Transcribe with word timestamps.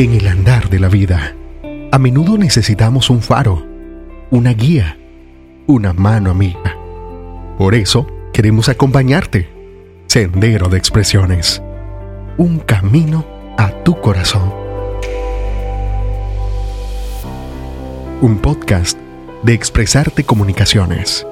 En 0.00 0.14
el 0.14 0.26
andar 0.28 0.70
de 0.70 0.80
la 0.80 0.88
vida, 0.88 1.36
a 1.92 1.98
menudo 1.98 2.38
necesitamos 2.38 3.10
un 3.10 3.20
faro, 3.20 3.66
una 4.30 4.54
guía, 4.54 4.96
una 5.66 5.92
mano 5.92 6.30
amiga. 6.30 6.74
Por 7.58 7.74
eso 7.74 8.06
queremos 8.32 8.70
acompañarte. 8.70 9.50
Sendero 10.06 10.70
de 10.70 10.78
Expresiones. 10.78 11.62
Un 12.38 12.60
camino 12.60 13.26
a 13.58 13.72
tu 13.84 14.00
corazón. 14.00 14.54
Un 18.22 18.38
podcast 18.38 18.98
de 19.42 19.52
Expresarte 19.52 20.24
Comunicaciones. 20.24 21.26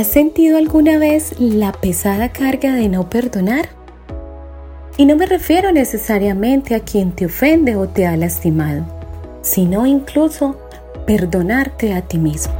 ¿Has 0.00 0.06
sentido 0.06 0.56
alguna 0.56 0.96
vez 0.96 1.38
la 1.38 1.72
pesada 1.72 2.30
carga 2.30 2.72
de 2.72 2.88
no 2.88 3.10
perdonar? 3.10 3.68
Y 4.96 5.04
no 5.04 5.14
me 5.14 5.26
refiero 5.26 5.72
necesariamente 5.72 6.74
a 6.74 6.80
quien 6.80 7.12
te 7.12 7.26
ofende 7.26 7.76
o 7.76 7.86
te 7.86 8.06
ha 8.06 8.16
lastimado, 8.16 8.86
sino 9.42 9.84
incluso 9.84 10.58
perdonarte 11.06 11.92
a 11.92 12.00
ti 12.00 12.16
mismo. 12.16 12.54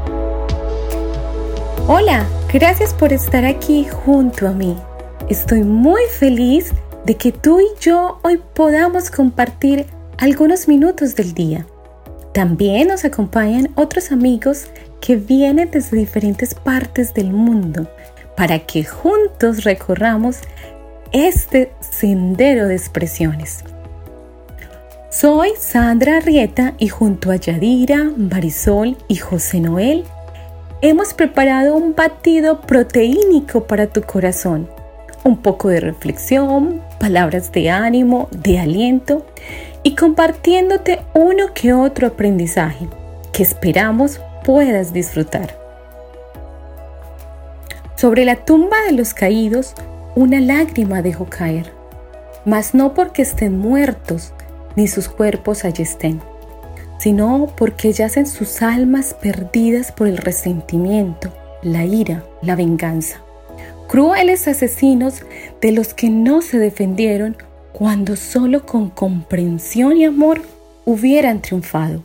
Hola, 1.89 2.27
gracias 2.53 2.93
por 2.93 3.11
estar 3.11 3.47
aquí 3.47 3.87
junto 3.89 4.47
a 4.47 4.53
mí. 4.53 4.77
Estoy 5.31 5.63
muy 5.63 6.03
feliz 6.11 6.73
de 7.07 7.17
que 7.17 7.33
tú 7.33 7.59
y 7.59 7.69
yo 7.81 8.19
hoy 8.23 8.39
podamos 8.53 9.11
compartir 9.11 9.87
algunos 10.19 10.69
minutos 10.69 11.17
del 11.17 11.33
día. 11.33 11.67
También 12.35 12.89
nos 12.89 13.07
acompañan 13.07 13.71
otros 13.77 14.13
amigos 14.13 14.67
que 15.01 15.17
vienen 15.17 15.71
desde 15.71 15.97
diferentes 15.97 16.55
partes 16.55 17.15
del 17.15 17.33
mundo 17.33 17.89
para 18.37 18.61
que 18.61 18.85
juntos 18.85 19.65
recorramos 19.65 20.39
este 21.13 21.73
sendero 21.81 22.69
de 22.69 22.77
expresiones. 22.77 23.65
Soy 25.11 25.51
Sandra 25.59 26.19
Arrieta 26.19 26.75
y 26.79 26.89
junto 26.89 27.33
a 27.33 27.37
Yadira, 27.37 28.11
Marisol 28.17 28.97
y 29.09 29.17
José 29.17 29.61
Noel 29.61 30.05
hemos 30.83 31.15
preparado 31.15 31.77
un 31.77 31.95
batido 31.95 32.61
proteínico 32.61 33.65
para 33.65 33.89
tu 33.89 34.03
corazón. 34.03 34.69
Un 35.25 35.37
poco 35.39 35.69
de 35.69 35.81
reflexión, 35.81 36.81
palabras 36.99 37.53
de 37.53 37.71
ánimo, 37.71 38.29
de 38.31 38.61
aliento 38.61 39.27
y 39.83 39.95
compartiéndote 39.95 41.01
uno 41.13 41.53
que 41.55 41.73
otro 41.75 42.07
aprendizaje 42.07 42.89
que 43.33 43.43
esperamos 43.43 44.21
puedas 44.45 44.93
disfrutar. 44.93 45.59
Sobre 47.97 48.25
la 48.25 48.37
tumba 48.37 48.77
de 48.87 48.93
los 48.93 49.13
caídos, 49.13 49.75
una 50.17 50.41
lágrima 50.41 51.03
dejó 51.03 51.27
caer, 51.27 51.73
mas 52.45 52.75
no 52.75 52.95
porque 52.95 53.23
estén 53.23 53.59
muertos, 53.59 54.33
ni 54.77 54.89
sus 54.89 55.09
cuerpos 55.09 55.65
allí 55.65 55.83
estén, 55.83 56.21
sino 56.99 57.53
porque 57.57 57.93
yacen 57.93 58.27
sus 58.27 58.63
almas 58.63 59.15
perdidas 59.15 59.93
por 59.93 60.09
el 60.09 60.17
resentimiento, 60.17 61.33
la 61.63 61.85
ira, 61.85 62.25
la 62.43 62.57
venganza. 62.57 63.23
Crueles 63.89 64.49
asesinos 64.49 65.23
de 65.61 65.73
los 65.73 65.95
que 65.95 66.11
no 66.11 66.43
se 66.43 66.59
defendieron 66.59 67.37
cuando 67.73 68.17
solo 68.17 68.65
con 68.65 68.89
comprensión 68.89 69.97
y 69.97 70.05
amor 70.05 70.43
hubieran 70.85 71.41
triunfado. 71.41 72.03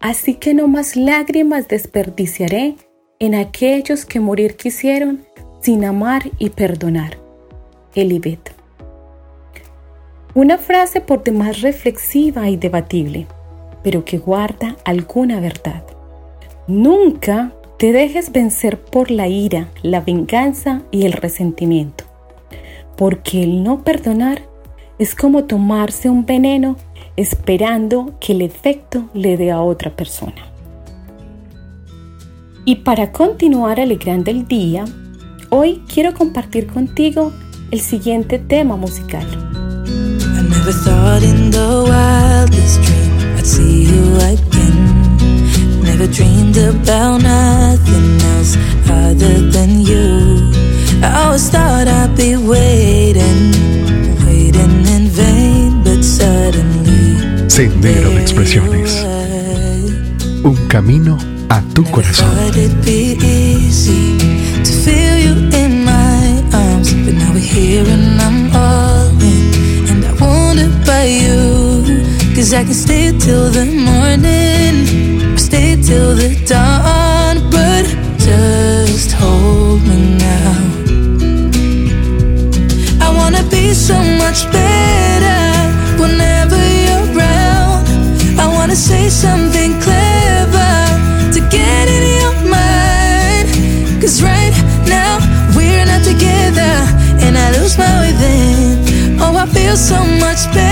Así 0.00 0.34
que 0.34 0.54
no 0.54 0.68
más 0.68 0.96
lágrimas 0.96 1.66
desperdiciaré 1.68 2.76
en 3.18 3.34
aquellos 3.34 4.04
que 4.04 4.20
morir 4.20 4.56
quisieron 4.56 5.24
sin 5.60 5.84
amar 5.84 6.30
y 6.38 6.50
perdonar. 6.50 7.18
Elibet. 7.94 8.54
Una 10.34 10.56
frase 10.56 11.00
por 11.00 11.24
demás 11.24 11.62
reflexiva 11.62 12.48
y 12.48 12.56
debatible, 12.56 13.26
pero 13.82 14.04
que 14.04 14.18
guarda 14.18 14.76
alguna 14.84 15.40
verdad. 15.40 15.82
Nunca 16.68 17.52
te 17.78 17.92
dejes 17.92 18.30
vencer 18.30 18.80
por 18.80 19.10
la 19.10 19.26
ira, 19.26 19.68
la 19.82 20.00
venganza 20.00 20.82
y 20.92 21.06
el 21.06 21.12
resentimiento, 21.12 22.04
porque 22.96 23.42
el 23.42 23.64
no 23.64 23.82
perdonar 23.82 24.42
es 24.98 25.14
como 25.14 25.44
tomarse 25.44 26.08
un 26.08 26.26
veneno 26.26 26.76
esperando 27.18 28.14
que 28.20 28.32
el 28.32 28.42
efecto 28.42 29.08
le 29.12 29.36
dé 29.36 29.50
a 29.50 29.60
otra 29.60 29.90
persona. 29.90 30.46
Y 32.64 32.76
para 32.76 33.10
continuar 33.10 33.80
alegrando 33.80 34.30
el 34.30 34.46
día, 34.46 34.84
hoy 35.50 35.82
quiero 35.92 36.14
compartir 36.14 36.68
contigo 36.68 37.32
el 37.72 37.80
siguiente 37.80 38.38
tema 38.38 38.76
musical. 38.76 39.26
I 53.40 53.87
Sendero 57.58 58.10
de 58.10 58.20
Expresiones. 58.20 59.04
Un 60.44 60.54
camino 60.68 61.18
a 61.48 61.60
tu 61.74 61.82
corazón. 61.82 62.28
Cause 72.36 72.54
I 72.54 72.62
can 72.62 72.72
stay 72.72 73.12
till 73.18 73.50
the 73.50 73.64
morning, 73.64 75.34
or 75.34 75.38
stay 75.38 75.74
till 75.82 76.14
the 76.14 76.36
dawn, 76.46 77.42
but 77.50 77.84
just 78.20 79.10
hold 79.14 79.82
me 79.82 80.16
now. 80.16 80.54
I 83.00 83.12
wanna 83.12 83.42
be 83.50 83.74
so 83.74 83.94
much 83.94 84.46
better 84.52 84.97
say 88.76 89.08
something 89.08 89.80
clever 89.80 90.74
to 91.32 91.40
get 91.48 91.88
in 91.88 92.02
your 92.20 92.36
mind. 92.50 93.48
Cause 94.00 94.22
right 94.22 94.52
now 94.86 95.18
we're 95.56 95.86
not 95.86 96.04
together, 96.04 96.74
and 97.24 97.36
I 97.36 97.50
lose 97.58 97.78
my 97.78 97.92
way. 98.00 99.18
Oh, 99.20 99.36
I 99.36 99.46
feel 99.46 99.76
so 99.76 99.98
much 100.24 100.44
better 100.52 100.67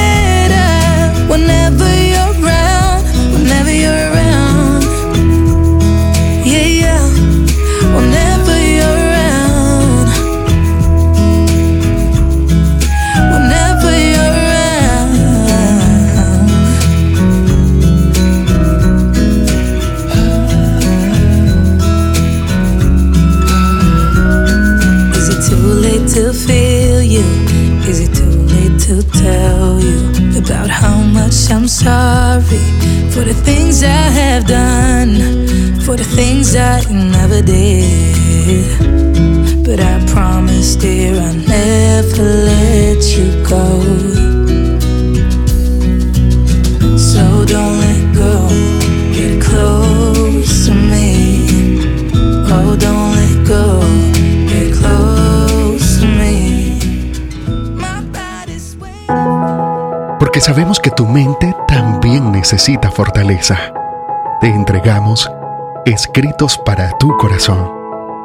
fortaleza. 62.90 63.72
Te 64.40 64.48
entregamos 64.48 65.30
escritos 65.84 66.58
para 66.58 66.90
tu 66.98 67.16
corazón. 67.16 67.70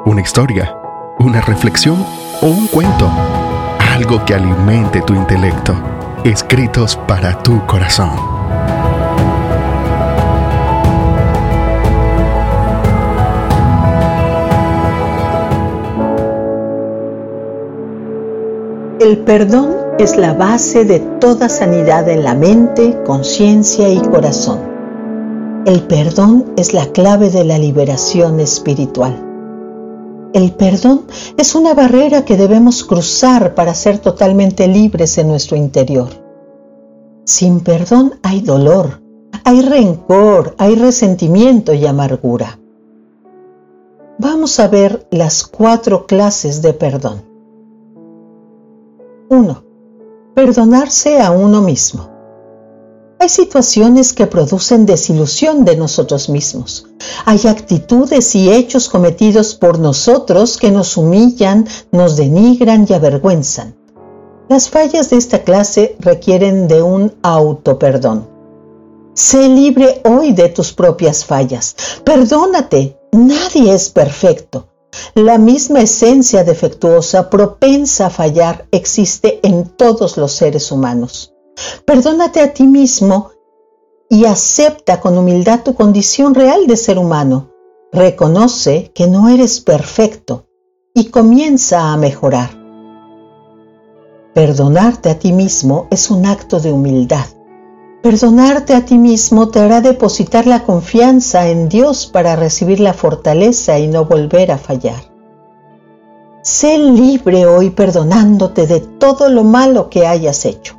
Una 0.05 0.21
historia, 0.21 0.75
una 1.19 1.41
reflexión 1.41 2.03
o 2.41 2.47
un 2.47 2.67
cuento. 2.67 3.07
Algo 3.93 4.25
que 4.25 4.33
alimente 4.33 5.01
tu 5.01 5.13
intelecto. 5.13 5.75
Escritos 6.23 6.95
para 7.07 7.37
tu 7.43 7.63
corazón. 7.67 8.09
El 18.99 19.19
perdón 19.19 19.80
es 19.99 20.17
la 20.17 20.33
base 20.33 20.85
de 20.85 20.99
toda 20.99 21.49
sanidad 21.49 22.07
en 22.09 22.23
la 22.23 22.33
mente, 22.33 23.01
conciencia 23.03 23.89
y 23.89 23.99
corazón. 23.99 24.59
El 25.65 25.83
perdón 25.83 26.53
es 26.57 26.73
la 26.73 26.87
clave 26.87 27.29
de 27.29 27.43
la 27.43 27.59
liberación 27.59 28.39
espiritual. 28.39 29.27
El 30.33 30.53
perdón 30.53 31.03
es 31.37 31.55
una 31.55 31.73
barrera 31.73 32.25
que 32.25 32.37
debemos 32.37 32.83
cruzar 32.83 33.53
para 33.53 33.73
ser 33.73 33.99
totalmente 33.99 34.67
libres 34.67 35.17
en 35.17 35.27
nuestro 35.27 35.57
interior. 35.57 36.09
Sin 37.25 37.59
perdón 37.59 38.15
hay 38.23 38.41
dolor, 38.41 39.01
hay 39.43 39.61
rencor, 39.61 40.55
hay 40.57 40.75
resentimiento 40.75 41.73
y 41.73 41.85
amargura. 41.85 42.57
Vamos 44.17 44.59
a 44.59 44.67
ver 44.67 45.07
las 45.11 45.43
cuatro 45.43 46.05
clases 46.05 46.61
de 46.61 46.73
perdón. 46.73 47.23
1. 49.29 49.70
Perdonarse 50.33 51.19
a 51.19 51.31
uno 51.31 51.61
mismo. 51.61 52.09
Hay 53.19 53.27
situaciones 53.27 54.13
que 54.13 54.27
producen 54.27 54.85
desilusión 54.85 55.65
de 55.65 55.75
nosotros 55.75 56.29
mismos. 56.29 56.87
Hay 57.25 57.41
actitudes 57.47 58.33
y 58.35 58.49
hechos 58.49 58.87
cometidos 58.87 59.55
por 59.55 59.77
nosotros 59.77 60.57
que 60.57 60.71
nos 60.71 60.95
humillan, 60.95 61.67
nos 61.91 62.15
denigran 62.15 62.87
y 62.89 62.93
avergüenzan. 62.93 63.75
Las 64.47 64.69
fallas 64.69 65.09
de 65.09 65.17
esta 65.17 65.43
clase 65.43 65.97
requieren 65.99 66.69
de 66.69 66.81
un 66.81 67.13
autoperdón. 67.23 68.29
Sé 69.13 69.49
libre 69.49 70.01
hoy 70.05 70.31
de 70.31 70.47
tus 70.47 70.71
propias 70.71 71.25
fallas. 71.25 71.75
Perdónate. 72.05 72.97
Nadie 73.11 73.73
es 73.73 73.89
perfecto. 73.89 74.70
La 75.15 75.37
misma 75.37 75.81
esencia 75.81 76.43
defectuosa, 76.43 77.29
propensa 77.29 78.07
a 78.07 78.09
fallar, 78.09 78.67
existe 78.71 79.39
en 79.43 79.65
todos 79.65 80.17
los 80.17 80.31
seres 80.31 80.71
humanos. 80.71 81.33
Perdónate 81.85 82.41
a 82.41 82.53
ti 82.53 82.63
mismo 82.63 83.31
y 84.09 84.25
acepta 84.25 84.99
con 84.99 85.17
humildad 85.17 85.61
tu 85.63 85.73
condición 85.75 86.35
real 86.35 86.67
de 86.67 86.77
ser 86.77 86.97
humano. 86.97 87.51
Reconoce 87.91 88.91
que 88.93 89.07
no 89.07 89.29
eres 89.29 89.61
perfecto 89.61 90.45
y 90.93 91.05
comienza 91.05 91.91
a 91.91 91.97
mejorar. 91.97 92.49
Perdonarte 94.33 95.09
a 95.09 95.19
ti 95.19 95.33
mismo 95.33 95.87
es 95.91 96.09
un 96.09 96.25
acto 96.25 96.59
de 96.59 96.71
humildad. 96.71 97.25
Perdonarte 98.01 98.73
a 98.73 98.83
ti 98.83 98.97
mismo 98.97 99.49
te 99.49 99.59
hará 99.59 99.79
depositar 99.79 100.47
la 100.47 100.63
confianza 100.63 101.49
en 101.49 101.69
Dios 101.69 102.07
para 102.07 102.35
recibir 102.35 102.79
la 102.79 102.93
fortaleza 102.93 103.77
y 103.77 103.87
no 103.87 104.05
volver 104.05 104.51
a 104.51 104.57
fallar. 104.57 105.03
Sé 106.41 106.79
libre 106.79 107.45
hoy 107.45 107.69
perdonándote 107.69 108.65
de 108.65 108.79
todo 108.79 109.29
lo 109.29 109.43
malo 109.43 109.91
que 109.91 110.07
hayas 110.07 110.45
hecho. 110.45 110.75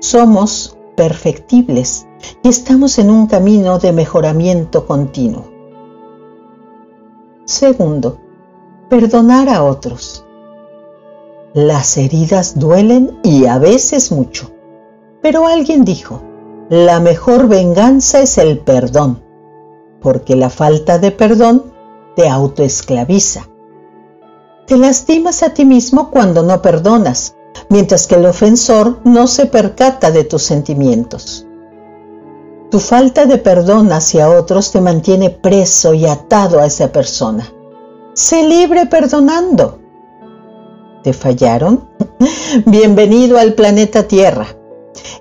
Somos 0.00 0.76
perfectibles 0.96 2.08
y 2.42 2.48
estamos 2.48 2.98
en 2.98 3.10
un 3.10 3.28
camino 3.28 3.78
de 3.78 3.92
mejoramiento 3.92 4.84
continuo. 4.84 5.44
Segundo, 7.44 8.18
perdonar 8.90 9.48
a 9.48 9.62
otros. 9.62 10.26
Las 11.54 11.96
heridas 11.96 12.58
duelen 12.58 13.20
y 13.22 13.46
a 13.46 13.58
veces 13.58 14.10
mucho. 14.10 14.55
Pero 15.22 15.46
alguien 15.46 15.84
dijo, 15.84 16.22
la 16.68 17.00
mejor 17.00 17.48
venganza 17.48 18.20
es 18.20 18.38
el 18.38 18.58
perdón, 18.58 19.22
porque 20.00 20.36
la 20.36 20.50
falta 20.50 20.98
de 20.98 21.10
perdón 21.10 21.72
te 22.16 22.28
autoesclaviza. 22.28 23.48
Te 24.66 24.76
lastimas 24.76 25.42
a 25.42 25.54
ti 25.54 25.64
mismo 25.64 26.10
cuando 26.10 26.42
no 26.42 26.60
perdonas, 26.60 27.36
mientras 27.68 28.06
que 28.06 28.16
el 28.16 28.26
ofensor 28.26 28.98
no 29.04 29.26
se 29.26 29.46
percata 29.46 30.10
de 30.10 30.24
tus 30.24 30.42
sentimientos. 30.42 31.46
Tu 32.70 32.80
falta 32.80 33.26
de 33.26 33.38
perdón 33.38 33.92
hacia 33.92 34.28
otros 34.28 34.72
te 34.72 34.80
mantiene 34.80 35.30
preso 35.30 35.94
y 35.94 36.06
atado 36.06 36.60
a 36.60 36.66
esa 36.66 36.90
persona. 36.90 37.52
Sé 38.12 38.42
libre 38.42 38.86
perdonando. 38.86 39.78
¿Te 41.04 41.12
fallaron? 41.12 41.88
Bienvenido 42.66 43.38
al 43.38 43.54
planeta 43.54 44.08
Tierra. 44.08 44.48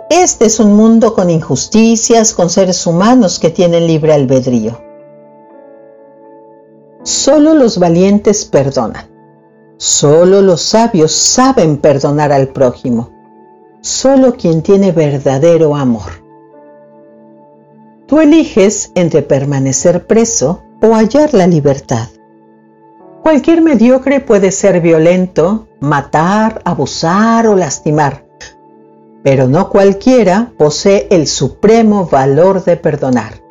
Este 0.10 0.46
es 0.46 0.60
un 0.60 0.76
mundo 0.76 1.14
con 1.14 1.30
injusticias, 1.30 2.34
con 2.34 2.50
seres 2.50 2.86
humanos 2.86 3.40
que 3.40 3.50
tienen 3.50 3.88
libre 3.88 4.14
albedrío. 4.14 4.80
Solo 7.04 7.54
los 7.54 7.78
valientes 7.78 8.46
perdonan. 8.46 9.08
Solo 9.78 10.42
los 10.42 10.62
sabios 10.62 11.12
saben 11.12 11.78
perdonar 11.78 12.32
al 12.32 12.50
prójimo. 12.50 13.12
Solo 13.82 14.36
quien 14.36 14.62
tiene 14.64 14.92
verdadero 14.92 15.76
amor. 15.76 16.24
Tú 18.08 18.20
eliges 18.20 18.92
entre 18.96 19.22
permanecer 19.22 20.08
preso 20.08 20.64
o 20.82 20.96
hallar 20.96 21.34
la 21.34 21.48
libertad. 21.48 22.08
Cualquier 23.22 23.62
mediocre 23.62 24.20
puede 24.20 24.52
ser 24.52 24.82
violento, 24.82 25.68
matar, 25.80 26.62
abusar 26.64 27.48
o 27.48 27.56
lastimar 27.56 28.25
pero 29.26 29.48
no 29.48 29.72
cualquiera 29.72 30.54
posee 30.56 31.08
el 31.10 31.26
supremo 31.26 32.06
valor 32.06 32.64
de 32.64 32.78
perdonar. 32.78 33.42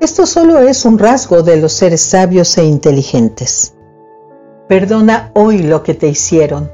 Esto 0.00 0.26
solo 0.26 0.60
es 0.60 0.84
un 0.84 0.96
rasgo 0.96 1.42
de 1.42 1.56
los 1.56 1.72
seres 1.72 2.02
sabios 2.02 2.56
e 2.56 2.64
inteligentes. 2.64 3.74
Perdona 4.68 5.32
hoy 5.34 5.64
lo 5.64 5.82
que 5.82 5.94
te 5.94 6.06
hicieron. 6.06 6.70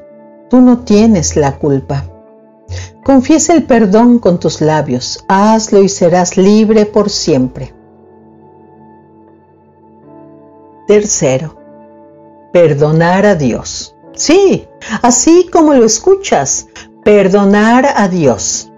Tú 0.51 0.61
no 0.61 0.81
tienes 0.81 1.37
la 1.37 1.57
culpa. 1.57 2.05
Confiesa 3.03 3.55
el 3.55 3.63
perdón 3.63 4.19
con 4.19 4.39
tus 4.39 4.61
labios. 4.61 5.25
Hazlo 5.27 5.83
y 5.83 5.89
serás 5.89 6.37
libre 6.37 6.85
por 6.85 7.09
siempre. 7.09 7.73
Tercero, 10.87 11.57
perdonar 12.53 13.25
a 13.25 13.37
Dios. 13.37 13.97
Sí, 14.13 14.69
así 15.01 15.49
como 15.51 15.73
lo 15.73 15.87
escuchas, 15.87 16.67
Perdonar 17.05 17.87
a 17.97 18.09
Dios. 18.09 18.71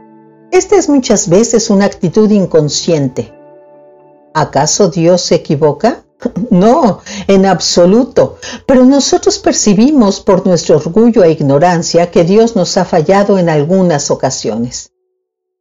Esta 0.52 0.76
es 0.76 0.88
muchas 0.88 1.28
veces 1.28 1.70
una 1.70 1.86
actitud 1.86 2.30
inconsciente. 2.30 3.32
¿Acaso 4.34 4.88
Dios 4.88 5.22
se 5.22 5.36
equivoca? 5.36 6.04
No, 6.50 7.00
en 7.28 7.46
absoluto. 7.46 8.36
Pero 8.66 8.84
nosotros 8.84 9.38
percibimos 9.38 10.20
por 10.20 10.46
nuestro 10.46 10.76
orgullo 10.76 11.24
e 11.24 11.30
ignorancia 11.32 12.10
que 12.10 12.24
Dios 12.24 12.56
nos 12.56 12.76
ha 12.76 12.84
fallado 12.84 13.38
en 13.38 13.48
algunas 13.48 14.10
ocasiones. 14.10 14.92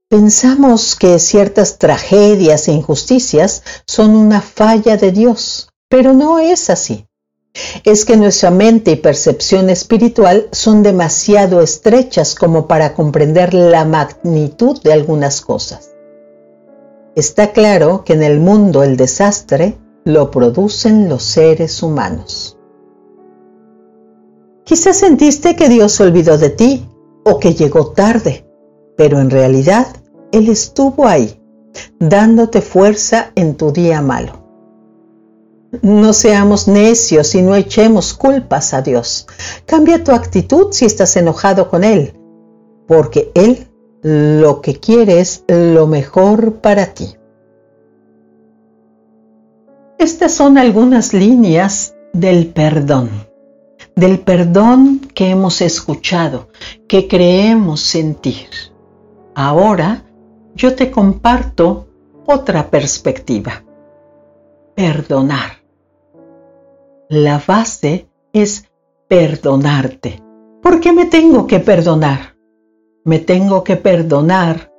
Pensamos 0.09 0.95
que 0.95 1.17
ciertas 1.19 1.77
tragedias 1.77 2.67
e 2.67 2.73
injusticias 2.73 3.63
son 3.85 4.15
una 4.15 4.41
falla 4.41 4.97
de 4.97 5.11
Dios, 5.11 5.69
pero 5.87 6.13
no 6.13 6.39
es 6.39 6.69
así 6.69 7.08
es 7.83 8.05
que 8.05 8.17
nuestra 8.17 8.51
mente 8.51 8.91
y 8.91 8.95
percepción 8.95 9.69
espiritual 9.69 10.47
son 10.51 10.83
demasiado 10.83 11.61
estrechas 11.61 12.35
como 12.35 12.67
para 12.67 12.93
comprender 12.93 13.53
la 13.53 13.85
magnitud 13.85 14.81
de 14.81 14.93
algunas 14.93 15.41
cosas. 15.41 15.91
Está 17.15 17.51
claro 17.51 18.03
que 18.03 18.13
en 18.13 18.23
el 18.23 18.39
mundo 18.39 18.83
el 18.83 18.95
desastre 18.95 19.77
lo 20.05 20.31
producen 20.31 21.09
los 21.09 21.23
seres 21.23 21.83
humanos. 21.83 22.57
Quizás 24.63 24.97
sentiste 24.97 25.55
que 25.55 25.67
Dios 25.67 25.93
se 25.93 26.03
olvidó 26.03 26.37
de 26.37 26.51
ti 26.51 26.87
o 27.25 27.39
que 27.39 27.55
llegó 27.55 27.91
tarde, 27.91 28.45
pero 28.95 29.19
en 29.19 29.29
realidad 29.29 29.87
Él 30.31 30.47
estuvo 30.47 31.07
ahí, 31.07 31.41
dándote 31.99 32.61
fuerza 32.61 33.31
en 33.35 33.55
tu 33.55 33.71
día 33.71 34.01
malo. 34.01 34.38
No 35.81 36.13
seamos 36.13 36.67
necios 36.67 37.35
y 37.35 37.43
no 37.43 37.55
echemos 37.55 38.13
culpas 38.13 38.73
a 38.73 38.81
Dios. 38.81 39.27
Cambia 39.65 40.03
tu 40.03 40.11
actitud 40.11 40.69
si 40.71 40.85
estás 40.85 41.15
enojado 41.15 41.69
con 41.69 41.83
Él, 41.83 42.13
porque 42.87 43.31
Él 43.35 43.67
lo 44.01 44.61
que 44.61 44.79
quiere 44.79 45.19
es 45.19 45.43
lo 45.47 45.85
mejor 45.85 46.55
para 46.55 46.87
ti. 46.93 47.15
Estas 49.99 50.33
son 50.33 50.57
algunas 50.57 51.13
líneas 51.13 51.93
del 52.13 52.47
perdón, 52.47 53.09
del 53.95 54.19
perdón 54.19 55.01
que 55.13 55.29
hemos 55.29 55.61
escuchado, 55.61 56.47
que 56.87 57.07
creemos 57.07 57.81
sentir. 57.81 58.47
Ahora 59.35 60.03
yo 60.55 60.75
te 60.75 60.89
comparto 60.89 61.87
otra 62.25 62.69
perspectiva. 62.69 63.63
Perdonar. 64.75 65.58
La 67.11 67.41
base 67.43 68.07
es 68.33 68.69
perdonarte. 69.07 70.21
¿Por 70.61 70.79
qué 70.79 70.93
me 70.93 71.07
tengo 71.07 71.47
que 71.47 71.59
perdonar? 71.59 72.37
Me 73.03 73.17
tengo 73.17 73.63
que 73.63 73.77
perdonar 73.77 74.71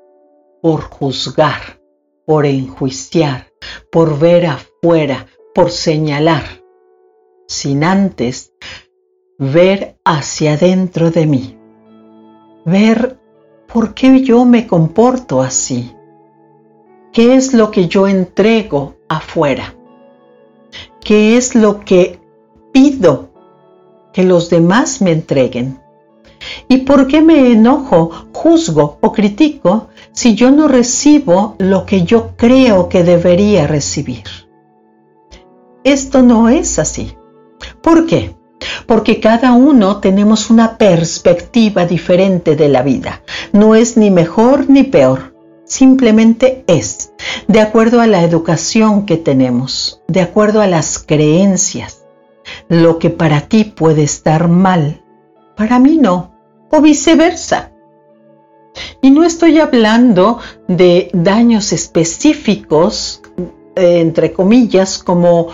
por 0.62 0.82
juzgar, 0.82 1.80
por 2.24 2.46
enjuiciar, 2.46 3.48
por 3.90 4.16
ver 4.20 4.46
afuera, 4.46 5.26
por 5.52 5.72
señalar, 5.72 6.44
sin 7.48 7.82
antes 7.82 8.52
ver 9.36 9.96
hacia 10.04 10.56
dentro 10.56 11.10
de 11.10 11.26
mí. 11.26 11.58
ver 12.64 13.18
por 13.66 13.92
qué 13.92 14.22
yo 14.22 14.44
me 14.44 14.68
comporto 14.68 15.42
así. 15.42 15.96
¿Qué 17.12 17.34
es 17.34 17.54
lo 17.54 17.72
que 17.72 17.88
yo 17.88 18.06
entrego 18.06 18.94
afuera? 19.08 19.74
¿Qué 21.00 21.36
es 21.36 21.56
lo 21.56 21.80
que 21.80 22.19
pido 22.72 23.30
que 24.12 24.24
los 24.24 24.50
demás 24.50 25.00
me 25.00 25.12
entreguen? 25.12 25.80
¿Y 26.68 26.78
por 26.78 27.06
qué 27.06 27.20
me 27.20 27.52
enojo, 27.52 28.10
juzgo 28.32 28.98
o 29.00 29.12
critico 29.12 29.88
si 30.12 30.34
yo 30.34 30.50
no 30.50 30.68
recibo 30.68 31.56
lo 31.58 31.84
que 31.84 32.04
yo 32.04 32.36
creo 32.36 32.88
que 32.88 33.04
debería 33.04 33.66
recibir? 33.66 34.24
Esto 35.84 36.22
no 36.22 36.48
es 36.48 36.78
así. 36.78 37.16
¿Por 37.82 38.06
qué? 38.06 38.36
Porque 38.86 39.20
cada 39.20 39.52
uno 39.52 39.98
tenemos 39.98 40.50
una 40.50 40.76
perspectiva 40.76 41.86
diferente 41.86 42.56
de 42.56 42.68
la 42.68 42.82
vida. 42.82 43.22
No 43.52 43.74
es 43.74 43.96
ni 43.96 44.10
mejor 44.10 44.68
ni 44.68 44.82
peor, 44.82 45.34
simplemente 45.64 46.64
es, 46.66 47.12
de 47.48 47.60
acuerdo 47.60 48.00
a 48.00 48.06
la 48.06 48.22
educación 48.22 49.06
que 49.06 49.16
tenemos, 49.16 50.02
de 50.08 50.20
acuerdo 50.20 50.60
a 50.60 50.66
las 50.66 50.98
creencias. 50.98 51.99
Lo 52.70 52.98
que 52.98 53.10
para 53.10 53.42
ti 53.42 53.64
puede 53.64 54.04
estar 54.04 54.46
mal, 54.48 55.02
para 55.56 55.80
mí 55.80 55.98
no, 55.98 56.30
o 56.70 56.80
viceversa. 56.80 57.72
Y 59.02 59.10
no 59.10 59.24
estoy 59.24 59.58
hablando 59.58 60.38
de 60.68 61.10
daños 61.12 61.72
específicos, 61.72 63.22
eh, 63.74 63.98
entre 64.00 64.32
comillas, 64.32 65.02
como 65.02 65.48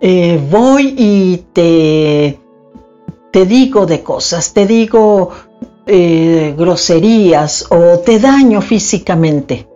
eh, 0.00 0.40
voy 0.50 0.94
y 0.96 1.44
te, 1.52 2.40
te 3.30 3.44
digo 3.44 3.84
de 3.84 4.02
cosas, 4.02 4.54
te 4.54 4.66
digo 4.66 5.30
eh, 5.86 6.54
groserías 6.56 7.66
o 7.70 7.98
te 7.98 8.18
daño 8.18 8.62
físicamente. 8.62 9.68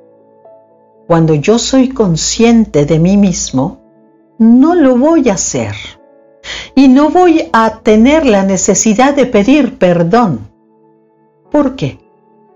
Cuando 1.06 1.34
yo 1.34 1.58
soy 1.58 1.90
consciente 1.90 2.87
de 2.87 2.99
mí 2.99 3.18
mismo, 3.18 3.80
no 4.38 4.75
lo 4.75 4.96
voy 4.96 5.28
a 5.28 5.34
hacer. 5.34 6.00
Y 6.80 6.88
no 6.88 7.10
voy 7.10 7.50
a 7.52 7.80
tener 7.80 8.25
la 8.25 8.42
necesidad 8.42 9.14
de 9.14 9.26
pedir 9.26 9.76
perdón. 9.76 10.49
¿Por 11.50 11.76
qué? 11.76 11.99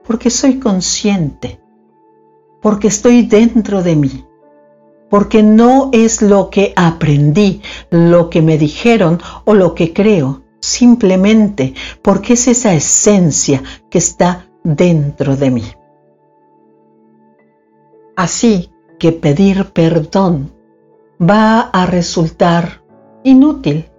Porque 0.07 0.31
soy 0.31 0.59
consciente. 0.59 1.61
Porque 2.63 2.89
estoy 2.89 3.27
dentro 3.27 3.83
de 3.83 3.97
mí 3.97 4.25
porque 5.11 5.43
no 5.43 5.91
es 5.93 6.23
lo 6.23 6.49
que 6.49 6.73
aprendí, 6.75 7.61
lo 7.91 8.31
que 8.31 8.41
me 8.41 8.57
dijeron 8.57 9.21
o 9.45 9.53
lo 9.53 9.75
que 9.75 9.93
creo, 9.93 10.43
simplemente 10.59 11.75
porque 12.01 12.33
es 12.33 12.49
esa 12.49 12.73
esencia 12.73 13.63
que 13.91 13.99
está 13.99 14.49
dentro 14.65 15.37
de 15.37 15.51
mí. 15.51 15.65
Así 18.17 18.71
que 18.99 19.13
pedir 19.13 19.67
perdón 19.67 20.51
va 21.21 21.61
a 21.61 21.85
resultar 21.85 22.83
inútil 23.23 23.91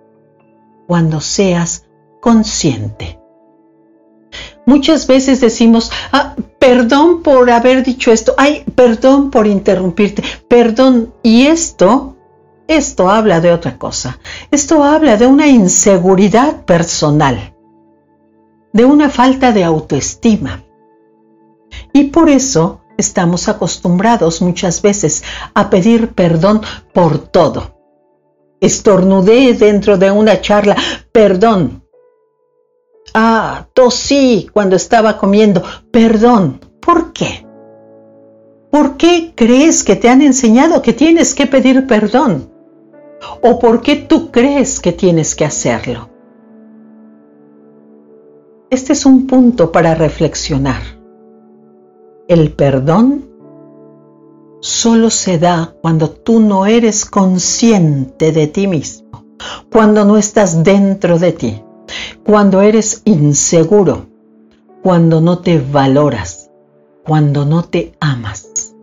cuando 0.88 1.22
seas 1.22 1.86
consciente. 2.22 3.20
Muchas 4.66 5.06
veces 5.06 5.42
decimos, 5.42 5.92
ah, 6.12 6.36
perdón 6.60 7.22
por 7.22 7.50
haber 7.52 7.84
dicho 7.84 8.12
esto, 8.12 8.34
ay, 8.38 8.64
perdón 8.74 9.30
por 9.30 9.46
interrumpirte, 9.46 10.24
perdón. 10.48 11.14
Y 11.22 11.46
esto, 11.46 12.16
esto 12.68 13.10
habla 13.10 13.42
de 13.42 13.52
otra 13.52 13.78
cosa. 13.78 14.20
Esto 14.50 14.84
habla 14.84 15.18
de 15.18 15.28
una 15.28 15.48
inseguridad 15.48 16.66
personal, 16.66 17.54
de 18.74 18.86
una 18.86 19.10
falta 19.10 19.52
de 19.52 19.64
autoestima. 19.64 20.64
Y 21.94 22.06
por 22.06 22.30
eso 22.30 22.82
estamos 22.98 23.48
acostumbrados 23.48 24.42
muchas 24.42 24.82
veces 24.82 25.24
a 25.54 25.70
pedir 25.70 26.14
perdón 26.14 26.62
por 26.94 27.20
todo. 27.20 27.75
Estornudé 28.66 29.54
dentro 29.54 29.98
de 29.98 30.12
una 30.12 30.42
charla, 30.42 30.76
perdón, 31.12 31.86
Ah, 33.18 33.70
tosí 33.74 34.50
cuando 34.52 34.76
estaba 34.76 35.18
comiendo. 35.18 35.64
Perdón. 35.90 36.60
¿Por 36.82 37.14
qué? 37.14 37.46
¿Por 38.70 38.98
qué 38.98 39.32
crees 39.34 39.86
que 39.86 39.96
te 39.96 40.10
han 40.10 40.22
enseñado 40.22 40.82
que 40.82 40.92
tienes 40.92 41.34
que 41.34 41.48
pedir 41.48 41.88
perdón? 41.88 42.52
¿O 43.42 43.58
por 43.58 43.82
qué 43.82 43.96
tú 43.96 44.32
crees 44.32 44.82
que 44.82 44.92
tienes 44.92 45.34
que 45.34 45.46
hacerlo? 45.46 46.10
Este 48.70 48.92
es 48.92 49.06
un 49.06 49.28
punto 49.28 49.72
para 49.72 49.96
reflexionar. 49.96 50.82
El 52.28 52.52
perdón 52.52 53.30
solo 54.66 55.10
se 55.10 55.38
da 55.38 55.76
cuando 55.82 56.10
tú 56.10 56.40
no 56.40 56.66
eres 56.66 57.06
consciente 57.06 58.32
de 58.32 58.48
ti 58.48 58.68
mismo, 58.68 59.26
cuando 59.72 60.06
no 60.06 60.18
estás 60.18 60.64
dentro 60.64 61.20
de 61.20 61.32
ti 61.32 61.62
cuando 62.24 62.62
eres 62.62 63.02
inseguro, 63.06 64.08
cuando 64.82 65.22
no 65.22 65.40
te 65.40 65.60
valoras, 65.60 66.50
cuando 67.06 67.46
no 67.46 67.64
te 67.64 67.94
amas. 68.00 68.76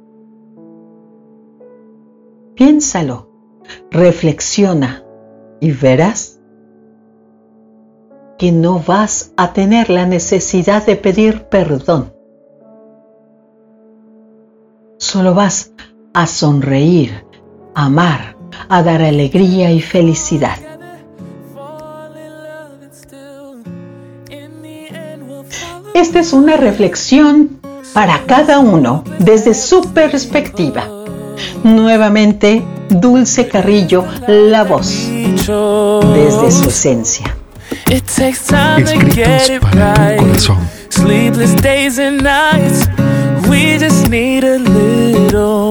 Piénsalo, 2.54 3.28
reflexiona 3.90 5.04
y 5.60 5.72
verás 5.72 6.40
que 8.38 8.52
no 8.52 8.80
vas 8.80 9.32
a 9.36 9.52
tener 9.52 9.90
la 9.90 10.06
necesidad 10.06 10.84
de 10.84 10.96
pedir 10.96 11.44
perdón. 11.44 12.11
Solo 15.02 15.34
vas 15.34 15.72
a 16.14 16.28
sonreír, 16.28 17.26
amar, 17.74 18.36
a 18.68 18.84
dar 18.84 19.02
alegría 19.02 19.72
y 19.72 19.80
felicidad. 19.80 20.56
Esta 25.92 26.20
es 26.20 26.32
una 26.32 26.56
reflexión 26.56 27.58
para 27.92 28.24
cada 28.26 28.60
uno 28.60 29.02
desde 29.18 29.54
su 29.54 29.92
perspectiva. 29.92 30.84
Nuevamente, 31.64 32.62
Dulce 32.88 33.48
Carrillo, 33.48 34.04
la 34.28 34.62
voz, 34.62 35.08
desde 35.10 36.50
su 36.52 36.68
esencia. 36.68 37.36
Escritos 37.90 39.50
para 39.60 40.16
tu 40.16 40.22
corazón. 40.22 40.58
Need 44.12 44.44
a 44.44 44.58
little 44.58 45.61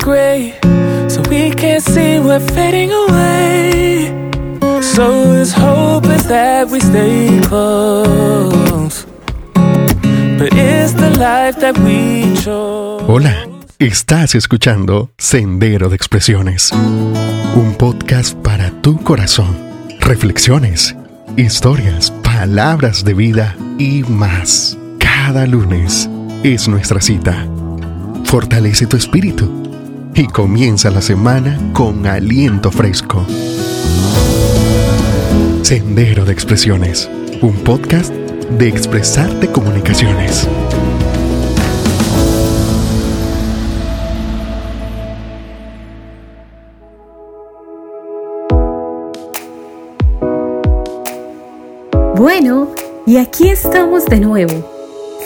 So 0.00 1.22
we 1.28 1.52
see 1.80 2.18
we're 2.18 2.40
fading 2.40 2.90
away. 2.92 4.08
So 4.80 5.44
hope 5.52 6.04
that 6.28 6.68
we 6.70 6.80
stay 6.80 7.40
close. 7.42 9.04
But 10.38 10.50
the 10.94 11.10
life 11.18 11.60
that 11.60 11.78
we. 11.78 12.34
Hola. 13.06 13.48
Estás 13.78 14.34
escuchando 14.36 15.10
Sendero 15.18 15.88
de 15.88 15.96
Expresiones, 15.96 16.70
un 16.72 17.74
podcast 17.76 18.34
para 18.36 18.70
tu 18.80 18.96
corazón. 19.02 19.56
Reflexiones, 20.00 20.94
historias, 21.36 22.12
palabras 22.22 23.04
de 23.04 23.14
vida 23.14 23.56
y 23.78 24.04
más. 24.04 24.78
Cada 24.98 25.46
lunes 25.46 26.08
es 26.44 26.68
nuestra 26.68 27.00
cita. 27.00 27.46
Fortalece 28.24 28.86
tu 28.86 28.96
espíritu 28.96 29.61
y 30.14 30.26
comienza 30.26 30.90
la 30.90 31.00
semana 31.00 31.58
con 31.72 32.06
aliento 32.06 32.70
fresco. 32.70 33.24
Sendero 35.62 36.24
de 36.24 36.32
Expresiones, 36.32 37.08
un 37.40 37.54
podcast 37.64 38.12
de 38.12 38.68
Expresarte 38.68 39.50
Comunicaciones. 39.50 40.48
Bueno, 52.16 52.68
y 53.06 53.16
aquí 53.16 53.48
estamos 53.48 54.04
de 54.06 54.20
nuevo 54.20 54.71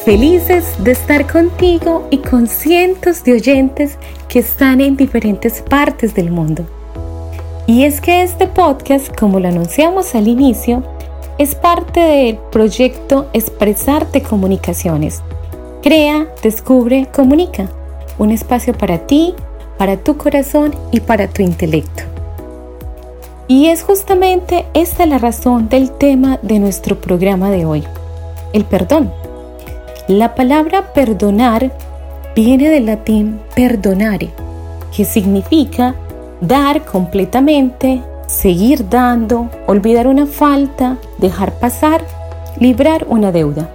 felices 0.06 0.64
de 0.84 0.92
estar 0.92 1.26
contigo 1.26 2.06
y 2.12 2.18
con 2.18 2.46
cientos 2.46 3.24
de 3.24 3.32
oyentes 3.32 3.98
que 4.28 4.38
están 4.38 4.80
en 4.80 4.96
diferentes 4.96 5.62
partes 5.62 6.14
del 6.14 6.30
mundo. 6.30 6.64
Y 7.66 7.82
es 7.82 8.00
que 8.00 8.22
este 8.22 8.46
podcast, 8.46 9.12
como 9.18 9.40
lo 9.40 9.48
anunciamos 9.48 10.14
al 10.14 10.28
inicio, 10.28 10.84
es 11.38 11.56
parte 11.56 11.98
del 11.98 12.38
proyecto 12.52 13.28
Expresarte 13.32 14.22
Comunicaciones. 14.22 15.24
Crea, 15.82 16.28
descubre, 16.40 17.08
comunica. 17.12 17.68
Un 18.16 18.30
espacio 18.30 18.74
para 18.78 19.08
ti, 19.08 19.34
para 19.76 19.96
tu 19.96 20.16
corazón 20.16 20.72
y 20.92 21.00
para 21.00 21.26
tu 21.26 21.42
intelecto. 21.42 22.04
Y 23.48 23.66
es 23.66 23.82
justamente 23.82 24.66
esta 24.72 25.04
la 25.04 25.18
razón 25.18 25.68
del 25.68 25.90
tema 25.90 26.38
de 26.42 26.60
nuestro 26.60 27.00
programa 27.00 27.50
de 27.50 27.66
hoy, 27.66 27.82
el 28.52 28.64
perdón. 28.64 29.25
La 30.08 30.36
palabra 30.36 30.92
perdonar 30.92 31.72
viene 32.36 32.68
del 32.68 32.86
latín 32.86 33.40
perdonare, 33.56 34.30
que 34.96 35.04
significa 35.04 35.96
dar 36.40 36.84
completamente, 36.84 38.00
seguir 38.28 38.88
dando, 38.88 39.50
olvidar 39.66 40.06
una 40.06 40.26
falta, 40.26 40.96
dejar 41.18 41.54
pasar, 41.54 42.04
librar 42.60 43.04
una 43.08 43.32
deuda. 43.32 43.68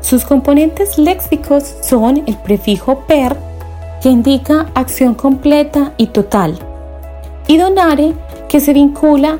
Sus 0.00 0.24
componentes 0.24 0.98
léxicos 0.98 1.76
son 1.80 2.24
el 2.26 2.36
prefijo 2.38 3.04
per, 3.06 3.36
que 4.02 4.08
indica 4.08 4.66
acción 4.74 5.14
completa 5.14 5.92
y 5.96 6.08
total, 6.08 6.58
y 7.46 7.56
donare, 7.56 8.14
que 8.48 8.58
se 8.58 8.72
vincula 8.72 9.38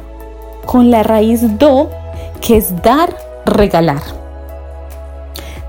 con 0.67 0.93
la 0.93 1.03
raíz 1.03 1.59
do, 1.59 1.91
que 2.41 2.59
es 2.59 2.81
dar, 2.81 3.13
regalar. 3.45 4.24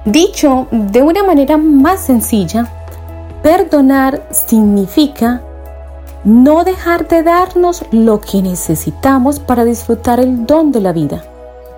Dicho 0.05 0.67
de 0.71 1.01
una 1.01 1.23
manera 1.23 1.57
más 1.57 2.05
sencilla, 2.05 2.71
perdonar 3.41 4.27
significa 4.31 5.41
no 6.23 6.63
dejar 6.63 7.07
de 7.07 7.23
darnos 7.23 7.83
lo 7.91 8.21
que 8.21 8.43
necesitamos 8.43 9.39
para 9.39 9.65
disfrutar 9.65 10.19
el 10.19 10.45
don 10.45 10.71
de 10.71 10.81
la 10.81 10.91
vida. 10.91 11.23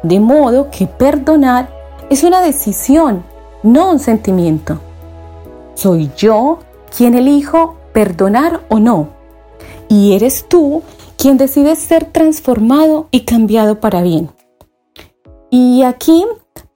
De 0.04 0.20
modo 0.20 0.70
que 0.72 0.88
perdonar 0.88 1.70
es 2.10 2.24
una 2.24 2.42
decisión, 2.42 3.24
no 3.64 3.92
un 3.92 4.00
sentimiento. 4.00 4.80
Soy 5.76 6.12
yo 6.18 6.60
quien 6.96 7.14
elijo 7.14 7.76
perdonar 7.94 8.62
o 8.70 8.80
no. 8.80 9.08
Y 9.88 10.16
eres 10.16 10.48
tú 10.50 10.84
quien 11.18 11.38
decide 11.38 11.78
ser 11.78 12.06
transformado 12.06 13.08
y 13.10 13.22
cambiado 13.22 13.80
para 13.80 14.02
bien. 14.02 14.32
Y 15.50 15.84
aquí 15.84 16.26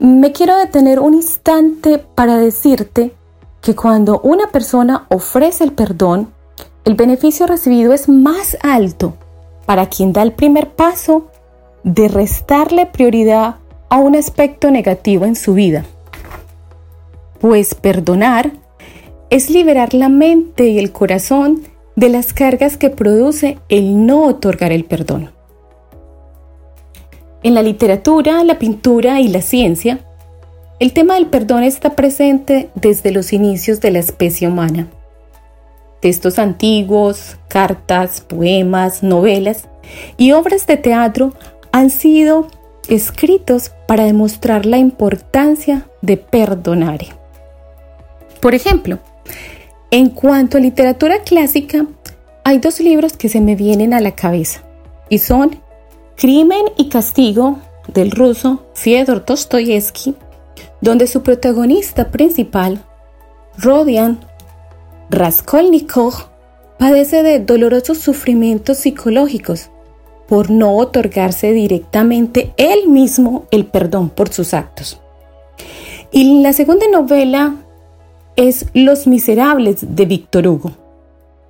me 0.01 0.31
quiero 0.31 0.57
detener 0.57 0.99
un 0.99 1.13
instante 1.13 1.99
para 1.99 2.37
decirte 2.37 3.13
que 3.61 3.75
cuando 3.75 4.19
una 4.21 4.47
persona 4.47 5.05
ofrece 5.09 5.63
el 5.63 5.73
perdón, 5.73 6.33
el 6.85 6.95
beneficio 6.95 7.45
recibido 7.45 7.93
es 7.93 8.09
más 8.09 8.57
alto 8.63 9.13
para 9.67 9.89
quien 9.89 10.11
da 10.11 10.23
el 10.23 10.31
primer 10.31 10.71
paso 10.71 11.27
de 11.83 12.07
restarle 12.07 12.87
prioridad 12.87 13.57
a 13.89 13.97
un 13.97 14.15
aspecto 14.15 14.71
negativo 14.71 15.25
en 15.25 15.35
su 15.35 15.53
vida. 15.53 15.85
Pues 17.39 17.75
perdonar 17.75 18.53
es 19.29 19.51
liberar 19.51 19.93
la 19.93 20.09
mente 20.09 20.67
y 20.69 20.79
el 20.79 20.91
corazón 20.91 21.61
de 21.95 22.09
las 22.09 22.33
cargas 22.33 22.75
que 22.75 22.89
produce 22.89 23.59
el 23.69 24.03
no 24.07 24.25
otorgar 24.25 24.71
el 24.71 24.83
perdón. 24.83 25.29
En 27.43 27.53
la 27.53 27.63
literatura, 27.63 28.43
la 28.43 28.59
pintura 28.59 29.19
y 29.19 29.27
la 29.27 29.41
ciencia, 29.41 29.99
el 30.79 30.93
tema 30.93 31.15
del 31.15 31.27
perdón 31.27 31.63
está 31.63 31.95
presente 31.95 32.69
desde 32.75 33.11
los 33.11 33.33
inicios 33.33 33.81
de 33.81 33.91
la 33.91 33.99
especie 33.99 34.47
humana 34.47 34.87
textos 36.01 36.39
antiguos, 36.39 37.37
cartas, 37.47 38.19
poemas, 38.19 39.03
novelas 39.03 39.69
y 40.17 40.33
obras 40.33 40.67
de 40.67 40.75
teatro 40.75 41.33
han 41.71 41.89
sido 41.89 42.47
escritos 42.89 43.71
para 43.87 44.03
demostrar 44.03 44.65
la 44.65 44.77
importancia 44.77 45.87
de 46.01 46.17
perdonar. 46.17 46.99
Por 48.41 48.55
ejemplo, 48.55 48.99
en 49.91 50.09
cuanto 50.09 50.57
a 50.57 50.61
literatura 50.61 51.19
clásica, 51.21 51.85
hay 52.43 52.57
dos 52.57 52.79
libros 52.79 53.15
que 53.15 53.29
se 53.29 53.39
me 53.39 53.55
vienen 53.55 53.93
a 53.93 54.01
la 54.01 54.15
cabeza 54.15 54.63
y 55.07 55.19
son 55.19 55.61
Crimen 56.21 56.65
y 56.77 56.87
Castigo 56.87 57.57
del 57.91 58.11
ruso 58.11 58.67
Fyodor 58.75 59.25
Dostoyevsky, 59.25 60.13
donde 60.79 61.07
su 61.07 61.23
protagonista 61.23 62.11
principal, 62.11 62.79
Rodian 63.57 64.19
Raskolnikov 65.09 66.13
padece 66.77 67.23
de 67.23 67.39
dolorosos 67.39 67.97
sufrimientos 67.97 68.77
psicológicos 68.77 69.71
por 70.27 70.51
no 70.51 70.77
otorgarse 70.77 71.53
directamente 71.53 72.53
él 72.55 72.87
mismo 72.87 73.47
el 73.49 73.65
perdón 73.65 74.11
por 74.11 74.29
sus 74.29 74.53
actos. 74.53 75.01
Y 76.11 76.43
la 76.43 76.53
segunda 76.53 76.85
novela 76.87 77.55
es 78.35 78.67
Los 78.75 79.07
Miserables 79.07 79.95
de 79.95 80.05
Víctor 80.05 80.47
Hugo, 80.47 80.71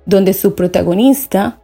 donde 0.06 0.32
su 0.32 0.54
protagonista, 0.54 1.58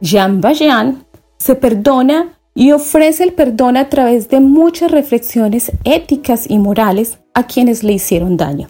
Jean 0.00 0.40
Valjean, 0.40 1.04
se 1.36 1.54
perdona 1.54 2.35
y 2.56 2.72
ofrece 2.72 3.22
el 3.22 3.34
perdón 3.34 3.76
a 3.76 3.90
través 3.90 4.30
de 4.30 4.40
muchas 4.40 4.90
reflexiones 4.90 5.70
éticas 5.84 6.50
y 6.50 6.58
morales 6.58 7.18
a 7.34 7.46
quienes 7.46 7.84
le 7.84 7.92
hicieron 7.92 8.38
daño. 8.38 8.68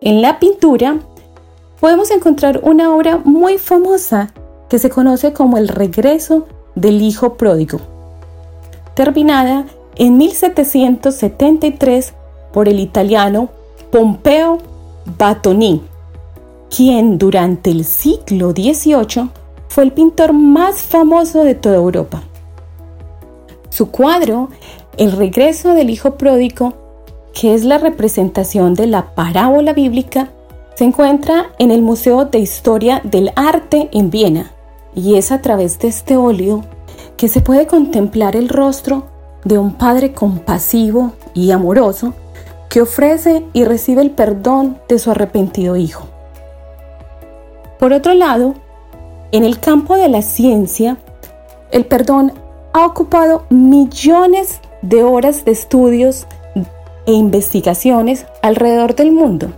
En 0.00 0.22
la 0.22 0.38
pintura 0.38 1.00
podemos 1.80 2.12
encontrar 2.12 2.60
una 2.62 2.94
obra 2.94 3.20
muy 3.24 3.58
famosa 3.58 4.32
que 4.70 4.78
se 4.78 4.88
conoce 4.88 5.32
como 5.32 5.58
El 5.58 5.66
regreso 5.66 6.46
del 6.76 7.02
hijo 7.02 7.34
pródigo, 7.34 7.80
terminada 8.94 9.66
en 9.96 10.16
1773 10.16 12.14
por 12.52 12.68
el 12.68 12.78
italiano 12.78 13.50
Pompeo 13.90 14.58
Batoni, 15.18 15.82
quien 16.74 17.18
durante 17.18 17.70
el 17.70 17.84
siglo 17.84 18.52
XVIII 18.52 19.41
fue 19.72 19.84
el 19.84 19.92
pintor 19.92 20.34
más 20.34 20.82
famoso 20.82 21.44
de 21.44 21.54
toda 21.54 21.76
Europa. 21.76 22.22
Su 23.70 23.90
cuadro, 23.90 24.50
El 24.98 25.12
regreso 25.12 25.72
del 25.72 25.88
hijo 25.88 26.18
pródigo, 26.18 26.74
que 27.32 27.54
es 27.54 27.64
la 27.64 27.78
representación 27.78 28.74
de 28.74 28.86
la 28.86 29.14
parábola 29.14 29.72
bíblica, 29.72 30.28
se 30.74 30.84
encuentra 30.84 31.46
en 31.58 31.70
el 31.70 31.80
Museo 31.80 32.26
de 32.26 32.40
Historia 32.40 33.00
del 33.02 33.32
Arte 33.34 33.88
en 33.92 34.10
Viena 34.10 34.50
y 34.94 35.14
es 35.14 35.32
a 35.32 35.40
través 35.40 35.78
de 35.78 35.88
este 35.88 36.18
óleo 36.18 36.64
que 37.16 37.28
se 37.28 37.40
puede 37.40 37.66
contemplar 37.66 38.36
el 38.36 38.50
rostro 38.50 39.06
de 39.42 39.56
un 39.56 39.72
padre 39.72 40.12
compasivo 40.12 41.12
y 41.32 41.50
amoroso 41.50 42.12
que 42.68 42.82
ofrece 42.82 43.42
y 43.54 43.64
recibe 43.64 44.02
el 44.02 44.10
perdón 44.10 44.76
de 44.86 44.98
su 44.98 45.10
arrepentido 45.10 45.76
hijo. 45.76 46.08
Por 47.78 47.94
otro 47.94 48.12
lado, 48.12 48.54
en 49.32 49.44
el 49.44 49.58
campo 49.58 49.96
de 49.96 50.10
la 50.10 50.20
ciencia, 50.20 50.98
el 51.70 51.86
perdón 51.86 52.34
ha 52.74 52.86
ocupado 52.86 53.44
millones 53.48 54.60
de 54.82 55.02
horas 55.02 55.44
de 55.46 55.52
estudios 55.52 56.26
e 57.06 57.12
investigaciones 57.12 58.26
alrededor 58.42 58.94
del 58.94 59.10
mundo, 59.10 59.52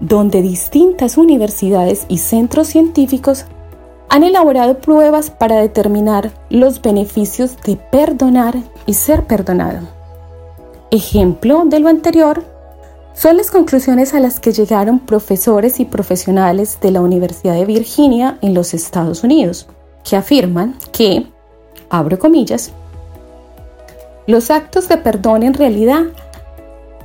donde 0.00 0.42
distintas 0.42 1.16
universidades 1.16 2.04
y 2.08 2.18
centros 2.18 2.68
científicos 2.68 3.46
han 4.10 4.22
elaborado 4.22 4.78
pruebas 4.78 5.30
para 5.30 5.56
determinar 5.56 6.30
los 6.50 6.80
beneficios 6.82 7.56
de 7.62 7.76
perdonar 7.76 8.56
y 8.84 8.94
ser 8.94 9.24
perdonado. 9.24 9.88
Ejemplo 10.90 11.64
de 11.66 11.80
lo 11.80 11.88
anterior 11.88 12.44
son 13.18 13.36
las 13.36 13.50
conclusiones 13.50 14.14
a 14.14 14.20
las 14.20 14.38
que 14.38 14.52
llegaron 14.52 15.00
profesores 15.00 15.80
y 15.80 15.84
profesionales 15.84 16.78
de 16.80 16.92
la 16.92 17.00
Universidad 17.00 17.54
de 17.54 17.64
Virginia 17.64 18.38
en 18.42 18.54
los 18.54 18.74
Estados 18.74 19.24
Unidos, 19.24 19.66
que 20.08 20.14
afirman 20.14 20.76
que, 20.92 21.26
abro 21.90 22.20
comillas, 22.20 22.70
los 24.28 24.52
actos 24.52 24.88
de 24.88 24.98
perdón 24.98 25.42
en 25.42 25.54
realidad 25.54 26.04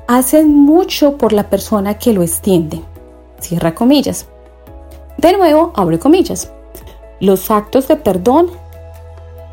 hacen 0.08 0.54
mucho 0.54 1.18
por 1.18 1.34
la 1.34 1.50
persona 1.50 1.98
que 1.98 2.14
lo 2.14 2.22
extiende. 2.22 2.80
Cierra 3.40 3.74
comillas. 3.74 4.28
De 5.18 5.36
nuevo, 5.36 5.74
abre 5.76 5.98
comillas. 5.98 6.52
Los 7.22 7.50
actos 7.50 7.88
de 7.88 7.96
perdón 7.96 8.52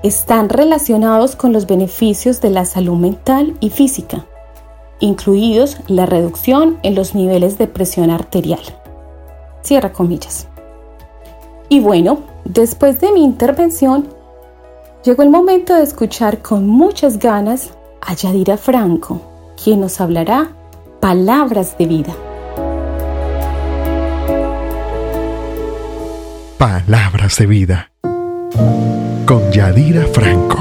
están 0.03 0.51
relacionados 0.51 1.37
con 1.37 1.55
los 1.55 1.67
beneficios 1.67 2.43
de 2.43 2.51
la 2.51 2.67
salud 2.67 2.99
mental 2.99 3.57
y 3.61 3.71
física, 3.71 4.27
incluidos 5.01 5.79
la 5.89 6.07
reducción 6.07 6.79
en 6.83 6.95
los 6.95 7.15
niveles 7.15 7.59
de 7.59 7.67
presión 7.67 8.11
arterial. 8.11 8.63
Cierra 9.63 9.93
comillas. 9.93 10.47
Y 11.69 11.81
bueno, 11.81 12.21
después 12.45 13.01
de 13.01 13.13
mi 13.13 13.25
intervención, 13.25 14.09
Llegó 15.03 15.23
el 15.23 15.31
momento 15.31 15.75
de 15.75 15.83
escuchar 15.83 16.43
con 16.43 16.67
muchas 16.67 17.19
ganas 17.19 17.71
a 18.03 18.13
Yadira 18.13 18.59
Franco, 18.59 19.23
quien 19.63 19.81
nos 19.81 19.99
hablará 19.99 20.51
palabras 21.01 21.79
de 21.79 21.87
vida. 21.87 22.15
Palabras 26.59 27.39
de 27.39 27.47
vida 27.47 27.93
con 29.25 29.51
Yadira 29.51 30.05
Franco. 30.13 30.59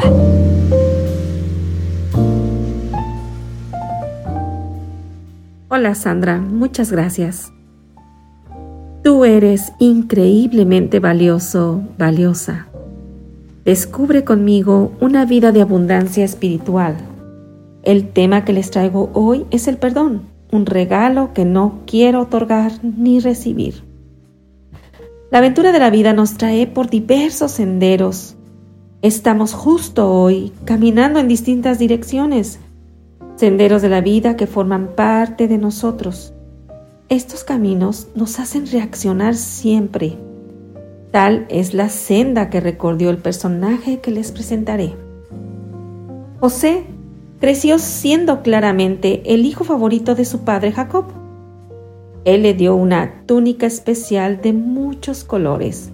Hola 5.72 5.94
Sandra, 5.94 6.40
muchas 6.40 6.92
gracias. 6.92 7.54
Tú 9.04 9.24
eres 9.24 9.72
increíblemente 9.78 11.00
valioso, 11.00 11.84
valiosa. 11.96 12.66
Descubre 13.66 14.24
conmigo 14.24 14.92
una 15.00 15.26
vida 15.26 15.52
de 15.52 15.62
abundancia 15.62 16.26
espiritual. 16.26 16.98
El 17.84 18.10
tema 18.10 18.46
que 18.46 18.54
les 18.54 18.72
traigo 18.72 19.12
hoy 19.14 19.46
es 19.52 19.68
el 19.68 19.78
perdón, 19.78 20.24
un 20.52 20.66
regalo 20.66 21.36
que 21.36 21.46
no 21.46 21.82
quiero 21.86 22.22
otorgar 22.22 22.72
ni 22.82 23.20
recibir. 23.20 23.84
La 25.30 25.38
aventura 25.38 25.72
de 25.72 25.78
la 25.78 25.92
vida 25.92 26.14
nos 26.14 26.34
trae 26.34 26.66
por 26.66 26.90
diversos 26.90 27.52
senderos. 27.52 28.36
Estamos 29.04 29.54
justo 29.54 30.12
hoy 30.12 30.52
caminando 30.66 31.20
en 31.20 31.28
distintas 31.28 31.78
direcciones, 31.78 32.60
senderos 33.40 33.82
de 33.82 33.88
la 33.88 34.02
vida 34.02 34.36
que 34.36 34.48
forman 34.48 34.96
parte 34.98 35.48
de 35.48 35.58
nosotros. 35.58 36.34
Estos 37.08 37.46
caminos 37.46 38.10
nos 38.14 38.38
hacen 38.38 38.68
reaccionar 38.68 39.34
siempre. 39.34 40.18
Tal 41.12 41.46
es 41.48 41.74
la 41.74 41.88
senda 41.88 42.50
que 42.50 42.60
recorrió 42.60 43.10
el 43.10 43.18
personaje 43.18 44.02
que 44.02 44.12
les 44.12 44.34
presentaré. 44.34 44.94
José 46.42 46.84
creció 47.40 47.80
siendo 47.80 48.44
claramente 48.44 49.22
el 49.34 49.46
hijo 49.46 49.64
favorito 49.64 50.16
de 50.16 50.26
su 50.26 50.42
padre 50.42 50.74
Jacob. 50.74 51.06
Él 52.26 52.44
le 52.44 52.54
dio 52.54 52.76
una 52.76 53.24
túnica 53.26 53.68
especial 53.68 54.42
de 54.42 54.52
muchos 54.52 55.24
colores. 55.24 55.92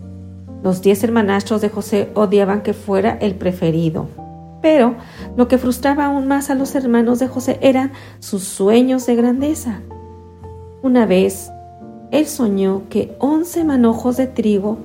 Los 0.64 0.82
diez 0.82 1.04
hermanastros 1.04 1.62
de 1.62 1.70
José 1.70 2.10
odiaban 2.16 2.64
que 2.64 2.74
fuera 2.74 3.20
el 3.22 3.36
preferido. 3.36 4.25
Pero 4.66 4.96
lo 5.38 5.48
que 5.48 5.60
frustraba 5.60 6.06
aún 6.06 6.28
más 6.28 6.50
a 6.50 6.56
los 6.56 6.74
hermanos 6.74 7.20
de 7.20 7.28
José 7.28 7.60
eran 7.62 7.92
sus 8.18 8.42
sueños 8.46 9.06
de 9.06 9.16
grandeza. 9.16 9.82
Una 10.82 11.06
vez, 11.06 11.52
él 12.10 12.26
soñó 12.26 12.82
que 12.90 13.16
once 13.20 13.64
manojos 13.64 14.18
de 14.18 14.26
trigo, 14.26 14.80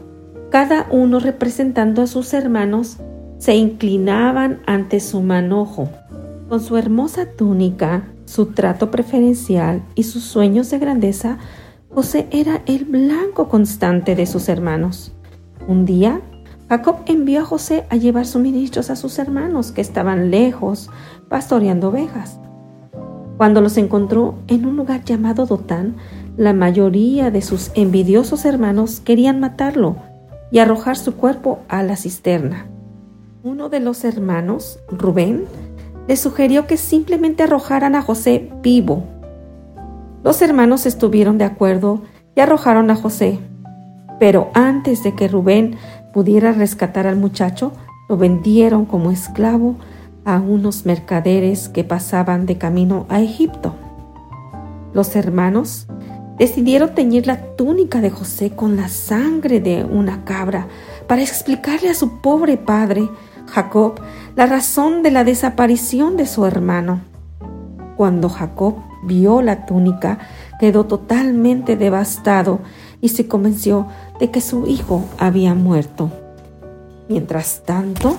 cada 0.51 0.87
uno 0.90 1.19
representando 1.19 2.03
a 2.03 2.07
sus 2.07 2.35
hermanos, 2.35 2.99
se 3.38 3.57
inclinaban 3.57 4.61
ante 4.66 5.01
su 5.01 5.23
manojo. 5.23 5.88
Con 6.51 6.61
su 6.61 6.77
hermosa 6.77 7.25
túnica, 7.25 8.07
su 8.27 8.53
trato 8.53 8.90
preferencial 8.90 9.83
y 9.95 10.03
sus 10.03 10.25
sueños 10.25 10.71
de 10.71 10.79
grandeza, 10.79 11.38
José 11.88 12.27
era 12.33 12.61
el 12.66 12.85
blanco 12.85 13.49
constante 13.49 14.14
de 14.14 14.27
sus 14.27 14.51
hermanos. 14.51 15.14
Un 15.66 15.87
día, 15.87 16.21
Jacob 16.70 16.98
envió 17.06 17.40
a 17.40 17.44
José 17.44 17.85
a 17.90 17.96
llevar 17.96 18.26
suministros 18.26 18.90
a 18.90 18.96
sus 18.96 19.18
hermanos 19.18 19.72
que 19.72 19.80
estaban 19.80 20.30
lejos, 20.30 20.88
pastoreando 21.28 21.88
ovejas. 21.88 22.38
Cuando 23.38 23.61
los 23.61 23.76
encontró 23.76 24.37
en 24.46 24.64
un 24.64 24.76
lugar 24.76 25.02
llamado 25.04 25.46
Dotán, 25.46 25.96
la 26.37 26.52
mayoría 26.52 27.33
de 27.33 27.42
sus 27.42 27.72
envidiosos 27.74 28.44
hermanos 28.44 29.00
querían 29.00 29.40
matarlo 29.40 29.96
y 30.52 30.61
arrojar 30.61 30.96
su 30.96 31.16
cuerpo 31.16 31.59
a 31.66 31.83
la 31.83 31.96
cisterna. 31.96 32.66
Uno 33.42 33.68
de 33.68 33.80
los 33.80 34.04
hermanos, 34.04 34.78
Rubén, 34.92 35.46
le 36.06 36.14
sugirió 36.14 36.68
que 36.68 36.76
simplemente 36.76 37.42
arrojaran 37.42 37.96
a 37.96 38.02
José 38.02 38.48
vivo. 38.62 39.02
Los 40.22 40.40
hermanos 40.40 40.87
estuvieron 40.87 41.37
de 41.37 41.44
acuerdo 41.46 42.02
y 42.37 42.40
arrojaron 42.40 42.92
a 42.92 42.94
José. 42.94 43.40
Pero 44.20 44.50
antes 44.52 45.02
de 45.02 45.14
que 45.14 45.28
Rubén 45.28 45.76
pudiera 46.12 46.53
rescatar 46.53 47.07
al 47.07 47.16
muchacho, 47.16 47.73
lo 48.09 48.16
vendieron 48.16 48.85
como 48.85 49.11
esclavo 49.11 49.77
a 50.25 50.38
unos 50.38 50.87
mercaderes 50.87 51.68
que 51.68 51.85
pasaban 51.85 52.46
de 52.46 52.59
camino 52.59 53.07
a 53.09 53.20
Egipto. 53.20 53.75
Los 54.92 55.14
hermanos 55.16 55.87
decidieron 56.38 56.94
teñir 56.94 57.27
la 57.27 57.55
túnica 57.55 58.01
de 58.01 58.11
José 58.11 58.51
con 58.51 58.77
la 58.77 58.88
sangre 58.88 59.61
de 59.61 59.85
una 59.85 60.25
cabra 60.25 60.66
para 61.07 61.23
explicarle 61.23 61.90
a 61.90 61.94
su 61.94 62.20
pobre 62.20 62.57
padre 62.57 63.09
Jacob 63.46 64.01
la 64.37 64.46
razón 64.46 65.03
de 65.03 65.11
la 65.11 65.25
desaparición 65.25 66.16
de 66.16 66.27
su 66.27 66.46
hermano. 66.46 67.01
Cuando 67.96 68.29
Jacob 68.29 68.77
vio 69.03 69.42
la 69.42 69.66
túnica, 69.66 70.18
quedó 70.59 70.87
totalmente 70.87 71.77
devastado 71.77 72.61
y 73.01 73.09
se 73.09 73.27
convenció 73.27 73.87
de 74.19 74.31
que 74.31 74.41
su 74.41 74.67
hijo 74.67 75.05
había 75.19 75.55
muerto. 75.55 76.11
Mientras 77.09 77.63
tanto, 77.65 78.17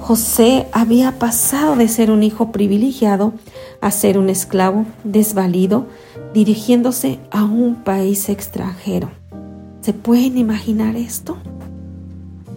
José 0.00 0.66
había 0.72 1.18
pasado 1.18 1.76
de 1.76 1.88
ser 1.88 2.10
un 2.10 2.22
hijo 2.22 2.52
privilegiado 2.52 3.32
a 3.80 3.90
ser 3.90 4.18
un 4.18 4.28
esclavo 4.28 4.84
desvalido, 5.04 5.86
dirigiéndose 6.34 7.18
a 7.30 7.44
un 7.44 7.76
país 7.76 8.28
extranjero. 8.28 9.10
¿Se 9.80 9.92
pueden 9.92 10.38
imaginar 10.38 10.96
esto? 10.96 11.36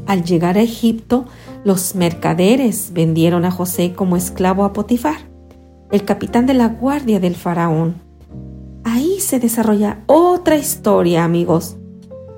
Al 0.07 0.23
llegar 0.23 0.57
a 0.57 0.61
Egipto, 0.61 1.25
los 1.63 1.95
mercaderes 1.95 2.91
vendieron 2.93 3.45
a 3.45 3.51
José 3.51 3.93
como 3.93 4.17
esclavo 4.17 4.65
a 4.65 4.73
Potifar, 4.73 5.17
el 5.91 6.05
capitán 6.05 6.45
de 6.45 6.53
la 6.53 6.67
guardia 6.67 7.19
del 7.19 7.35
faraón. 7.35 8.04
Se 9.19 9.39
desarrolla 9.39 10.03
otra 10.05 10.57
historia, 10.57 11.23
amigos, 11.23 11.77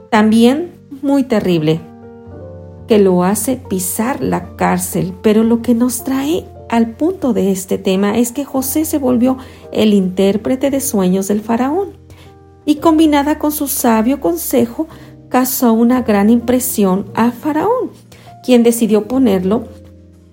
también 0.10 0.72
muy 1.02 1.24
terrible, 1.24 1.82
que 2.88 3.00
lo 3.00 3.24
hace 3.24 3.58
pisar 3.58 4.22
la 4.22 4.56
cárcel, 4.56 5.13
pero 5.22 5.44
lo 5.44 5.62
que 5.62 5.76
nos 5.76 6.04
trae 6.04 6.46
al 6.70 6.92
punto 6.92 7.34
de 7.34 7.52
este 7.52 7.78
tema 7.78 8.18
es 8.18 8.32
que 8.32 8.46
José 8.46 8.86
se 8.86 8.98
volvió 8.98 9.38
el 9.72 9.94
intérprete 9.94 10.72
de 10.72 10.80
sueños 10.80 11.28
del 11.28 11.42
faraón 11.42 11.90
y 12.66 12.76
combinada 12.76 13.40
con 13.40 13.52
su 13.52 13.68
sabio 13.68 14.20
consejo 14.20 14.88
causó 15.30 15.74
una 15.74 16.02
gran 16.02 16.30
impresión 16.30 17.06
a 17.16 17.32
faraón 17.32 17.92
quien 18.44 18.63
decidió 18.63 19.10
ponerlo 19.10 19.68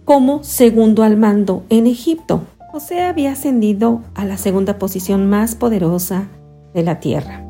como 0.04 0.44
segundo 0.44 1.02
al 1.02 1.16
mando 1.16 1.64
en 1.68 1.88
Egipto. 1.88 2.42
José 2.74 3.02
había 3.02 3.30
ascendido 3.30 4.02
a 4.16 4.24
la 4.24 4.36
segunda 4.36 4.80
posición 4.80 5.30
más 5.30 5.54
poderosa 5.54 6.26
de 6.74 6.82
la 6.82 6.98
tierra. 6.98 7.46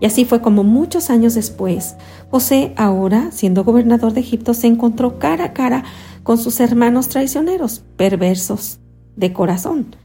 Y 0.00 0.06
así 0.06 0.24
fue 0.24 0.40
como 0.40 0.62
muchos 0.62 1.10
años 1.10 1.34
después, 1.34 1.96
José, 2.30 2.72
ahora 2.76 3.32
siendo 3.32 3.64
gobernador 3.64 4.12
de 4.12 4.20
Egipto, 4.20 4.54
se 4.54 4.68
encontró 4.68 5.18
cara 5.18 5.46
a 5.46 5.52
cara 5.52 5.82
con 6.22 6.38
sus 6.38 6.60
hermanos 6.60 7.08
traicioneros, 7.08 7.82
perversos 7.96 8.78
de 9.16 9.32
corazón. 9.32 9.96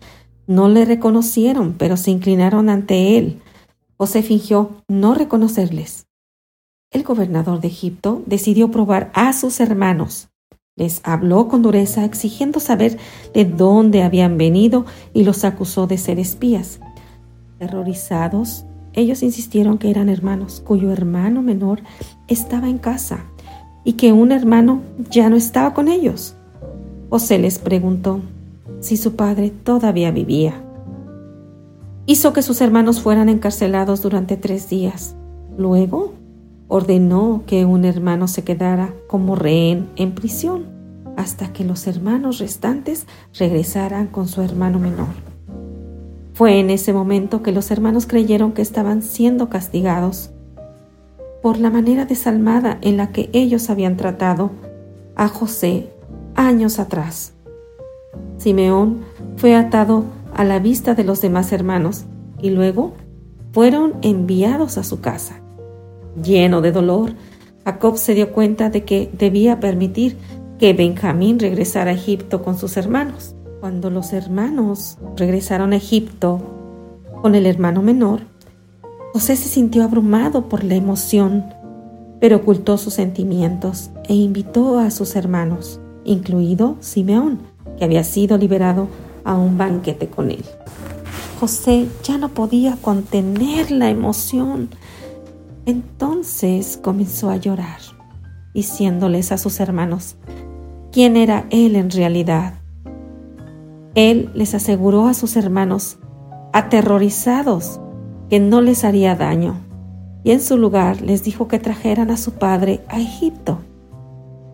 No 0.48 0.70
le 0.70 0.86
reconocieron, 0.86 1.76
pero 1.78 1.96
se 1.96 2.10
inclinaron 2.10 2.70
ante 2.70 3.20
él. 3.20 3.40
José 3.96 4.24
fingió 4.24 4.82
no 4.88 5.14
reconocerles. 5.14 6.08
El 6.90 7.04
gobernador 7.04 7.62
de 7.62 7.68
Egipto 7.68 8.24
decidió 8.26 8.72
probar 8.72 9.12
a 9.14 9.34
sus 9.34 9.60
hermanos. 9.60 10.30
Les 10.78 11.02
habló 11.04 11.48
con 11.48 11.64
dureza 11.64 12.06
exigiendo 12.06 12.60
saber 12.60 13.00
de 13.34 13.46
dónde 13.46 14.04
habían 14.04 14.38
venido 14.38 14.86
y 15.12 15.24
los 15.24 15.44
acusó 15.44 15.88
de 15.88 15.98
ser 15.98 16.20
espías. 16.20 16.80
Terrorizados, 17.58 18.64
ellos 18.94 19.24
insistieron 19.24 19.80
que 19.80 19.90
eran 19.90 20.08
hermanos, 20.08 20.62
cuyo 20.64 20.92
hermano 20.92 21.42
menor 21.42 21.82
estaba 22.28 22.70
en 22.70 22.78
casa 22.78 23.26
y 23.84 23.94
que 23.94 24.14
un 24.14 24.32
hermano 24.32 24.84
ya 25.10 25.30
no 25.32 25.36
estaba 25.36 25.74
con 25.74 25.88
ellos. 25.88 26.36
José 27.10 27.40
les 27.40 27.58
preguntó 27.58 28.22
si 28.80 28.98
su 28.98 29.16
padre 29.16 29.50
todavía 29.50 30.12
vivía. 30.12 30.62
Hizo 32.06 32.34
que 32.34 32.44
sus 32.44 32.62
hermanos 32.62 33.02
fueran 33.02 33.30
encarcelados 33.30 34.04
durante 34.04 34.38
tres 34.38 34.70
días. 34.70 35.16
Luego 35.58 36.14
ordenó 36.68 37.44
que 37.46 37.66
un 37.66 37.86
hermano 37.86 38.28
se 38.28 38.44
quedara 38.44 38.94
como 39.08 39.36
rehén 39.36 39.90
en 39.96 40.14
prisión 40.14 40.66
hasta 41.16 41.52
que 41.52 41.64
los 41.64 41.88
hermanos 41.88 42.40
restantes 42.40 43.08
regresaran 43.38 44.08
con 44.08 44.28
su 44.28 44.42
hermano 44.42 44.80
menor. 44.80 45.08
Fue 46.34 46.60
en 46.60 46.70
ese 46.70 46.94
momento 46.94 47.42
que 47.42 47.52
los 47.52 47.72
hermanos 47.72 48.06
creyeron 48.06 48.52
que 48.52 48.62
estaban 48.62 49.02
siendo 49.02 49.50
castigados 49.50 50.30
por 51.42 51.58
la 51.58 51.72
manera 51.72 52.06
desalmada 52.06 52.78
en 52.82 52.98
la 52.98 53.12
que 53.12 53.30
ellos 53.34 53.70
habían 53.70 53.98
tratado 53.98 54.52
a 55.16 55.28
José 55.28 55.90
años 56.36 56.78
atrás. 56.78 57.34
Simeón 58.38 59.00
fue 59.38 59.56
atado 59.56 60.04
a 60.36 60.44
la 60.44 60.60
vista 60.60 60.94
de 60.94 61.04
los 61.04 61.22
demás 61.22 61.52
hermanos 61.52 62.06
y 62.40 62.52
luego 62.52 62.94
fueron 63.52 63.96
enviados 64.04 64.78
a 64.78 64.84
su 64.84 65.02
casa. 65.02 65.42
Lleno 66.22 66.62
de 66.62 66.72
dolor, 66.72 67.14
Jacob 67.66 67.98
se 67.98 68.14
dio 68.14 68.32
cuenta 68.32 68.70
de 68.70 68.84
que 68.84 69.10
debía 69.14 69.60
permitir 69.60 70.18
que 70.58 70.74
Benjamín 70.74 71.40
regresara 71.40 71.92
a 71.92 71.94
Egipto 71.94 72.44
con 72.44 72.58
sus 72.58 72.78
hermanos. 72.78 73.36
Cuando 73.60 73.90
los 73.90 74.14
hermanos 74.14 74.98
regresaron 75.16 75.74
a 75.74 75.78
Egipto 75.78 76.42
con 77.22 77.36
el 77.36 77.46
hermano 77.46 77.82
menor, 77.82 78.22
José 79.14 79.36
se 79.36 79.50
sintió 79.50 79.84
abrumado 79.84 80.48
por 80.48 80.64
la 80.64 80.76
emoción, 80.76 81.46
pero 82.20 82.38
ocultó 82.38 82.78
sus 82.78 82.94
sentimientos 82.94 83.90
e 84.08 84.14
invitó 84.14 84.80
a 84.80 84.92
sus 84.92 85.16
hermanos, 85.16 85.80
incluido 86.04 86.78
Simeón, 86.80 87.40
que 87.78 87.86
había 87.86 88.04
sido 88.04 88.38
liberado 88.38 88.88
a 89.24 89.36
un 89.36 89.58
banquete 89.58 90.08
con 90.08 90.32
él. 90.32 90.44
José 91.40 91.88
ya 92.04 92.18
no 92.18 92.30
podía 92.30 92.78
contener 92.82 93.70
la 93.70 93.90
emoción. 93.90 94.70
Entonces 95.68 96.80
comenzó 96.82 97.30
a 97.30 97.36
llorar, 97.36 97.80
diciéndoles 98.54 99.34
a 99.34 99.38
sus 99.38 99.60
hermanos 99.60 100.16
quién 100.94 101.18
era 101.18 101.46
él 101.50 101.76
en 101.76 101.92
realidad. 101.92 102.54
Él 103.94 104.32
les 104.34 104.54
aseguró 104.54 105.08
a 105.08 105.14
sus 105.14 105.36
hermanos, 105.36 106.00
aterrorizados, 106.54 107.82
que 108.30 108.40
no 108.40 108.62
les 108.62 108.86
haría 108.86 109.16
daño, 109.16 109.58
y 110.24 110.32
en 110.32 110.40
su 110.40 110.58
lugar 110.58 111.02
les 111.02 111.26
dijo 111.26 111.50
que 111.50 111.60
trajeran 111.60 112.12
a 112.12 112.18
su 112.18 112.32
padre 112.32 112.80
a 112.88 113.02
Egipto. 113.02 113.60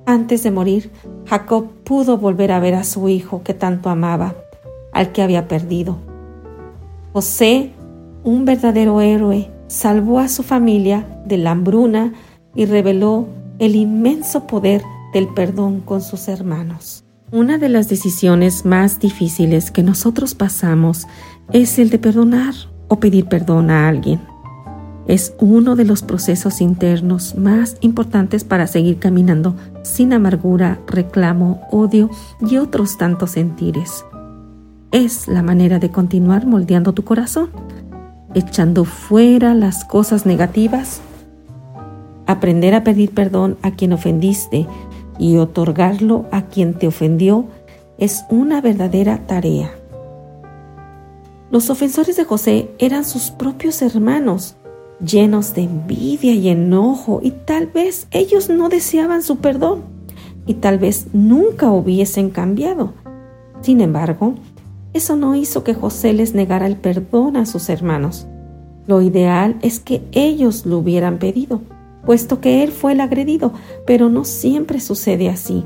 Antes 0.08 0.42
de 0.42 0.50
morir, 0.50 0.92
Jacob 1.28 1.68
pudo 1.84 2.18
volver 2.18 2.52
a 2.52 2.60
ver 2.60 2.74
a 2.74 2.84
su 2.84 3.08
hijo 3.08 3.44
que 3.44 3.54
tanto 3.54 3.92
amaba, 3.92 4.34
al 4.92 5.12
que 5.12 5.22
había 5.22 5.48
perdido. 5.48 5.96
José, 7.14 7.72
un 8.24 8.46
verdadero 8.46 9.00
héroe, 9.00 9.52
salvó 9.74 10.20
a 10.20 10.28
su 10.28 10.44
familia 10.44 11.08
de 11.26 11.38
la 11.38 11.52
hambruna 11.52 12.14
y 12.54 12.66
reveló 12.66 13.28
el 13.58 13.76
inmenso 13.76 14.46
poder 14.46 14.84
del 15.14 15.28
perdón 15.30 15.82
con 15.82 16.02
sus 16.02 16.28
hermanos. 16.28 17.04
Una 17.32 17.58
de 17.58 17.70
las 17.70 17.90
decisiones 17.90 18.66
más 18.66 19.00
difíciles 19.00 19.72
que 19.72 19.82
nosotros 19.82 20.36
pasamos 20.36 21.08
es 21.52 21.80
el 21.80 21.90
de 21.90 21.98
perdonar 21.98 22.54
o 22.88 23.00
pedir 23.00 23.26
perdón 23.26 23.72
a 23.72 23.88
alguien. 23.88 24.22
Es 25.08 25.34
uno 25.40 25.76
de 25.76 25.86
los 25.86 26.04
procesos 26.04 26.62
internos 26.62 27.36
más 27.36 27.78
importantes 27.82 28.44
para 28.44 28.68
seguir 28.68 29.00
caminando 29.00 29.56
sin 29.82 30.14
amargura, 30.14 30.80
reclamo, 30.86 31.62
odio 31.72 32.12
y 32.48 32.58
otros 32.58 33.00
tantos 33.00 33.32
sentires. 33.32 34.06
Es 34.92 35.28
la 35.28 35.42
manera 35.42 35.80
de 35.80 35.90
continuar 35.90 36.46
moldeando 36.46 36.94
tu 36.94 37.04
corazón, 37.04 37.50
echando 38.34 38.86
fuera 38.86 39.54
las 39.54 39.86
cosas 39.86 40.26
negativas, 40.26 41.02
aprender 42.26 42.74
a 42.76 42.84
pedir 42.84 43.12
perdón 43.12 43.58
a 43.62 43.72
quien 43.72 43.94
ofendiste 43.94 44.68
y 45.20 45.38
otorgarlo 45.38 46.26
a 46.32 46.44
quien 46.44 46.74
te 46.74 46.88
ofendió 46.88 47.46
es 47.98 48.26
una 48.30 48.62
verdadera 48.62 49.20
tarea. 49.28 49.72
Los 51.52 51.70
ofensores 51.70 52.16
de 52.16 52.24
José 52.24 52.72
eran 52.80 53.06
sus 53.06 53.30
propios 53.30 53.82
hermanos, 53.82 54.56
llenos 55.06 55.54
de 55.54 55.64
envidia 55.64 56.34
y 56.34 56.50
enojo, 56.50 57.20
y 57.22 57.32
tal 57.32 57.68
vez 57.68 58.08
ellos 58.12 58.50
no 58.50 58.70
deseaban 58.70 59.22
su 59.22 59.38
perdón, 59.38 59.84
y 60.48 60.56
tal 60.56 60.80
vez 60.80 61.08
nunca 61.14 61.70
hubiesen 61.72 62.32
cambiado. 62.32 62.94
Sin 63.62 63.82
embargo, 63.82 64.34
eso 64.94 65.16
no 65.16 65.36
hizo 65.36 65.64
que 65.64 65.74
José 65.74 66.14
les 66.14 66.36
negara 66.36 66.68
el 66.68 66.78
perdón 66.78 67.36
a 67.36 67.46
sus 67.46 67.70
hermanos. 67.70 68.28
Lo 68.86 69.02
ideal 69.02 69.58
es 69.62 69.80
que 69.80 70.02
ellos 70.12 70.66
lo 70.66 70.78
hubieran 70.80 71.18
pedido, 71.18 71.62
puesto 72.06 72.42
que 72.42 72.64
él 72.64 72.72
fue 72.72 72.92
el 72.92 73.02
agredido, 73.02 73.54
pero 73.88 74.10
no 74.10 74.24
siempre 74.26 74.80
sucede 74.80 75.30
así. 75.30 75.64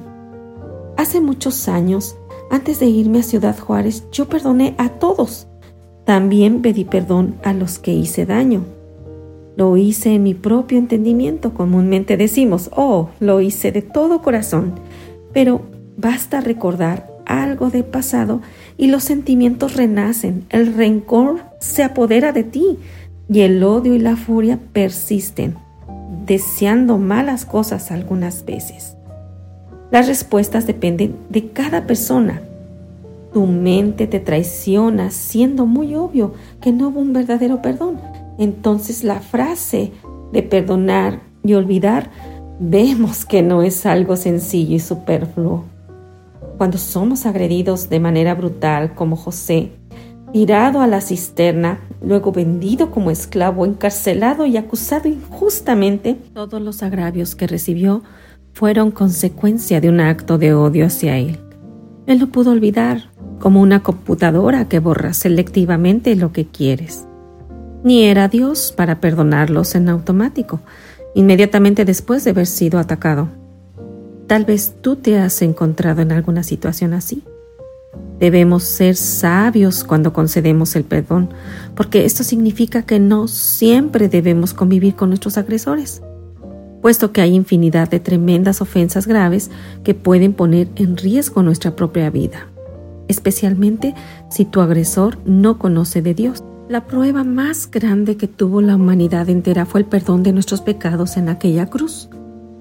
Hace 0.98 1.20
muchos 1.20 1.68
años, 1.68 2.16
antes 2.50 2.80
de 2.80 2.88
irme 2.88 3.20
a 3.20 3.24
Ciudad 3.24 3.58
Juárez, 3.58 4.06
yo 4.12 4.30
perdoné 4.30 4.76
a 4.78 4.90
todos. 4.90 5.48
También 6.06 6.62
pedí 6.62 6.86
perdón 6.86 7.36
a 7.44 7.54
los 7.54 7.80
que 7.80 7.94
hice 7.94 8.26
daño. 8.26 8.64
Lo 9.58 9.76
hice 9.76 10.14
en 10.14 10.24
mi 10.24 10.36
propio 10.36 10.78
entendimiento, 10.78 11.54
comúnmente 11.54 12.16
decimos, 12.16 12.70
oh, 12.76 13.10
lo 13.20 13.42
hice 13.42 13.72
de 13.72 13.82
todo 13.82 14.22
corazón. 14.22 14.74
Pero 15.34 15.62
basta 15.98 16.40
recordar 16.40 17.10
algo 17.26 17.70
del 17.70 17.84
pasado 17.84 18.42
y 18.78 18.88
los 18.88 19.04
sentimientos 19.04 19.76
renacen, 19.76 20.46
el 20.50 20.74
rencor 20.74 21.42
se 21.60 21.84
apodera 21.84 22.32
de 22.32 22.44
ti 22.44 22.78
y 23.30 23.42
el 23.42 23.64
odio 23.64 23.96
y 23.96 24.00
la 24.00 24.16
furia 24.16 24.60
persisten 24.72 25.56
deseando 26.26 26.98
malas 26.98 27.46
cosas 27.46 27.92
algunas 27.92 28.46
veces. 28.46 28.96
Las 29.92 30.08
respuestas 30.08 30.68
dependen 30.68 31.16
de 31.30 31.50
cada 31.50 31.88
persona. 31.88 32.42
Tu 33.34 33.46
mente 33.46 34.08
te 34.08 34.20
traiciona 34.20 35.12
siendo 35.12 35.66
muy 35.66 35.96
obvio 35.96 36.34
que 36.62 36.72
no 36.72 36.90
hubo 36.90 37.00
un 37.00 37.14
verdadero 37.14 37.62
perdón. 37.62 38.00
Entonces 38.38 39.04
la 39.04 39.22
frase 39.22 39.92
de 40.34 40.44
perdonar 40.44 41.22
y 41.44 41.54
olvidar 41.54 42.12
vemos 42.60 43.26
que 43.26 43.42
no 43.42 43.62
es 43.64 43.86
algo 43.86 44.18
sencillo 44.18 44.76
y 44.76 44.80
superfluo. 44.80 45.64
Cuando 46.58 46.80
somos 46.80 47.26
agredidos 47.28 47.88
de 47.90 48.00
manera 48.00 48.34
brutal 48.34 48.96
como 48.96 49.16
José, 49.16 49.72
tirado 50.34 50.82
a 50.82 50.88
la 50.88 51.02
cisterna, 51.02 51.80
luego 52.02 52.32
vendido 52.32 52.90
como 52.90 53.12
esclavo, 53.12 53.64
encarcelado 53.66 54.46
y 54.48 54.58
acusado 54.58 55.08
injustamente, 55.08 56.16
todos 56.34 56.60
los 56.60 56.82
agravios 56.82 57.36
que 57.36 57.46
recibió 57.46 58.02
fueron 58.54 58.90
consecuencia 58.90 59.80
de 59.82 59.90
un 59.90 60.00
acto 60.00 60.40
de 60.40 60.56
odio 60.56 60.88
hacia 60.88 61.18
él. 61.18 61.38
Él 62.08 62.20
no 62.20 62.28
pudo 62.30 62.52
olvidar, 62.52 63.12
como 63.40 63.62
una 63.62 63.84
computadora 63.84 64.68
que 64.68 64.80
borra 64.80 65.14
selectivamente 65.14 66.16
lo 66.16 66.32
que 66.32 66.48
quieres. 66.48 67.06
Ni 67.84 68.06
era 68.06 68.28
Dios 68.30 68.74
para 68.76 69.00
perdonarlos 69.00 69.76
en 69.76 69.90
automático, 69.90 70.60
inmediatamente 71.14 71.86
después 71.86 72.24
de 72.24 72.32
haber 72.32 72.48
sido 72.48 72.80
atacado. 72.80 73.30
Tal 74.28 74.44
vez 74.44 74.76
tú 74.82 74.98
te 74.98 75.18
has 75.18 75.42
encontrado 75.42 76.02
en 76.02 76.12
alguna 76.12 76.44
situación 76.44 76.94
así. 76.94 77.24
Debemos 78.20 78.64
ser 78.64 78.98
sabios 78.98 79.86
cuando 79.86 80.12
concedemos 80.12 80.76
el 80.76 80.84
perdón, 80.84 81.30
porque 81.76 82.04
esto 82.04 82.24
significa 82.24 82.82
que 82.82 83.00
no 83.00 83.30
siempre 83.30 84.10
debemos 84.10 84.54
convivir 84.54 84.96
con 84.96 85.10
nuestros 85.10 85.38
agresores, 85.38 86.02
puesto 86.82 87.14
que 87.14 87.22
hay 87.22 87.36
infinidad 87.36 87.90
de 87.90 88.02
tremendas 88.02 88.60
ofensas 88.60 89.08
graves 89.08 89.50
que 89.84 89.94
pueden 89.94 90.34
poner 90.34 90.68
en 90.76 90.98
riesgo 90.98 91.42
nuestra 91.42 91.76
propia 91.76 92.10
vida, 92.10 92.48
especialmente 93.08 93.96
si 94.30 94.44
tu 94.44 94.60
agresor 94.60 95.20
no 95.26 95.58
conoce 95.58 96.02
de 96.02 96.14
Dios. 96.14 96.44
La 96.68 96.86
prueba 96.86 97.24
más 97.24 97.72
grande 97.72 98.18
que 98.18 98.28
tuvo 98.28 98.62
la 98.62 98.76
humanidad 98.76 99.30
entera 99.30 99.66
fue 99.66 99.82
el 99.82 99.86
perdón 99.86 100.24
de 100.24 100.34
nuestros 100.34 100.60
pecados 100.60 101.16
en 101.16 101.30
aquella 101.30 101.68
cruz, 101.68 102.10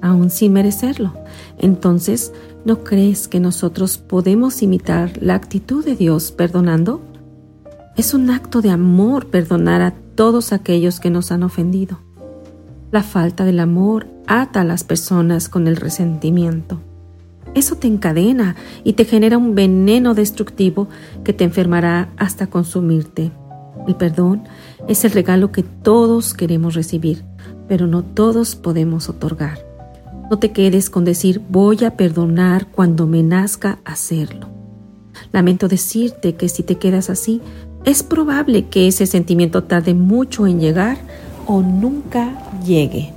aun 0.02 0.30
sin 0.30 0.52
merecerlo. 0.52 1.14
Entonces, 1.58 2.32
¿No 2.66 2.82
crees 2.82 3.28
que 3.28 3.38
nosotros 3.38 3.96
podemos 3.96 4.60
imitar 4.60 5.22
la 5.22 5.36
actitud 5.36 5.84
de 5.84 5.94
Dios 5.94 6.32
perdonando? 6.32 7.00
Es 7.96 8.12
un 8.12 8.28
acto 8.28 8.60
de 8.60 8.70
amor 8.70 9.28
perdonar 9.28 9.82
a 9.82 9.94
todos 10.16 10.52
aquellos 10.52 10.98
que 10.98 11.08
nos 11.08 11.30
han 11.30 11.44
ofendido. 11.44 12.00
La 12.90 13.04
falta 13.04 13.44
del 13.44 13.60
amor 13.60 14.08
ata 14.26 14.62
a 14.62 14.64
las 14.64 14.82
personas 14.82 15.48
con 15.48 15.68
el 15.68 15.76
resentimiento. 15.76 16.80
Eso 17.54 17.76
te 17.76 17.86
encadena 17.86 18.56
y 18.82 18.94
te 18.94 19.04
genera 19.04 19.38
un 19.38 19.54
veneno 19.54 20.14
destructivo 20.14 20.88
que 21.22 21.32
te 21.32 21.44
enfermará 21.44 22.08
hasta 22.16 22.48
consumirte. 22.48 23.30
El 23.86 23.94
perdón 23.94 24.42
es 24.88 25.04
el 25.04 25.12
regalo 25.12 25.52
que 25.52 25.62
todos 25.62 26.34
queremos 26.34 26.74
recibir, 26.74 27.22
pero 27.68 27.86
no 27.86 28.02
todos 28.02 28.56
podemos 28.56 29.08
otorgar. 29.08 29.65
No 30.30 30.38
te 30.38 30.50
quedes 30.50 30.90
con 30.90 31.04
decir 31.04 31.40
voy 31.50 31.84
a 31.84 31.96
perdonar 31.96 32.66
cuando 32.66 33.06
me 33.06 33.22
nazca 33.22 33.78
hacerlo. 33.84 34.48
Lamento 35.32 35.68
decirte 35.68 36.34
que 36.34 36.48
si 36.48 36.62
te 36.62 36.76
quedas 36.76 37.10
así, 37.10 37.40
es 37.84 38.02
probable 38.02 38.66
que 38.66 38.88
ese 38.88 39.06
sentimiento 39.06 39.64
tarde 39.64 39.94
mucho 39.94 40.46
en 40.46 40.58
llegar 40.58 40.98
o 41.46 41.62
nunca 41.62 42.32
llegue. 42.64 43.12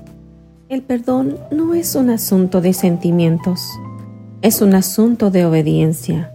El 0.70 0.84
perdón 0.84 1.38
no 1.52 1.74
es 1.74 1.96
un 1.96 2.12
asunto 2.12 2.62
de 2.62 2.74
sentimientos, 2.74 3.68
es 4.44 4.62
un 4.62 4.76
asunto 4.76 5.32
de 5.32 5.46
obediencia. 5.46 6.32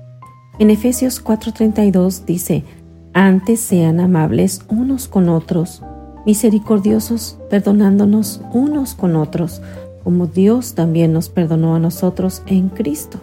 En 0.59 0.71
Efesios 0.71 1.23
4:32 1.23 2.25
dice, 2.25 2.65
antes 3.13 3.61
sean 3.61 4.01
amables 4.01 4.63
unos 4.69 5.07
con 5.07 5.29
otros, 5.29 5.83
misericordiosos, 6.27 7.39
perdonándonos 7.49 8.41
unos 8.53 8.95
con 8.95 9.15
otros, 9.15 9.63
como 10.05 10.27
Dios 10.27 10.75
también 10.75 11.13
nos 11.13 11.31
perdonó 11.31 11.75
a 11.75 11.81
nosotros 11.81 12.43
en 12.47 12.69
Cristo. 12.69 13.19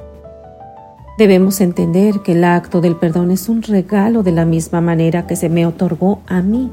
Debemos 1.17 1.61
entender 1.61 2.21
que 2.23 2.31
el 2.31 2.43
acto 2.43 2.81
del 2.81 2.95
perdón 2.95 3.29
es 3.31 3.47
un 3.47 3.61
regalo 3.61 4.23
de 4.23 4.31
la 4.31 4.43
misma 4.43 4.81
manera 4.81 5.27
que 5.27 5.35
se 5.35 5.49
me 5.49 5.67
otorgó 5.67 6.21
a 6.25 6.41
mí. 6.41 6.71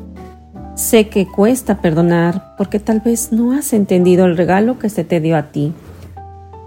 Sé 0.74 1.08
que 1.08 1.26
cuesta 1.26 1.82
perdonar 1.82 2.54
porque 2.56 2.80
tal 2.80 3.00
vez 3.00 3.30
no 3.30 3.52
has 3.52 3.72
entendido 3.72 4.24
el 4.24 4.36
regalo 4.36 4.78
que 4.78 4.88
se 4.88 5.04
te 5.04 5.20
dio 5.20 5.36
a 5.36 5.50
ti. 5.50 5.74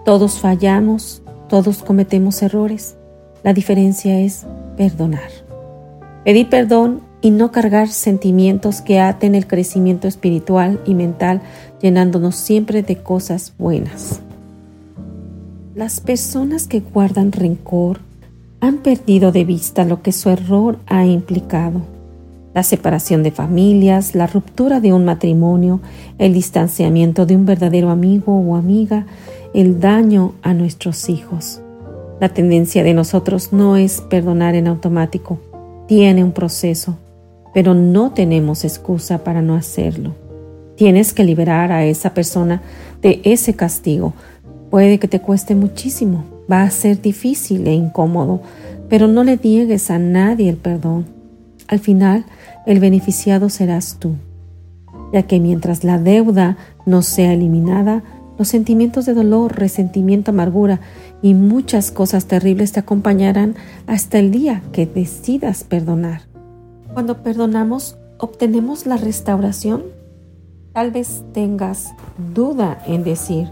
Todos 0.06 0.39
fallamos, 0.39 1.23
Todos 1.47 1.84
cometemos 1.84 2.41
errores. 2.43 2.95
La 3.43 3.54
diferencia 3.54 4.21
es 4.21 4.45
perdonar. 4.77 5.30
Pedir 6.23 6.47
perdón 6.47 7.01
y 7.19 7.32
no 7.32 7.51
cargar 7.51 7.89
sentimientos 7.89 8.82
que 8.82 8.99
aten 8.99 9.36
el 9.36 9.47
crecimiento 9.47 10.08
espiritual 10.08 10.80
y 10.86 10.95
mental, 10.95 11.41
llenándonos 11.82 12.36
siempre 12.36 12.84
de 12.84 12.98
cosas 12.98 13.54
buenas. 13.58 14.20
Las 15.76 16.00
personas 16.00 16.67
que 16.67 16.82
guardan 16.82 17.32
rencor 17.32 18.00
han 18.60 18.78
perdido 18.78 19.32
de 19.32 19.46
vista 19.46 19.86
lo 19.86 20.02
que 20.02 20.12
su 20.12 20.30
error 20.30 20.78
ha 20.86 21.06
implicado. 21.06 21.82
La 22.54 22.63
separación 22.63 23.24
de 23.24 23.32
familias, 23.32 24.13
la 24.13 24.28
ruptura 24.28 24.80
de 24.82 24.94
un 24.94 25.06
matrimonio, 25.06 25.80
el 26.17 26.34
distanciamiento 26.34 27.26
de 27.26 27.36
un 27.36 27.46
verdadero 27.46 27.89
amigo 27.89 28.38
o 28.38 28.56
amiga, 28.56 29.06
el 29.54 29.80
daño 29.80 30.34
a 30.41 30.54
nuestros 30.54 31.10
hijos. 31.10 31.62
La 32.20 32.30
tendencia 32.30 32.84
de 32.84 32.94
nosotros 32.94 33.54
no 33.54 33.78
es 33.78 34.02
perdonar 34.02 34.56
en 34.56 34.67
automático, 34.67 35.39
tiene 35.88 36.24
un 36.24 36.34
proceso 36.34 36.98
pero 37.54 37.74
no 37.74 38.12
tenemos 38.12 38.63
excusa 38.63 39.24
para 39.24 39.41
no 39.41 39.56
hacerlo. 39.56 40.13
Tienes 40.82 41.13
que 41.13 41.24
liberar 41.24 41.72
a 41.72 41.86
esa 41.86 42.15
persona 42.15 42.63
de 43.04 43.22
ese 43.24 43.54
castigo. 43.54 44.15
Puede 44.72 44.98
que 44.98 45.08
te 45.08 45.22
cueste 45.22 45.54
muchísimo, 45.54 46.24
va 46.52 46.63
a 46.63 46.72
ser 46.72 47.00
difícil 47.00 47.67
e 47.67 47.74
incómodo, 47.76 48.41
pero 48.89 49.08
no 49.08 49.24
le 49.24 49.38
niegues 49.38 49.91
a 49.91 50.00
nadie 50.00 50.50
el 50.50 50.58
perdón. 50.58 51.06
Al 51.67 51.78
final, 51.78 52.26
el 52.65 52.80
beneficiado 52.80 53.50
serás 53.50 53.98
tú, 54.00 54.15
ya 55.13 55.22
que 55.22 55.39
mientras 55.39 55.84
la 55.84 56.00
deuda 56.00 56.58
no 56.88 57.04
sea 57.04 57.34
eliminada, 57.34 58.02
los 58.39 58.48
sentimientos 58.48 59.06
de 59.06 59.13
dolor, 59.13 59.60
resentimiento, 59.60 60.32
amargura 60.32 60.80
y 61.22 61.36
muchas 61.36 61.91
cosas 61.91 62.26
terribles 62.26 62.72
te 62.72 62.80
acompañarán 62.80 63.54
hasta 63.86 64.17
el 64.17 64.32
día 64.32 64.63
que 64.72 64.88
decidas 64.88 65.63
perdonar. 65.63 66.22
Cuando 66.96 67.22
perdonamos, 67.22 68.00
obtenemos 68.17 68.88
la 68.88 68.98
restauración. 68.98 70.01
Tal 70.74 70.92
vez 70.92 71.24
tengas 71.34 71.94
duda 72.34 72.82
en 72.88 73.04
decir, 73.04 73.50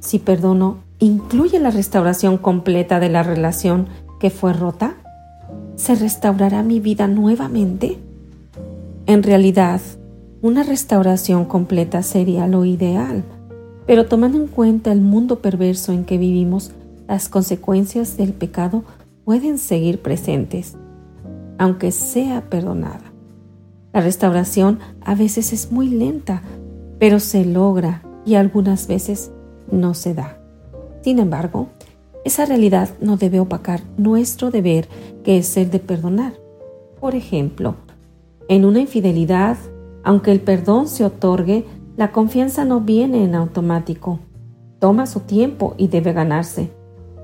si 0.00 0.18
perdono, 0.18 0.78
¿incluye 0.98 1.58
la 1.58 1.70
restauración 1.70 2.38
completa 2.38 3.00
de 3.00 3.08
la 3.08 3.22
relación 3.22 3.88
que 4.20 4.30
fue 4.30 4.52
rota? 4.52 4.94
¿Se 5.76 5.94
restaurará 5.94 6.62
mi 6.62 6.80
vida 6.80 7.08
nuevamente? 7.08 7.98
En 9.06 9.22
realidad, 9.22 9.80
una 10.40 10.62
restauración 10.62 11.44
completa 11.44 12.02
sería 12.02 12.46
lo 12.46 12.64
ideal, 12.64 13.24
pero 13.86 14.06
tomando 14.06 14.38
en 14.38 14.46
cuenta 14.46 14.92
el 14.92 15.00
mundo 15.00 15.40
perverso 15.40 15.92
en 15.92 16.04
que 16.04 16.18
vivimos, 16.18 16.72
las 17.08 17.28
consecuencias 17.28 18.16
del 18.16 18.32
pecado 18.32 18.84
pueden 19.24 19.58
seguir 19.58 20.00
presentes 20.00 20.76
aunque 21.62 21.92
sea 21.92 22.40
perdonada. 22.50 23.11
La 23.92 24.00
restauración 24.00 24.78
a 25.02 25.14
veces 25.14 25.52
es 25.52 25.70
muy 25.70 25.88
lenta, 25.88 26.42
pero 26.98 27.20
se 27.20 27.44
logra 27.44 28.02
y 28.24 28.36
algunas 28.36 28.86
veces 28.86 29.30
no 29.70 29.94
se 29.94 30.14
da. 30.14 30.38
Sin 31.02 31.18
embargo, 31.18 31.68
esa 32.24 32.46
realidad 32.46 32.88
no 33.00 33.16
debe 33.16 33.40
opacar 33.40 33.82
nuestro 33.96 34.50
deber, 34.50 34.88
que 35.24 35.38
es 35.38 35.56
el 35.56 35.70
de 35.70 35.80
perdonar. 35.80 36.34
Por 37.00 37.14
ejemplo, 37.14 37.74
en 38.48 38.64
una 38.64 38.80
infidelidad, 38.80 39.56
aunque 40.04 40.30
el 40.30 40.40
perdón 40.40 40.86
se 40.88 41.04
otorgue, 41.04 41.64
la 41.96 42.12
confianza 42.12 42.64
no 42.64 42.80
viene 42.80 43.24
en 43.24 43.34
automático. 43.34 44.20
Toma 44.78 45.06
su 45.06 45.20
tiempo 45.20 45.74
y 45.76 45.88
debe 45.88 46.12
ganarse. 46.12 46.70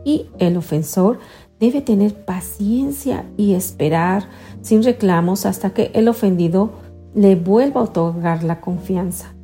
Y 0.04 0.26
el 0.38 0.57
ofensor 0.57 1.18
debe 1.61 1.81
tener 1.81 2.14
paciencia 2.24 3.24
y 3.37 3.54
esperar 3.54 4.28
sin 4.62 4.82
reclamos 4.82 5.46
hasta 5.46 5.70
que 5.70 5.90
el 5.94 6.08
ofendido 6.08 6.70
le 7.14 7.36
vuelva 7.36 7.80
a 7.80 7.84
otorgar 7.84 8.42
la 8.44 8.60
confianza. 8.60 9.34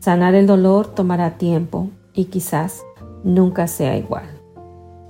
Sanar 0.00 0.34
el 0.34 0.46
dolor 0.46 0.86
tomará 0.86 1.38
tiempo 1.38 1.88
y 2.12 2.26
quizás 2.26 2.82
nunca 3.24 3.66
sea 3.66 3.96
igual. 3.96 4.24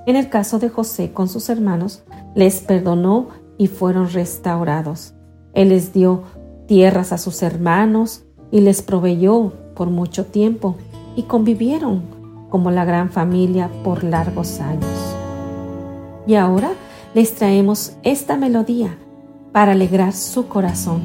En 0.06 0.16
el 0.16 0.28
caso 0.28 0.58
de 0.58 0.68
José 0.68 1.12
con 1.12 1.28
sus 1.28 1.48
hermanos, 1.48 2.04
les 2.34 2.60
perdonó 2.60 3.28
y 3.58 3.66
fueron 3.66 4.10
restaurados. 4.10 5.14
Él 5.52 5.70
les 5.70 5.92
dio 5.92 6.22
tierras 6.66 7.12
a 7.12 7.18
sus 7.18 7.42
hermanos 7.42 8.22
y 8.50 8.60
les 8.60 8.82
proveyó 8.82 9.52
por 9.74 9.90
mucho 9.90 10.26
tiempo 10.26 10.76
y 11.16 11.24
convivieron 11.24 12.02
como 12.50 12.70
la 12.70 12.84
gran 12.84 13.10
familia 13.10 13.70
por 13.82 14.04
largos 14.04 14.60
años. 14.60 14.86
Y 16.26 16.34
ahora 16.34 16.70
les 17.14 17.34
traemos 17.34 17.92
esta 18.02 18.36
melodía 18.36 18.96
para 19.56 19.72
alegrar 19.72 20.12
su 20.12 20.48
corazón. 20.48 21.02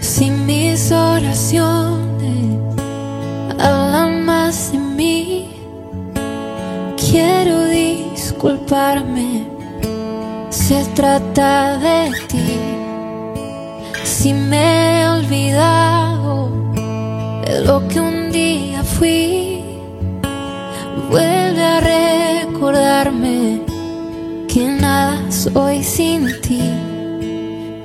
Si 0.00 0.30
mis 0.30 0.90
oraciones 0.90 2.56
hablan 3.58 4.24
más 4.24 4.72
de 4.72 4.78
mí, 4.78 5.50
quiero 6.96 7.66
disculparme. 7.66 9.46
Se 10.48 10.86
trata 10.94 11.76
de 11.76 12.10
ti. 12.28 12.58
Si 14.04 14.32
me 14.32 15.02
he 15.02 15.08
olvidado 15.10 16.48
de 17.44 17.60
lo 17.60 17.86
que 17.88 18.00
un 18.00 18.32
día 18.32 18.82
fui, 18.82 19.62
vuelve 21.10 21.62
a 21.62 21.80
recordarme 21.80 23.71
que 24.52 24.68
nada 24.68 25.18
soy 25.30 25.82
sin 25.82 26.28
ti. 26.42 26.60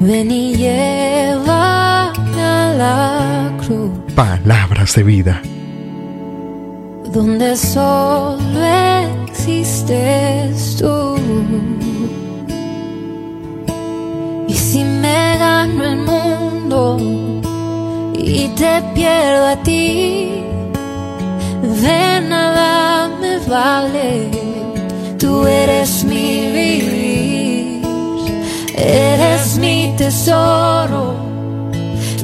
Ven 0.02 0.30
y 0.30 0.54
llévame 0.56 2.42
a 2.44 2.74
la 2.84 3.52
cruz. 3.62 3.92
Palabras 4.16 4.94
de 4.96 5.04
vida. 5.04 5.42
Donde 7.14 7.56
solo 7.56 8.60
existes 9.28 10.76
tú. 10.78 11.16
Y 14.50 14.54
si 14.54 14.84
me 14.84 15.38
gano 15.38 15.84
el 15.86 15.98
mundo 16.00 16.98
y 18.14 18.50
te 18.60 18.84
pierdo 18.94 19.48
a 19.48 19.56
ti, 19.64 20.44
de 21.84 22.22
nada 22.28 23.08
me 23.22 23.40
vale 23.48 24.47
tú 25.28 25.46
eres 25.46 26.06
mi 26.06 26.30
vivir, 26.60 27.82
eres 28.78 29.58
mi 29.58 29.94
tesoro, 29.98 31.04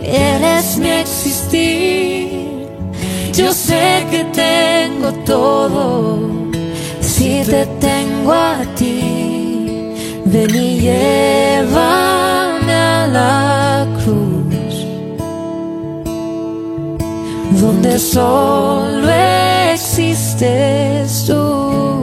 eres 0.02 0.78
mi 0.78 0.90
existir. 1.06 2.70
Yo 3.34 3.52
sé 3.52 4.06
que 4.12 4.22
tengo 4.46 5.10
todo 5.34 6.30
si 7.02 7.42
te 7.52 7.66
tengo 7.88 8.32
a 8.32 8.58
ti. 8.80 9.02
Ven 10.26 10.56
y 10.56 10.70
llévame 10.86 12.74
a 12.74 13.08
la 13.18 13.86
cruz, 14.00 14.74
donde 17.62 18.00
solo 18.00 19.10
existes 19.74 21.26
tú. 21.28 22.03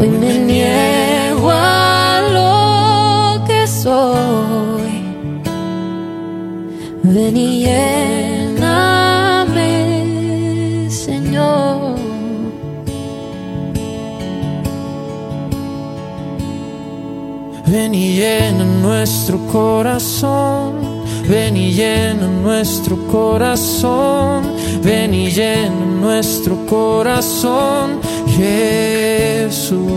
Hoy 0.00 0.08
me 0.08 0.38
niego 0.38 1.50
a 1.50 2.22
lo 2.32 3.44
que 3.44 3.66
soy. 3.66 5.04
Ven 7.02 7.36
y 7.36 7.64
lléname, 7.66 8.88
Señor. 10.88 11.96
Ven 17.66 17.94
y 17.94 18.14
llena 18.14 18.64
nuestro 18.80 19.38
corazón. 19.52 21.04
Ven 21.28 21.58
y 21.58 21.74
llena 21.74 22.26
nuestro 22.26 22.96
corazón. 23.06 24.44
Ven 24.82 25.12
y 25.12 25.30
llena 25.30 25.84
nuestro 26.00 26.56
corazón 26.64 28.00
Jesús. 28.40 29.90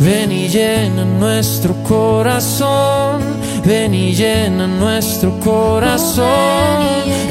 Ven 0.00 0.32
y 0.32 0.48
llena 0.48 1.04
nuestro 1.04 1.74
corazón, 1.82 3.20
ven 3.66 3.92
y 3.92 4.14
llena 4.14 4.66
nuestro 4.66 5.38
corazón, 5.40 6.78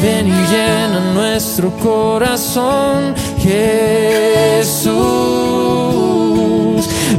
ven 0.04 0.28
y 0.28 0.48
llena 0.52 1.00
nuestro 1.16 1.72
corazón, 1.78 3.16
Jesús. 3.40 4.90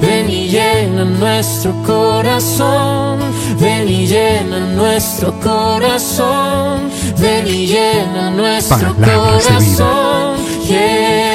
Ven 0.00 0.30
y 0.30 0.48
llena 0.48 1.04
nuestro 1.04 1.74
corazón, 1.82 3.18
ven 3.58 3.88
y 3.88 4.06
llena 4.06 4.60
nuestro 4.76 5.32
corazón, 5.40 6.88
ven 7.18 7.48
y 7.48 7.66
llena 7.66 8.30
nuestro 8.30 8.94
Palabras 8.94 9.48
de 9.48 9.58
vida. 9.58 11.29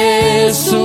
Jesús, 0.46 0.78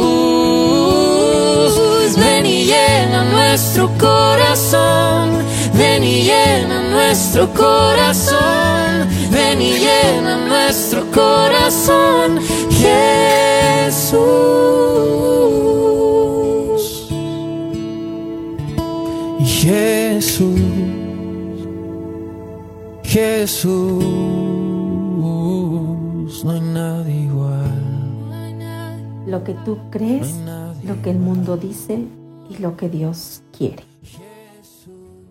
ven 2.18 2.47
y 2.47 2.66
llena 2.66 3.24
nuestro 3.26 3.91
corazón. 3.99 5.30
Ven 5.76 6.03
y 6.03 6.24
llena 6.24 6.82
nuestro 6.89 7.47
corazón. 7.53 9.07
Ven 9.30 9.62
y 9.62 9.74
llena 9.74 10.38
nuestro 10.47 11.05
corazón. 11.12 12.39
Jesús. 12.72 14.12
Jesús. 19.45 20.57
Jesús. 23.03 24.61
Lo 29.32 29.46
que 29.46 29.54
tú 29.54 29.78
crees, 29.92 30.36
lo 30.84 31.02
que 31.02 31.10
el 31.10 31.18
mundo 31.18 31.56
dice 31.56 32.04
y 32.50 32.58
lo 32.58 32.76
que 32.76 32.90
Dios 32.90 33.44
quiere. 33.58 33.86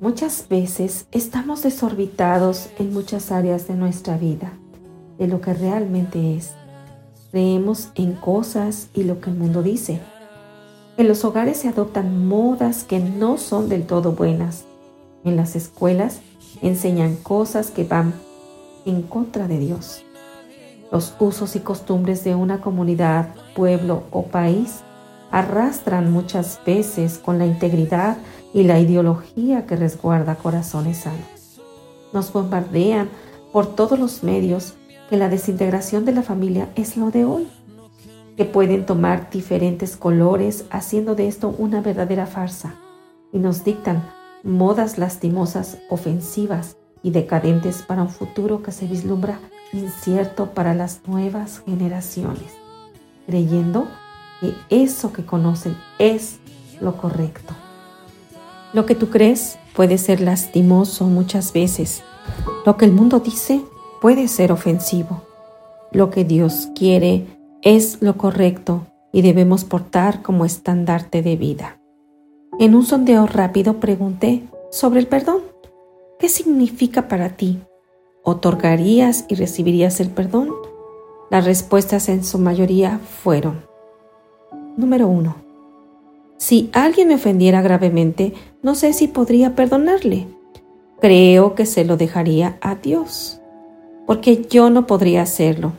Muchas 0.01 0.46
veces 0.48 1.05
estamos 1.12 1.62
desorbitados 1.62 2.70
en 2.78 2.94
muchas 2.94 3.30
áreas 3.30 3.68
de 3.68 3.74
nuestra 3.74 4.16
vida, 4.16 4.55
de 5.18 5.26
lo 5.26 5.42
que 5.42 5.53
realmente 5.53 6.34
es. 6.34 6.53
Creemos 7.30 7.90
en 7.94 8.14
cosas 8.14 8.88
y 8.94 9.03
lo 9.03 9.20
que 9.20 9.28
el 9.28 9.36
mundo 9.36 9.62
dice. 9.62 10.01
En 10.96 11.07
los 11.07 11.22
hogares 11.26 11.59
se 11.59 11.68
adoptan 11.68 12.26
modas 12.26 12.84
que 12.84 13.01
no 13.01 13.36
son 13.36 13.68
del 13.68 13.86
todo 13.86 14.12
buenas. 14.12 14.64
En 15.24 15.36
las 15.36 15.57
escuelas 15.57 16.20
enseñan 16.62 17.16
cosas 17.16 17.70
que 17.70 17.84
van 17.84 18.14
en 18.86 19.03
contra 19.03 19.46
de 19.46 19.59
Dios. 19.59 20.07
Los 20.91 21.14
usos 21.20 21.55
y 21.55 21.61
costumbres 21.61 22.24
de 22.24 22.34
una 22.34 22.61
comunidad, 22.61 23.28
pueblo 23.55 24.05
o 24.11 24.24
país 24.24 24.80
arrastran 25.30 26.11
muchas 26.11 26.61
veces 26.66 27.18
con 27.18 27.38
la 27.38 27.47
integridad 27.47 28.18
y 28.53 28.64
la 28.64 28.80
ideología 28.80 29.66
que 29.66 29.76
resguarda 29.76 30.34
corazones 30.34 30.99
sanos. 30.99 31.61
Nos 32.12 32.32
bombardean 32.32 33.09
por 33.53 33.74
todos 33.76 33.99
los 33.99 34.24
medios 34.24 34.74
que 35.09 35.16
la 35.16 35.28
desintegración 35.28 36.05
de 36.05 36.12
la 36.12 36.22
familia 36.22 36.68
es 36.74 36.97
lo 36.97 37.12
de 37.12 37.24
hoy, 37.24 37.49
que 38.36 38.45
pueden 38.45 38.84
tomar 38.84 39.30
diferentes 39.30 39.97
colores 39.97 40.64
haciendo 40.70 41.14
de 41.14 41.28
esto 41.28 41.55
una 41.57 41.80
verdadera 41.80 42.26
farsa 42.26 42.74
y 43.32 43.38
nos 43.38 43.62
dictan 43.62 44.03
modas 44.43 44.99
lastimosas, 44.99 45.78
ofensivas 45.88 46.76
y 47.03 47.12
decadentes 47.12 47.82
para 47.82 48.03
un 48.03 48.09
futuro 48.09 48.62
que 48.62 48.72
se 48.72 48.86
vislumbra 48.86 49.38
incierto 49.72 50.52
para 50.52 50.74
las 50.74 51.00
nuevas 51.06 51.62
generaciones, 51.64 52.52
creyendo 53.26 53.88
que 54.40 54.54
eso 54.70 55.12
que 55.12 55.24
conocen 55.24 55.76
es 55.98 56.38
lo 56.80 56.96
correcto. 56.96 57.54
Lo 58.72 58.86
que 58.86 58.94
tú 58.94 59.10
crees 59.10 59.58
puede 59.74 59.98
ser 59.98 60.20
lastimoso 60.20 61.06
muchas 61.06 61.52
veces. 61.52 62.02
Lo 62.64 62.76
que 62.76 62.84
el 62.84 62.92
mundo 62.92 63.20
dice 63.20 63.60
puede 64.00 64.28
ser 64.28 64.52
ofensivo. 64.52 65.22
Lo 65.92 66.10
que 66.10 66.24
Dios 66.24 66.68
quiere 66.74 67.26
es 67.62 67.98
lo 68.00 68.16
correcto 68.16 68.86
y 69.12 69.22
debemos 69.22 69.64
portar 69.64 70.22
como 70.22 70.44
estandarte 70.44 71.22
de 71.22 71.36
vida. 71.36 71.80
En 72.58 72.74
un 72.74 72.84
sondeo 72.84 73.26
rápido 73.26 73.80
pregunté 73.80 74.44
sobre 74.70 75.00
el 75.00 75.06
perdón. 75.06 75.42
¿Qué 76.18 76.28
significa 76.28 77.08
para 77.08 77.30
ti? 77.30 77.60
¿Otorgarías 78.22 79.24
y 79.28 79.34
recibirías 79.34 79.98
el 80.00 80.10
perdón? 80.10 80.50
Las 81.30 81.46
respuestas 81.46 82.08
en 82.08 82.22
su 82.22 82.38
mayoría 82.38 82.98
fueron. 82.98 83.64
Número 84.76 85.08
1. 85.08 85.36
Si 86.36 86.70
alguien 86.72 87.08
me 87.08 87.14
ofendiera 87.14 87.62
gravemente, 87.62 88.34
no 88.62 88.74
sé 88.74 88.92
si 88.92 89.08
podría 89.08 89.54
perdonarle. 89.54 90.26
Creo 91.00 91.54
que 91.54 91.64
se 91.64 91.84
lo 91.84 91.96
dejaría 91.96 92.58
a 92.60 92.74
Dios, 92.74 93.40
porque 94.06 94.44
yo 94.50 94.68
no 94.68 94.86
podría 94.86 95.22
hacerlo. 95.22 95.72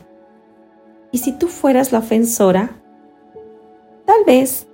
Y 1.12 1.18
si 1.18 1.32
tú 1.32 1.46
fueras 1.46 1.92
la 1.92 2.00
ofensora, 2.00 2.70
tal 4.04 4.24
vez 4.24 4.66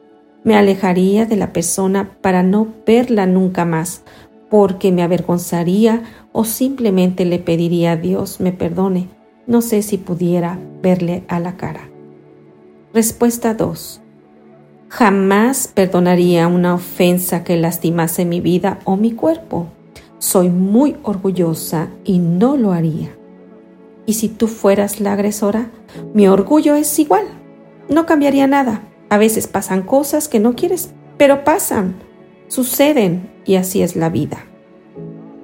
me 0.43 0.57
alejaría 0.57 1.27
de 1.27 1.37
la 1.37 1.53
persona 1.53 2.17
para 2.23 2.43
no 2.43 2.69
verla 2.87 3.27
nunca 3.27 3.65
más, 3.65 4.03
porque 4.51 4.93
me 4.93 5.03
avergonzaría 5.03 6.03
o 6.33 6.45
simplemente 6.45 7.25
le 7.25 7.39
pediría 7.39 7.93
a 7.93 7.97
Dios 7.97 8.41
me 8.41 8.53
perdone. 8.53 9.09
No 9.47 9.63
sé 9.63 9.83
si 9.83 9.99
pudiera 9.99 10.59
verle 10.83 11.25
a 11.29 11.41
la 11.41 11.57
cara. 11.57 11.89
Respuesta 12.93 13.55
2. 13.55 14.01
Jamás 14.89 15.69
perdonaría 15.69 16.47
una 16.47 16.75
ofensa 16.75 17.45
que 17.45 17.57
lastimase 17.57 18.25
mi 18.25 18.41
vida 18.41 18.79
o 18.85 18.97
mi 18.97 19.13
cuerpo. 19.13 19.67
Soy 20.19 20.49
muy 20.49 20.97
orgullosa 21.03 21.89
y 22.05 22.19
no 22.19 22.57
lo 22.57 22.73
haría. 22.73 23.15
Y 24.07 24.15
si 24.15 24.29
tú 24.29 24.49
fueras 24.49 25.01
la 25.01 25.13
agresora, 25.13 25.71
mi 26.15 26.29
orgullo 26.29 26.75
es 26.75 26.99
igual. 26.99 27.27
No 27.89 28.07
cambiaría 28.07 28.47
nada. 28.47 28.83
A 29.11 29.19
veces 29.19 29.47
pasan 29.47 29.83
cosas 29.83 30.29
que 30.29 30.41
no 30.41 30.55
quieres, 30.55 30.91
pero 31.19 31.45
pasan, 31.45 31.97
suceden 32.49 33.31
y 33.45 33.57
así 33.57 33.83
es 33.83 33.97
la 33.97 34.09
vida. 34.09 34.45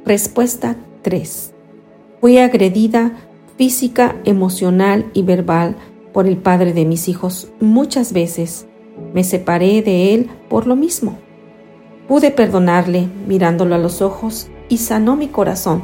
Respuesta 0.05 0.77
3. 1.03 1.55
Fui 2.21 2.39
agredida 2.39 3.13
física, 3.57 4.17
emocional 4.25 5.11
y 5.15 5.23
verbal 5.23 5.77
por 6.13 6.27
el 6.27 6.37
padre 6.37 6.73
de 6.73 6.85
mis 6.85 7.09
hijos 7.09 7.49
muchas 7.61 8.13
veces. 8.13 8.67
Me 9.13 9.25
separé 9.25 9.83
de 9.83 10.15
él 10.15 10.31
por 10.49 10.67
lo 10.67 10.77
mismo. 10.77 11.19
Pude 12.09 12.31
perdonarle 12.31 13.09
mirándolo 13.27 13.75
a 13.75 13.79
los 13.79 14.03
ojos 14.03 14.49
y 14.69 14.79
sanó 14.79 15.17
mi 15.17 15.29
corazón, 15.29 15.83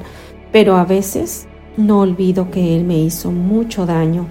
pero 0.53 0.77
a 0.77 0.85
veces 0.85 1.47
no 1.77 2.01
olvido 2.01 2.51
que 2.51 2.77
él 2.77 2.85
me 2.85 2.99
hizo 2.99 3.31
mucho 3.31 3.87
daño. 3.87 4.27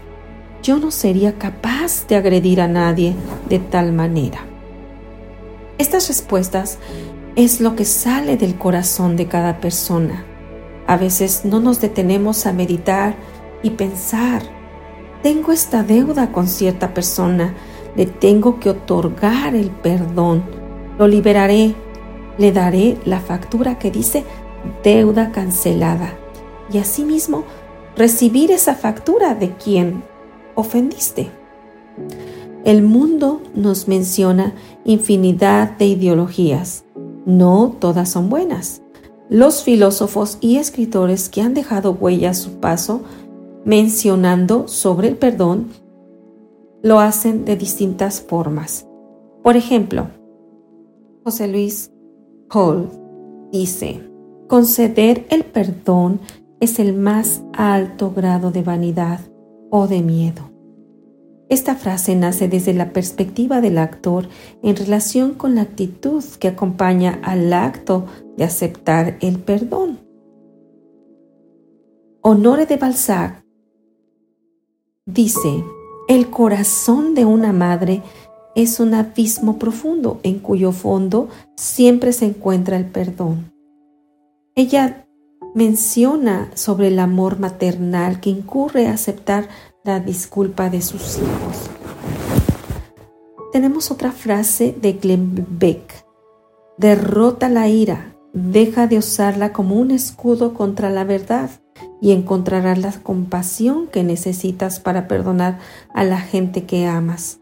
Yo 0.61 0.77
no 0.77 0.91
sería 0.91 1.33
capaz 1.37 2.07
de 2.07 2.15
agredir 2.15 2.61
a 2.61 2.67
nadie 2.67 3.15
de 3.47 3.59
tal 3.59 3.93
manera. 3.93 4.48
Estas 5.79 6.09
respuestas 6.09 6.77
es 7.37 7.61
lo 7.61 7.77
que 7.77 7.85
sale 7.85 8.35
del 8.35 8.57
corazón 8.57 9.15
de 9.15 9.27
cada 9.27 9.61
persona. 9.61 10.25
A 10.87 10.97
veces 10.97 11.45
no 11.45 11.61
nos 11.61 11.79
detenemos 11.79 12.45
a 12.45 12.51
meditar 12.51 13.15
y 13.63 13.69
pensar, 13.71 14.41
tengo 15.23 15.53
esta 15.53 15.81
deuda 15.83 16.33
con 16.33 16.49
cierta 16.49 16.93
persona, 16.93 17.55
le 17.95 18.05
tengo 18.05 18.59
que 18.59 18.71
otorgar 18.71 19.55
el 19.55 19.71
perdón, 19.71 20.43
lo 20.97 21.07
liberaré, 21.07 21.73
le 22.37 22.51
daré 22.51 22.97
la 23.05 23.21
factura 23.21 23.79
que 23.79 23.89
dice 23.89 24.25
deuda 24.83 25.31
cancelada 25.31 26.13
y 26.73 26.79
asimismo 26.79 27.45
recibir 27.95 28.51
esa 28.51 28.75
factura 28.75 29.33
de 29.33 29.53
quien 29.53 30.03
ofendiste. 30.55 31.31
El 32.65 32.81
mundo 32.81 33.41
nos 33.55 33.87
menciona 33.87 34.53
infinidad 34.85 35.77
de 35.77 35.85
ideologías. 35.87 36.85
No 37.25 37.75
todas 37.79 38.09
son 38.09 38.29
buenas. 38.29 38.81
Los 39.29 39.63
filósofos 39.63 40.37
y 40.41 40.57
escritores 40.57 41.29
que 41.29 41.41
han 41.41 41.53
dejado 41.53 41.91
huella 41.91 42.31
a 42.31 42.33
su 42.33 42.59
paso 42.59 43.01
mencionando 43.65 44.67
sobre 44.67 45.09
el 45.09 45.17
perdón 45.17 45.67
lo 46.81 46.99
hacen 46.99 47.45
de 47.45 47.55
distintas 47.55 48.21
formas. 48.21 48.87
Por 49.43 49.57
ejemplo, 49.57 50.07
José 51.23 51.47
Luis 51.47 51.91
Hall 52.49 52.89
dice, 53.51 54.01
conceder 54.47 55.27
el 55.29 55.43
perdón 55.43 56.19
es 56.59 56.79
el 56.79 56.93
más 56.93 57.43
alto 57.53 58.11
grado 58.11 58.51
de 58.51 58.63
vanidad 58.63 59.19
o 59.69 59.87
de 59.87 60.01
miedo. 60.01 60.48
Esta 61.49 61.75
frase 61.75 62.15
nace 62.15 62.47
desde 62.47 62.75
la 62.75 62.93
perspectiva 62.93 63.59
del 63.59 63.79
actor 63.79 64.29
en 64.61 64.75
relación 64.75 65.33
con 65.33 65.55
la 65.55 65.63
actitud 65.63 66.23
que 66.39 66.47
acompaña 66.47 67.19
al 67.23 67.51
acto 67.53 68.05
de 68.37 68.43
aceptar 68.43 69.17
el 69.19 69.39
perdón. 69.39 69.99
Honore 72.21 72.67
de 72.67 72.77
Balzac 72.77 73.43
dice, 75.07 75.63
el 76.07 76.29
corazón 76.29 77.15
de 77.15 77.25
una 77.25 77.51
madre 77.51 78.03
es 78.55 78.79
un 78.79 78.93
abismo 78.93 79.57
profundo 79.57 80.19
en 80.21 80.37
cuyo 80.39 80.71
fondo 80.71 81.29
siempre 81.55 82.13
se 82.13 82.25
encuentra 82.25 82.77
el 82.77 82.85
perdón. 82.85 83.51
Ella 84.53 85.07
menciona 85.55 86.51
sobre 86.53 86.89
el 86.89 86.99
amor 86.99 87.39
maternal 87.39 88.19
que 88.19 88.29
incurre 88.29 88.87
a 88.87 88.93
aceptar 88.93 89.47
la 89.83 89.99
disculpa 89.99 90.69
de 90.69 90.81
sus 90.81 91.17
hijos. 91.17 91.69
Tenemos 93.51 93.91
otra 93.91 94.11
frase 94.11 94.75
de 94.79 94.93
Glenn 94.93 95.45
Beck. 95.49 96.05
Derrota 96.77 97.49
la 97.49 97.67
ira, 97.67 98.15
deja 98.33 98.87
de 98.87 98.97
usarla 98.97 99.53
como 99.53 99.75
un 99.75 99.91
escudo 99.91 100.53
contra 100.53 100.89
la 100.89 101.03
verdad 101.03 101.49
y 102.01 102.11
encontrarás 102.11 102.77
la 102.77 102.91
compasión 102.91 103.87
que 103.87 104.03
necesitas 104.03 104.79
para 104.79 105.07
perdonar 105.07 105.59
a 105.93 106.03
la 106.03 106.19
gente 106.19 106.65
que 106.65 106.85
amas. 106.85 107.39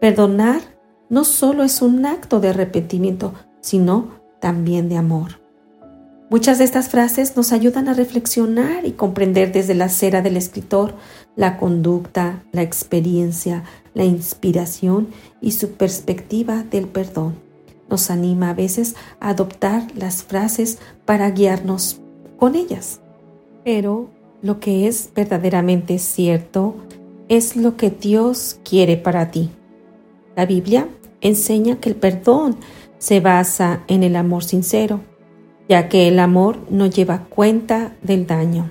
Perdonar 0.00 0.60
no 1.08 1.24
solo 1.24 1.62
es 1.62 1.82
un 1.82 2.06
acto 2.06 2.40
de 2.40 2.48
arrepentimiento, 2.48 3.34
sino 3.60 4.08
también 4.40 4.88
de 4.88 4.96
amor. 4.96 5.45
Muchas 6.28 6.58
de 6.58 6.64
estas 6.64 6.88
frases 6.88 7.36
nos 7.36 7.52
ayudan 7.52 7.88
a 7.88 7.94
reflexionar 7.94 8.84
y 8.84 8.92
comprender 8.92 9.52
desde 9.52 9.76
la 9.76 9.88
cera 9.88 10.22
del 10.22 10.36
escritor 10.36 10.94
la 11.36 11.56
conducta, 11.56 12.42
la 12.50 12.62
experiencia, 12.62 13.62
la 13.94 14.02
inspiración 14.02 15.06
y 15.40 15.52
su 15.52 15.74
perspectiva 15.74 16.64
del 16.64 16.88
perdón. 16.88 17.36
Nos 17.88 18.10
anima 18.10 18.50
a 18.50 18.54
veces 18.54 18.96
a 19.20 19.28
adoptar 19.28 19.86
las 19.94 20.24
frases 20.24 20.78
para 21.04 21.30
guiarnos 21.30 22.00
con 22.38 22.56
ellas. 22.56 23.00
Pero 23.64 24.10
lo 24.42 24.58
que 24.58 24.88
es 24.88 25.10
verdaderamente 25.14 26.00
cierto 26.00 26.74
es 27.28 27.54
lo 27.54 27.76
que 27.76 27.90
Dios 27.90 28.58
quiere 28.68 28.96
para 28.96 29.30
ti. 29.30 29.50
La 30.34 30.44
Biblia 30.44 30.88
enseña 31.20 31.76
que 31.76 31.90
el 31.90 31.94
perdón 31.94 32.56
se 32.98 33.20
basa 33.20 33.84
en 33.86 34.02
el 34.02 34.16
amor 34.16 34.42
sincero 34.42 35.00
ya 35.68 35.88
que 35.88 36.08
el 36.08 36.18
amor 36.18 36.58
no 36.70 36.86
lleva 36.86 37.24
cuenta 37.24 37.92
del 38.02 38.26
daño. 38.26 38.70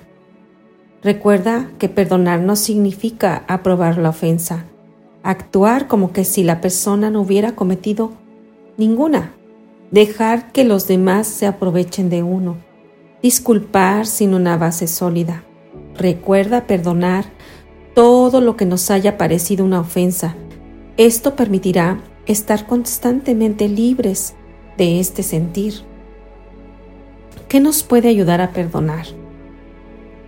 Recuerda 1.02 1.70
que 1.78 1.88
perdonar 1.88 2.40
no 2.40 2.56
significa 2.56 3.44
aprobar 3.48 3.98
la 3.98 4.08
ofensa, 4.08 4.64
actuar 5.22 5.86
como 5.86 6.12
que 6.12 6.24
si 6.24 6.42
la 6.42 6.60
persona 6.60 7.10
no 7.10 7.20
hubiera 7.20 7.54
cometido 7.54 8.12
ninguna, 8.76 9.32
dejar 9.90 10.52
que 10.52 10.64
los 10.64 10.88
demás 10.88 11.26
se 11.26 11.46
aprovechen 11.46 12.10
de 12.10 12.22
uno, 12.22 12.56
disculpar 13.22 14.06
sin 14.06 14.34
una 14.34 14.56
base 14.56 14.86
sólida. 14.86 15.44
Recuerda 15.96 16.66
perdonar 16.66 17.26
todo 17.94 18.40
lo 18.40 18.56
que 18.56 18.66
nos 18.66 18.90
haya 18.90 19.16
parecido 19.16 19.64
una 19.64 19.80
ofensa. 19.80 20.36
Esto 20.96 21.34
permitirá 21.34 22.00
estar 22.26 22.66
constantemente 22.66 23.68
libres 23.68 24.34
de 24.76 25.00
este 25.00 25.22
sentir. 25.22 25.74
¿Qué 27.48 27.60
nos 27.60 27.84
puede 27.84 28.08
ayudar 28.08 28.40
a 28.40 28.50
perdonar? 28.50 29.06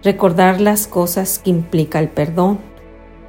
Recordar 0.05 0.61
las 0.61 0.87
cosas 0.87 1.41
que 1.41 1.51
implica 1.51 1.99
el 1.99 2.09
perdón. 2.09 2.61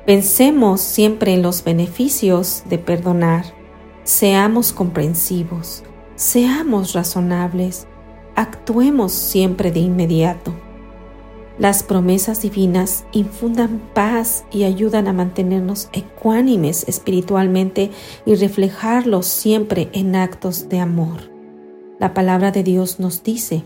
Pensemos 0.06 0.82
siempre 0.82 1.34
en 1.34 1.42
los 1.42 1.64
beneficios 1.64 2.64
de 2.70 2.78
perdonar. 2.78 3.46
Seamos 4.04 4.74
comprensivos, 4.74 5.84
seamos 6.16 6.94
razonables, 6.94 7.88
actuemos 8.36 9.12
siempre 9.12 9.72
de 9.72 9.80
inmediato. 9.80 10.54
Las 11.58 11.82
promesas 11.82 12.44
divinas 12.44 13.06
infundan 13.12 13.82
paz 13.96 14.46
y 14.52 14.66
ayudan 14.66 15.08
a 15.08 15.14
mantenernos 15.14 15.90
ecuánimes 15.94 16.88
espiritualmente 16.88 17.90
y 18.28 18.36
reflejarlos 18.36 19.26
siempre 19.26 19.90
en 19.94 20.16
actos 20.16 20.70
de 20.70 20.80
amor. 20.80 21.32
La 21.98 22.14
palabra 22.14 22.52
de 22.52 22.64
Dios 22.64 23.00
nos 23.00 23.24
dice, 23.24 23.64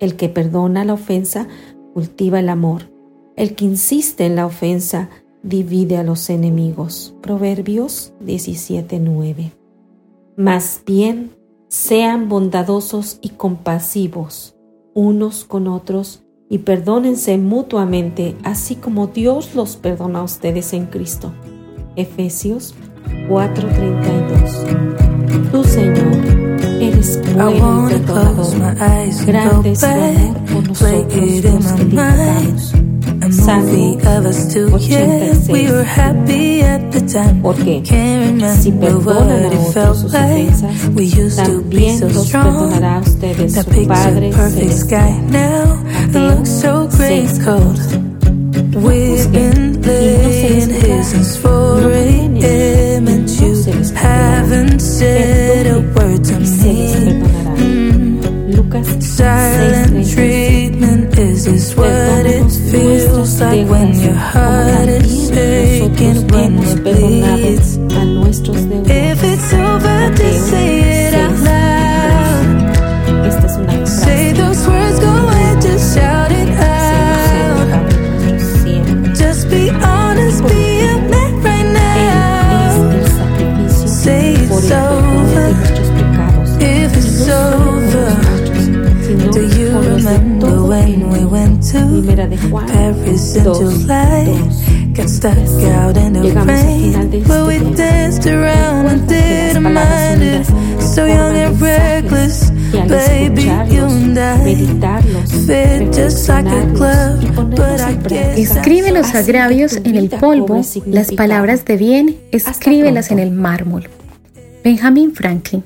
el 0.00 0.16
que 0.16 0.28
perdona 0.28 0.84
la 0.84 0.94
ofensa 0.94 1.48
cultiva 1.92 2.40
el 2.40 2.48
amor. 2.48 2.90
El 3.36 3.54
que 3.54 3.64
insiste 3.64 4.26
en 4.26 4.36
la 4.36 4.46
ofensa 4.46 5.10
divide 5.42 5.96
a 5.96 6.02
los 6.02 6.30
enemigos. 6.30 7.14
Proverbios 7.20 8.12
17:9. 8.20 9.52
Más 10.36 10.82
bien, 10.86 11.30
sean 11.68 12.28
bondadosos 12.28 13.18
y 13.20 13.30
compasivos 13.30 14.54
unos 14.94 15.44
con 15.44 15.68
otros 15.68 16.22
y 16.48 16.58
perdónense 16.58 17.36
mutuamente, 17.36 18.36
así 18.44 18.76
como 18.76 19.08
Dios 19.08 19.54
los 19.54 19.76
perdona 19.76 20.20
a 20.20 20.24
ustedes 20.24 20.72
en 20.72 20.86
Cristo. 20.86 21.32
Efesios 21.96 22.74
4:32. 23.28 25.50
Tu 25.50 25.64
Señor 25.64 26.73
eres 26.94 27.20
bueno 27.34 27.90
y 27.90 27.98
perdonador. 28.00 29.26
Grande 29.26 29.72
es 29.72 29.80
tu 29.80 29.86
amor 29.90 30.42
por 30.42 30.64
nosotros 30.64 30.72
los 30.72 30.78
que 31.08 31.40
te 31.40 31.48
Salmo 33.32 33.98
86. 34.70 35.48
Porque 37.42 37.82
si 38.60 38.72
perdonan 38.72 39.44
a 39.44 39.48
otros 39.68 39.98
sus 39.98 40.14
ofensas, 40.14 40.72
también 41.36 42.00
los 42.00 42.30
perdonará 42.30 42.96
a 42.96 43.00
ustedes 43.00 43.54
su 43.54 43.86
Padre 43.86 44.32
Celestial. 44.32 45.14
Mateo 46.12 46.88
6, 46.90 47.40
No 48.74 48.80
juzguen 48.80 49.80
y 49.84 50.90
no 50.90 51.04
se 51.04 51.18
perdonará. 54.54 54.54
Perdonen 54.54 54.76
y 54.76 54.94
se 54.94 55.64
les 56.14 57.34
perdonará. 57.34 58.54
Lucas 58.56 58.86
6:36 59.00 61.64
Perdónanos 61.76 62.58
nuestras 62.58 62.72
deudas 62.72 63.38
como 63.38 63.64
también 65.26 65.84
nosotros 65.84 66.42
hemos 66.42 66.74
perdonado 66.80 67.34
a 67.34 67.38
nuestros 67.38 67.83
Primera 91.94 92.26
de 92.26 92.36
Juan 92.50 92.66
Paris 92.66 93.36
in 93.36 93.44
2, 93.44 93.54
July? 93.54 94.24
2. 94.26 94.94
Got 94.94 95.08
stuck 95.08 95.36
out 95.38 95.96
in 95.96 96.12
the 96.12 96.20
Llegamos 96.22 96.48
al 96.48 96.80
final 96.80 97.10
de 97.10 97.20
rain, 97.20 97.22
este 97.22 97.28
but 97.28 97.46
we 97.46 97.58
tema. 97.58 97.76
danced 97.76 98.26
around 98.26 98.86
and 98.88 99.00
Recuerda 99.02 99.06
que 99.06 99.14
las 99.14 99.54
didn't 99.54 99.62
palabras 99.62 100.18
mind 100.18 100.22
it. 100.22 100.46
unidas 100.50 100.94
So 100.94 101.06
young 101.06 101.18
forman 101.18 101.36
and 101.36 101.60
mensajes 101.60 102.10
reckless, 102.10 102.52
y 102.72 102.78
al 102.78 102.88
escucharlos, 102.90 103.92
meditarlos, 104.44 105.32
fit 105.32 105.94
just 105.94 106.28
like 106.28 106.48
a 106.48 106.64
reflexionarlos 106.64 106.72
glove, 106.74 107.22
y 107.22 107.26
ponerlos 107.32 107.58
but 107.58 107.80
I 107.80 107.92
en 107.92 108.02
práctica. 108.02 108.40
Escribe 108.40 108.90
los 108.92 109.12
que 109.12 109.18
agravios 109.18 109.76
en 109.76 109.94
el 109.96 110.08
polvo, 110.10 110.60
las 110.86 111.12
palabras 111.12 111.64
de 111.64 111.76
bien, 111.76 112.16
escríbelas 112.32 113.10
en 113.10 113.18
el 113.20 113.30
mármol. 113.30 113.88
Benjamin 114.62 115.12
Franklin. 115.14 115.64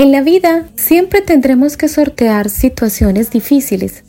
En 0.00 0.12
la 0.12 0.22
vida 0.22 0.64
siempre 0.76 1.20
tendremos 1.20 1.76
que 1.76 1.86
sortear 1.86 2.48
situaciones 2.48 3.30
difíciles, 3.30 4.02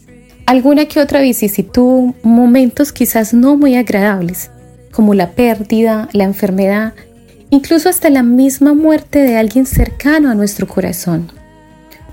alguna 0.45 0.85
que 0.85 1.01
otra 1.01 1.19
vicisitud, 1.19 2.13
momentos 2.23 2.93
quizás 2.93 3.33
no 3.33 3.57
muy 3.57 3.75
agradables, 3.75 4.51
como 4.93 5.13
la 5.15 5.31
pérdida, 5.31 6.07
la 6.13 6.23
enfermedad, 6.23 6.93
incluso 7.49 7.89
hasta 7.89 8.09
la 8.09 8.23
misma 8.23 8.73
muerte 8.73 9.19
de 9.19 9.35
alguien 9.35 9.65
cercano 9.65 10.31
a 10.31 10.33
nuestro 10.33 10.65
corazón. 10.65 11.29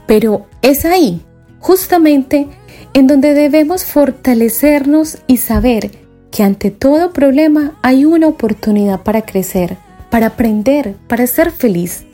Pero 0.09 0.49
es 0.61 0.85
ahí, 0.85 1.23
justamente, 1.61 2.49
en 2.95 3.07
donde 3.07 3.33
debemos 3.33 3.85
fortalecernos 3.85 5.19
y 5.29 5.37
saber 5.37 5.93
que 6.33 6.43
ante 6.43 6.73
todo 6.73 7.13
problema 7.13 7.79
hay 7.83 8.05
una 8.07 8.27
oportunidad 8.27 9.05
para 9.05 9.23
crecer, 9.23 9.77
para 10.11 10.27
aprender, 10.27 10.97
para 11.07 11.29
ser 11.29 11.53
feliz. 11.53 12.08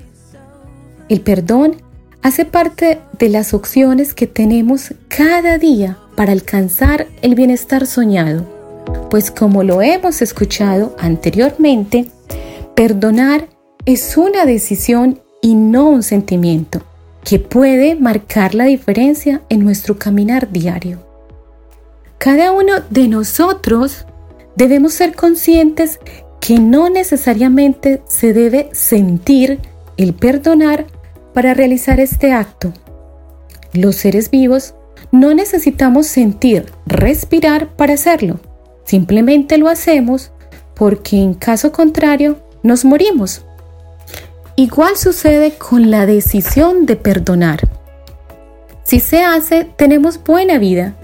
El 1.09 1.21
perdón 1.21 1.77
hace 2.23 2.47
parte 2.47 3.01
de 3.19 3.29
las 3.29 3.53
opciones 3.53 4.15
que 4.15 4.27
tenemos 4.27 4.95
cada 5.09 5.59
día 5.59 5.99
para 6.17 6.33
alcanzar 6.33 7.07
el 7.21 7.35
bienestar 7.35 7.87
soñado, 7.87 8.47
pues 9.11 9.31
como 9.31 9.63
lo 9.63 9.83
hemos 9.83 10.23
escuchado 10.23 10.97
anteriormente, 10.99 12.07
perdonar 12.75 13.49
es 13.85 14.17
una 14.17 14.47
decisión 14.47 15.21
y 15.43 15.55
no 15.55 15.91
un 15.91 16.03
sentimiento 16.03 16.81
que 17.23 17.39
puede 17.39 17.97
marcar 17.97 18.55
la 18.55 18.65
diferencia 18.65 19.43
en 19.51 19.63
nuestro 19.63 19.99
caminar 19.99 20.51
diario. 20.51 21.01
Cada 22.17 22.53
uno 22.53 22.73
de 22.89 23.09
nosotros 23.09 24.07
debemos 24.57 24.95
ser 24.95 25.15
conscientes 25.15 25.99
que 26.41 26.59
no 26.59 26.89
necesariamente 26.89 28.03
se 28.09 28.33
debe 28.33 28.71
sentir 28.73 29.61
el 29.97 30.15
perdonar 30.15 30.87
para 31.35 31.53
realizar 31.53 32.01
este 32.01 32.32
acto. 32.32 32.72
Los 33.74 33.97
seres 33.97 34.30
vivos 34.30 34.74
no 35.12 35.35
necesitamos 35.35 36.07
sentir, 36.07 36.72
respirar 36.87 37.76
para 37.76 37.95
hacerlo. 37.95 38.41
Simplemente 38.85 39.59
lo 39.59 39.68
hacemos 39.68 40.32
porque 40.74 41.16
en 41.18 41.35
caso 41.35 41.72
contrario 41.72 42.39
nos 42.62 42.85
morimos. 42.85 43.45
Igual 44.57 44.97
sucede 44.97 45.53
con 45.53 45.91
la 45.91 46.07
decisión 46.07 46.87
de 46.87 46.97
perdonar. 46.97 47.68
Si 48.85 49.01
se 49.01 49.22
hace, 49.22 49.64
tenemos 49.64 50.22
buena 50.22 50.59
vida, 50.59 50.95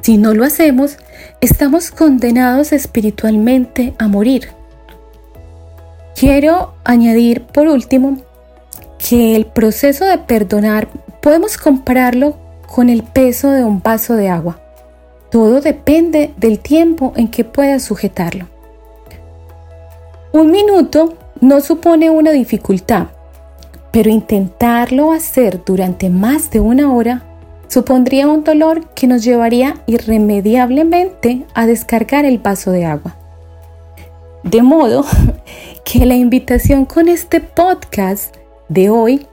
Si 0.00 0.16
no 0.16 0.34
lo 0.34 0.44
hacemos, 0.44 0.96
estamos 1.40 1.92
condenados 1.92 2.72
espiritualmente 2.72 3.94
a 4.00 4.08
morir. 4.08 4.48
Quiero 6.16 6.74
añadir 6.82 7.42
por 7.44 7.68
último 7.68 8.18
que 9.08 9.34
el 9.34 9.46
proceso 9.46 10.04
de 10.04 10.18
perdonar 10.18 10.88
podemos 11.20 11.56
compararlo 11.58 12.36
con 12.72 12.88
el 12.88 13.02
peso 13.02 13.50
de 13.50 13.64
un 13.64 13.82
vaso 13.82 14.14
de 14.14 14.28
agua. 14.28 14.60
Todo 15.30 15.60
depende 15.60 16.32
del 16.36 16.60
tiempo 16.60 17.12
en 17.16 17.28
que 17.28 17.44
puedas 17.44 17.82
sujetarlo. 17.82 18.46
Un 20.32 20.50
minuto 20.50 21.14
no 21.40 21.60
supone 21.60 22.10
una 22.10 22.30
dificultad, 22.30 23.08
pero 23.90 24.08
intentarlo 24.08 25.12
hacer 25.12 25.62
durante 25.64 26.08
más 26.08 26.50
de 26.50 26.60
una 26.60 26.92
hora 26.92 27.24
supondría 27.68 28.28
un 28.28 28.44
dolor 28.44 28.88
que 28.90 29.06
nos 29.06 29.24
llevaría 29.24 29.82
irremediablemente 29.86 31.44
a 31.54 31.66
descargar 31.66 32.24
el 32.24 32.38
vaso 32.38 32.70
de 32.70 32.84
agua. 32.84 33.16
De 34.44 34.62
modo 34.62 35.04
que 35.84 36.06
la 36.06 36.14
invitación 36.14 36.84
con 36.84 37.08
este 37.08 37.40
podcast 37.40 38.36
de 38.68 38.90
hoy 38.90 39.26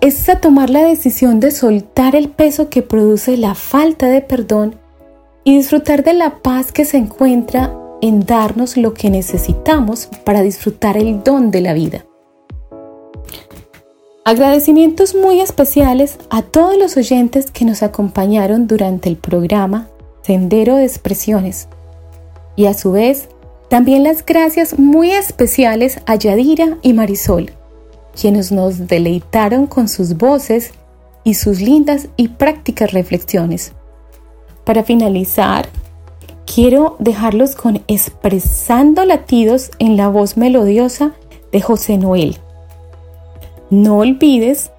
es 0.00 0.28
a 0.28 0.40
tomar 0.40 0.70
la 0.70 0.84
decisión 0.84 1.40
de 1.40 1.50
soltar 1.50 2.14
el 2.14 2.28
peso 2.28 2.68
que 2.68 2.82
produce 2.82 3.36
la 3.36 3.54
falta 3.54 4.06
de 4.08 4.20
perdón 4.20 4.76
y 5.44 5.56
disfrutar 5.56 6.04
de 6.04 6.14
la 6.14 6.42
paz 6.42 6.72
que 6.72 6.84
se 6.84 6.96
encuentra 6.96 7.74
en 8.00 8.20
darnos 8.26 8.76
lo 8.76 8.92
que 8.92 9.10
necesitamos 9.10 10.08
para 10.24 10.42
disfrutar 10.42 10.96
el 10.96 11.22
don 11.22 11.50
de 11.50 11.60
la 11.60 11.72
vida. 11.72 12.04
Agradecimientos 14.26 15.14
muy 15.14 15.40
especiales 15.40 16.18
a 16.30 16.42
todos 16.42 16.78
los 16.78 16.96
oyentes 16.96 17.50
que 17.50 17.64
nos 17.64 17.82
acompañaron 17.82 18.66
durante 18.66 19.08
el 19.08 19.16
programa 19.16 19.88
Sendero 20.22 20.76
de 20.76 20.84
Expresiones 20.84 21.68
y 22.56 22.66
a 22.66 22.74
su 22.74 22.92
vez 22.92 23.28
también 23.68 24.02
las 24.02 24.24
gracias 24.24 24.78
muy 24.78 25.10
especiales 25.10 26.00
a 26.06 26.14
Yadira 26.14 26.78
y 26.82 26.92
Marisol, 26.92 27.52
quienes 28.20 28.52
nos 28.52 28.86
deleitaron 28.86 29.66
con 29.66 29.88
sus 29.88 30.16
voces 30.16 30.72
y 31.24 31.34
sus 31.34 31.60
lindas 31.60 32.08
y 32.16 32.28
prácticas 32.28 32.92
reflexiones. 32.92 33.72
Para 34.64 34.84
finalizar, 34.84 35.68
quiero 36.46 36.96
dejarlos 36.98 37.54
con 37.56 37.82
expresando 37.88 39.04
latidos 39.04 39.70
en 39.78 39.96
la 39.96 40.08
voz 40.08 40.36
melodiosa 40.36 41.12
de 41.52 41.60
José 41.60 41.98
Noel. 41.98 42.38
No 43.70 43.98
olvides 43.98 44.70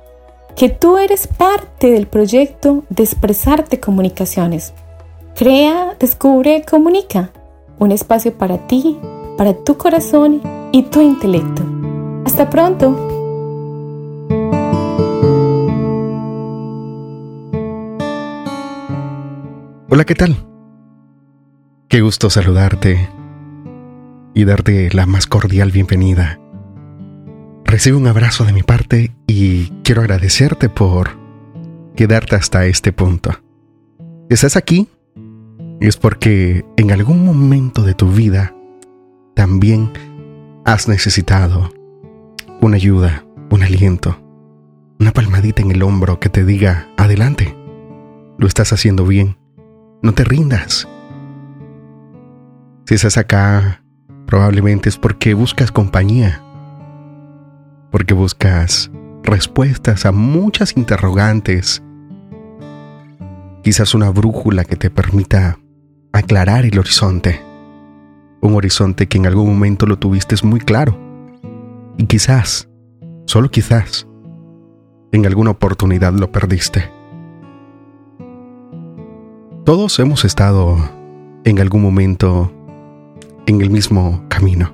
que 0.56 0.70
tú 0.70 0.98
eres 0.98 1.28
parte 1.28 1.92
del 1.92 2.08
proyecto 2.08 2.84
de 2.90 3.04
Expresarte 3.04 3.80
Comunicaciones. 3.80 4.74
Crea, 5.36 5.96
descubre, 6.00 6.64
comunica. 6.64 7.32
Un 7.78 7.92
espacio 7.92 8.38
para 8.38 8.68
ti, 8.68 8.98
para 9.38 9.54
tu 9.54 9.78
corazón 9.78 10.42
y 10.72 10.84
tu 10.84 11.02
intelecto. 11.02 11.64
Hasta 12.26 12.50
pronto. 12.50 13.15
Hola, 19.88 20.04
¿qué 20.04 20.16
tal? 20.16 20.36
Qué 21.90 22.02
gusto 22.02 22.32
saludarte 22.32 23.08
y 24.34 24.44
darte 24.44 24.90
la 24.92 25.06
más 25.06 25.28
cordial 25.28 25.70
bienvenida. 25.70 26.40
Recibe 27.66 27.96
un 27.96 28.08
abrazo 28.08 28.46
de 28.46 28.54
mi 28.54 28.64
parte 28.64 29.16
y 29.28 29.68
quiero 29.84 30.02
agradecerte 30.02 30.70
por 30.70 31.12
quedarte 31.96 32.36
hasta 32.36 32.66
este 32.66 32.94
punto. 32.94 33.30
Estás 34.28 34.58
aquí, 34.58 34.88
es 35.80 35.98
porque 35.98 36.66
en 36.78 36.92
algún 36.92 37.24
momento 37.24 37.84
de 37.84 37.94
tu 37.94 38.08
vida 38.08 38.56
también 39.36 39.92
has 40.66 40.88
necesitado 40.88 41.70
una 42.60 42.78
ayuda, 42.78 43.24
un 43.52 43.62
aliento, 43.62 44.20
una 45.00 45.12
palmadita 45.12 45.62
en 45.62 45.70
el 45.70 45.84
hombro 45.84 46.20
que 46.20 46.30
te 46.30 46.44
diga, 46.44 46.88
adelante, 46.98 47.56
lo 48.40 48.48
estás 48.48 48.74
haciendo 48.74 49.06
bien 49.06 49.38
no 50.02 50.14
te 50.14 50.24
rindas. 50.24 50.88
Si 52.86 52.96
estás 52.96 53.18
acá, 53.18 53.84
probablemente 54.26 54.90
es 54.90 54.98
porque 54.98 55.34
buscas 55.34 55.72
compañía, 55.72 56.44
porque 57.92 58.14
buscas 58.14 58.92
respuestas 59.24 60.06
a 60.06 60.12
muchas 60.12 60.78
interrogantes, 60.78 61.84
quizás 63.64 63.96
una 63.96 64.10
brújula 64.12 64.66
que 64.66 64.76
te 64.76 64.90
permita 64.90 65.58
aclarar 66.14 66.66
el 66.66 66.78
horizonte, 66.78 67.42
un 68.42 68.54
horizonte 68.54 69.08
que 69.08 69.18
en 69.18 69.26
algún 69.26 69.48
momento 69.48 69.86
lo 69.86 69.98
tuviste 69.98 70.36
muy 70.44 70.60
claro 70.60 70.98
y 71.98 72.06
quizás, 72.06 72.70
solo 73.26 73.50
quizás, 73.50 74.08
en 75.12 75.26
alguna 75.26 75.52
oportunidad 75.52 76.14
lo 76.14 76.32
perdiste. 76.32 76.92
Todos 79.66 79.98
hemos 79.98 80.26
estado 80.26 80.78
en 81.44 81.60
algún 81.60 81.82
momento 81.82 82.52
en 83.48 83.62
el 83.62 83.72
mismo 83.72 84.24
camino, 84.28 84.72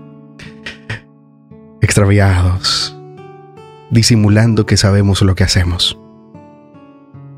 extraviados, 1.80 2.94
disimulando 3.90 4.66
que 4.66 4.76
sabemos 4.76 5.22
lo 5.22 5.34
que 5.34 5.46
hacemos. 5.46 5.98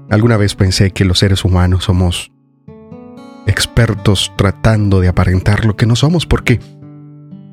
Alguna 0.09 0.35
vez 0.35 0.55
pensé 0.55 0.89
que 0.89 1.05
los 1.05 1.19
seres 1.19 1.45
humanos 1.45 1.83
somos 1.83 2.31
expertos 3.45 4.33
tratando 4.35 4.99
de 4.99 5.09
aparentar 5.09 5.63
lo 5.63 5.75
que 5.75 5.85
no 5.85 5.95
somos 5.95 6.25
porque 6.25 6.59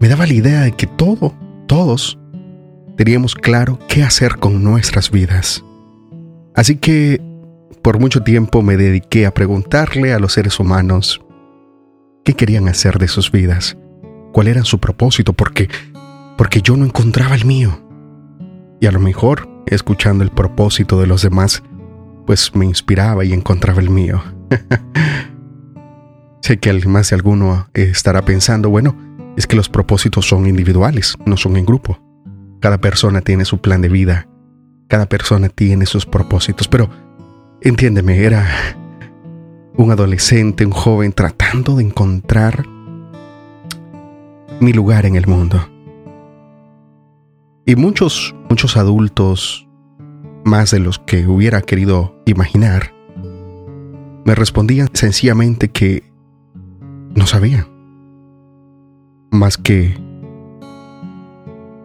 me 0.01 0.09
daba 0.09 0.27
la 0.27 0.33
idea 0.33 0.61
de 0.63 0.73
que 0.73 0.87
todo, 0.87 1.35
todos, 1.67 2.19
teníamos 2.97 3.35
claro 3.35 3.79
qué 3.87 4.03
hacer 4.03 4.37
con 4.37 4.65
nuestras 4.65 5.11
vidas. 5.11 5.63
Así 6.55 6.77
que 6.77 7.21
por 7.83 7.99
mucho 7.99 8.23
tiempo 8.23 8.63
me 8.63 8.77
dediqué 8.77 9.27
a 9.27 9.35
preguntarle 9.35 10.13
a 10.13 10.19
los 10.19 10.33
seres 10.33 10.61
humanos 10.61 11.21
qué 12.25 12.35
querían 12.35 12.69
hacer 12.69 12.99
de 12.99 13.09
sus 13.09 13.33
vidas, 13.33 13.77
cuál 14.33 14.49
era 14.49 14.65
su 14.65 14.79
propósito, 14.79 15.33
porque 15.33 15.69
porque 16.41 16.63
yo 16.63 16.75
no 16.75 16.87
encontraba 16.87 17.35
el 17.35 17.45
mío. 17.45 17.83
Y 18.81 18.87
a 18.87 18.93
lo 18.93 18.99
mejor, 18.99 19.47
escuchando 19.67 20.25
el 20.25 20.31
propósito 20.31 20.99
de 20.99 21.07
los 21.07 21.21
demás, 21.21 21.63
pues 22.25 22.55
me 22.55 22.65
inspiraba 22.65 23.27
y 23.27 23.35
encontraba 23.35 23.83
el 23.83 23.91
mío. 23.91 24.23
sé 26.41 26.59
que 26.59 26.73
más 26.87 27.11
de 27.11 27.17
alguno 27.17 27.69
estará 27.75 28.25
pensando, 28.25 28.71
bueno, 28.71 28.97
es 29.37 29.47
que 29.47 29.55
los 29.55 29.69
propósitos 29.69 30.27
son 30.27 30.47
individuales, 30.47 31.15
no 31.27 31.37
son 31.37 31.59
en 31.59 31.67
grupo. 31.67 32.01
Cada 32.61 32.79
persona 32.79 33.21
tiene 33.21 33.45
su 33.45 33.61
plan 33.61 33.83
de 33.83 33.91
vida, 33.91 34.27
cada 34.89 35.05
persona 35.11 35.51
tiene 35.51 35.85
sus 35.85 36.07
propósitos, 36.07 36.69
pero 36.69 36.89
Entiéndeme, 37.63 38.25
era 38.25 38.49
un 39.77 39.91
adolescente, 39.91 40.65
un 40.65 40.73
joven 40.73 41.13
tratando 41.13 41.77
de 41.77 41.85
encontrar 41.85 42.67
mi 44.61 44.73
lugar 44.73 45.05
en 45.05 45.15
el 45.15 45.27
mundo. 45.27 45.69
Y 47.67 47.77
muchos, 47.77 48.35
muchos 48.49 48.79
adultos, 48.79 49.69
más 50.43 50.71
de 50.71 50.81
los 50.81 50.99
que 50.99 51.27
hubiera 51.27 51.61
querido 51.61 52.21
imaginar, 52.25 52.95
me 54.25 54.35
respondían 54.35 54.89
sencillamente 54.95 55.69
que 55.69 56.05
no 57.15 57.27
sabían. 57.27 57.67
Más 59.31 59.59
que 59.59 59.99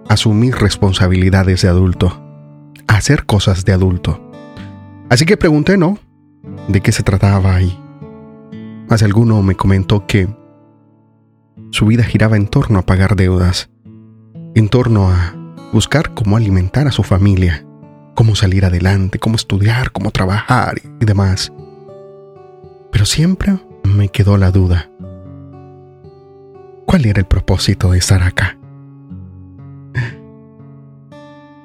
asumir 0.07 0.55
responsabilidades 0.55 1.63
de 1.63 1.67
adulto, 1.67 2.21
hacer 2.87 3.25
cosas 3.25 3.65
de 3.65 3.73
adulto. 3.73 4.24
Así 5.15 5.25
que 5.25 5.37
pregunté, 5.37 5.77
¿no? 5.77 5.97
¿De 6.67 6.81
qué 6.81 6.91
se 6.91 7.01
trataba 7.01 7.61
y 7.61 7.79
más 8.89 9.01
alguno 9.01 9.41
me 9.43 9.55
comentó 9.55 10.05
que 10.05 10.27
su 11.71 11.85
vida 11.85 12.03
giraba 12.03 12.35
en 12.35 12.47
torno 12.47 12.79
a 12.79 12.81
pagar 12.81 13.15
deudas, 13.15 13.69
en 14.55 14.67
torno 14.67 15.09
a 15.09 15.33
buscar 15.71 16.13
cómo 16.13 16.35
alimentar 16.35 16.85
a 16.89 16.91
su 16.91 17.01
familia, 17.01 17.65
cómo 18.13 18.35
salir 18.35 18.65
adelante, 18.65 19.17
cómo 19.17 19.37
estudiar, 19.37 19.93
cómo 19.93 20.11
trabajar 20.11 20.81
y 20.99 21.05
demás. 21.05 21.53
Pero 22.91 23.05
siempre 23.05 23.57
me 23.85 24.09
quedó 24.09 24.35
la 24.35 24.51
duda. 24.51 24.89
¿Cuál 26.85 27.05
era 27.05 27.21
el 27.21 27.25
propósito 27.25 27.91
de 27.91 27.99
estar 27.99 28.21
acá? 28.21 28.57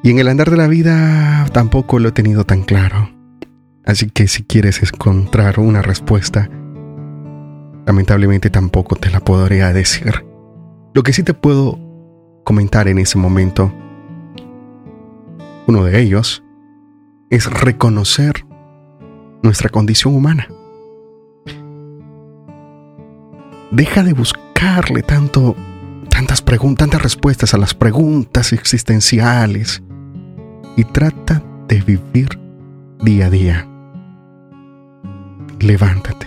Y 0.05 0.11
en 0.13 0.21
el 0.21 0.29
andar 0.29 0.51
de 0.51 0.57
la 0.57 0.69
vida 0.69 1.47
tampoco 1.53 1.99
lo 1.99 2.11
he 2.11 2.13
tenido 2.13 2.45
tan 2.45 2.63
claro. 2.63 3.19
Así 3.91 4.09
que 4.09 4.29
si 4.29 4.45
quieres 4.45 4.81
encontrar 4.85 5.59
una 5.59 5.83
respuesta, 5.83 6.49
lamentablemente 7.87 8.49
tampoco 8.49 8.95
te 8.95 9.11
la 9.11 9.19
podría 9.19 9.73
decir. 9.73 10.25
Lo 10.95 11.03
que 11.03 11.13
sí 11.13 11.25
te 11.25 11.35
puedo 11.35 11.77
comentar 12.45 12.87
en 12.87 12.99
ese 12.99 13.19
momento, 13.19 13.75
uno 15.67 15.83
de 15.83 16.01
ellos, 16.01 16.45
es 17.31 17.53
reconocer 17.53 18.47
nuestra 19.43 19.69
condición 19.71 20.15
humana. 20.15 20.47
deja 23.73 24.05
de 24.05 24.13
buscarle 24.13 25.03
tanto, 25.03 25.57
tantas 26.09 26.43
tantas 26.77 27.03
respuestas 27.03 27.55
a 27.55 27.59
las 27.59 27.75
preguntas 27.75 28.53
existenciales 28.53 29.83
y 30.77 30.85
trata 30.85 31.43
de 31.67 31.81
vivir 31.81 32.39
día 33.03 33.27
a 33.27 33.31
día. 33.31 33.70
Levántate. 35.61 36.27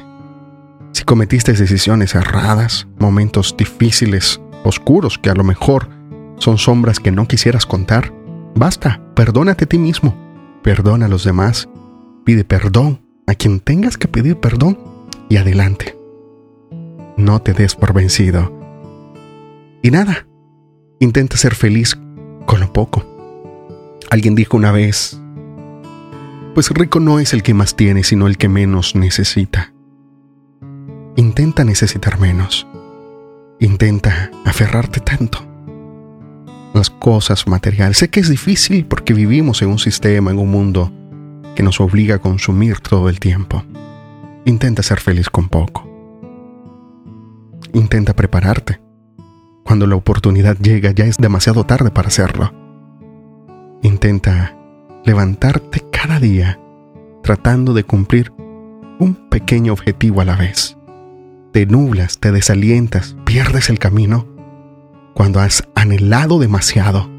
Si 0.91 1.03
cometiste 1.05 1.53
decisiones 1.53 2.13
erradas, 2.13 2.88
momentos 2.99 3.55
difíciles, 3.57 4.39
oscuros, 4.63 5.17
que 5.17 5.31
a 5.31 5.34
lo 5.34 5.43
mejor 5.43 5.89
son 6.38 6.59
sombras 6.59 6.99
que 6.99 7.11
no 7.11 7.27
quisieras 7.27 7.65
contar, 7.65 8.13
basta, 8.53 9.01
perdónate 9.15 9.65
a 9.65 9.67
ti 9.67 9.79
mismo, 9.79 10.15
perdona 10.61 11.07
a 11.07 11.09
los 11.09 11.23
demás, 11.23 11.67
pide 12.23 12.43
perdón 12.43 13.01
a 13.25 13.34
quien 13.34 13.59
tengas 13.59 13.97
que 13.97 14.07
pedir 14.07 14.38
perdón 14.38 14.77
y 15.29 15.38
adelante. 15.38 15.97
No 17.17 17.41
te 17.41 17.53
des 17.53 17.73
por 17.73 17.91
vencido. 17.93 18.53
Y 19.81 19.89
nada, 19.89 20.27
intenta 20.99 21.38
ser 21.38 21.55
feliz 21.55 21.97
con 22.45 22.59
lo 22.59 22.71
poco. 22.71 23.03
Alguien 24.11 24.36
dijo 24.36 24.57
una 24.57 24.71
vez, 24.71 25.19
pues 26.54 26.70
rico 26.70 26.99
no 26.99 27.20
es 27.20 27.34
el 27.34 27.43
que 27.43 27.54
más 27.54 27.76
tiene, 27.76 28.04
sino 28.04 28.28
el 28.28 28.38
que 28.38 28.49
menos 28.49 28.95
necesita. 28.95 29.74
Intenta 31.16 31.64
necesitar 31.64 32.20
menos. 32.20 32.68
Intenta 33.60 34.32
aferrarte 34.45 34.99
tanto. 34.99 35.39
Las 36.74 36.89
cosas 36.89 37.47
materiales. 37.47 37.97
Sé 37.97 38.10
que 38.10 38.20
es 38.20 38.30
difícil 38.30 38.86
porque 38.86 39.14
vivimos 39.14 39.62
en 39.62 39.70
un 39.70 39.80
sistema, 39.80 40.32
en 40.32 40.39
un 40.39 40.49
mundo 40.49 40.91
que 41.56 41.64
nos 41.64 41.80
obliga 41.80 42.16
a 42.16 42.20
consumir 42.20 42.80
todo 42.80 43.10
el 43.10 43.20
tiempo. 43.20 43.64
Intenta 44.45 44.84
ser 44.84 44.99
feliz 44.99 45.30
con 45.30 45.49
poco. 45.49 45.88
Intenta 47.74 48.16
prepararte. 48.16 48.82
Cuando 49.64 49.88
la 49.88 49.95
oportunidad 49.95 50.58
llega 50.58 50.91
ya 50.91 51.06
es 51.06 51.18
demasiado 51.18 51.66
tarde 51.66 51.91
para 51.91 52.10
hacerlo. 52.10 52.51
Intenta 53.82 54.58
levantarte 55.06 55.84
cada 55.91 56.20
día 56.20 56.60
tratando 57.24 57.74
de 57.74 57.84
cumplir 57.84 58.32
un 58.99 59.30
pequeño 59.30 59.74
objetivo 59.74 60.22
a 60.22 60.26
la 60.26 60.36
vez. 60.36 60.78
Te 61.51 61.66
nublas, 61.66 62.20
te 62.20 62.32
desalientas, 62.32 63.16
pierdes 63.26 63.70
el 63.70 63.80
camino 63.80 64.28
cuando 65.14 65.39
has 65.39 65.64
anhelado 65.76 66.39
demasiado 66.39 67.10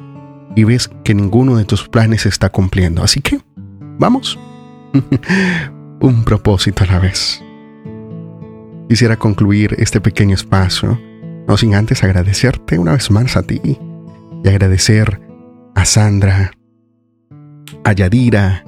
y 0.56 0.64
ves 0.64 0.90
que 1.02 1.14
ninguno 1.14 1.56
de 1.56 1.64
tus 1.64 1.88
planes 1.88 2.22
se 2.22 2.28
está 2.28 2.50
cumpliendo. 2.50 3.02
Así 3.02 3.20
que, 3.20 3.40
vamos, 3.98 4.38
un 6.00 6.24
propósito 6.24 6.84
a 6.84 6.86
la 6.86 6.98
vez. 6.98 7.42
Quisiera 8.88 9.16
concluir 9.16 9.74
este 9.78 10.00
pequeño 10.00 10.34
espacio, 10.34 11.00
no 11.48 11.56
sin 11.56 11.74
antes 11.74 12.04
agradecerte 12.04 12.78
una 12.78 12.92
vez 12.92 13.10
más 13.10 13.36
a 13.36 13.42
ti 13.42 13.60
y 13.64 14.48
agradecer 14.48 15.20
a 15.74 15.84
Sandra, 15.84 16.52
a 17.84 17.92
Yadira 17.92 18.64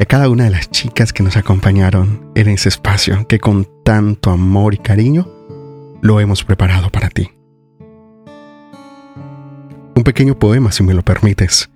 a 0.00 0.04
cada 0.04 0.28
una 0.28 0.44
de 0.44 0.50
las 0.50 0.70
chicas 0.70 1.12
que 1.12 1.22
nos 1.22 1.36
acompañaron 1.36 2.30
en 2.34 2.48
ese 2.48 2.68
espacio 2.68 3.26
que 3.26 3.40
con 3.40 3.68
tanto 3.84 4.30
amor 4.30 4.74
y 4.74 4.78
cariño 4.78 5.28
lo 6.00 6.20
hemos 6.20 6.44
preparado 6.44 6.90
para 6.90 7.08
ti. 7.10 7.30
Un 9.96 10.04
pequeño 10.04 10.38
poema, 10.38 10.70
si 10.70 10.84
me 10.84 10.94
lo 10.94 11.02
permites. 11.02 11.68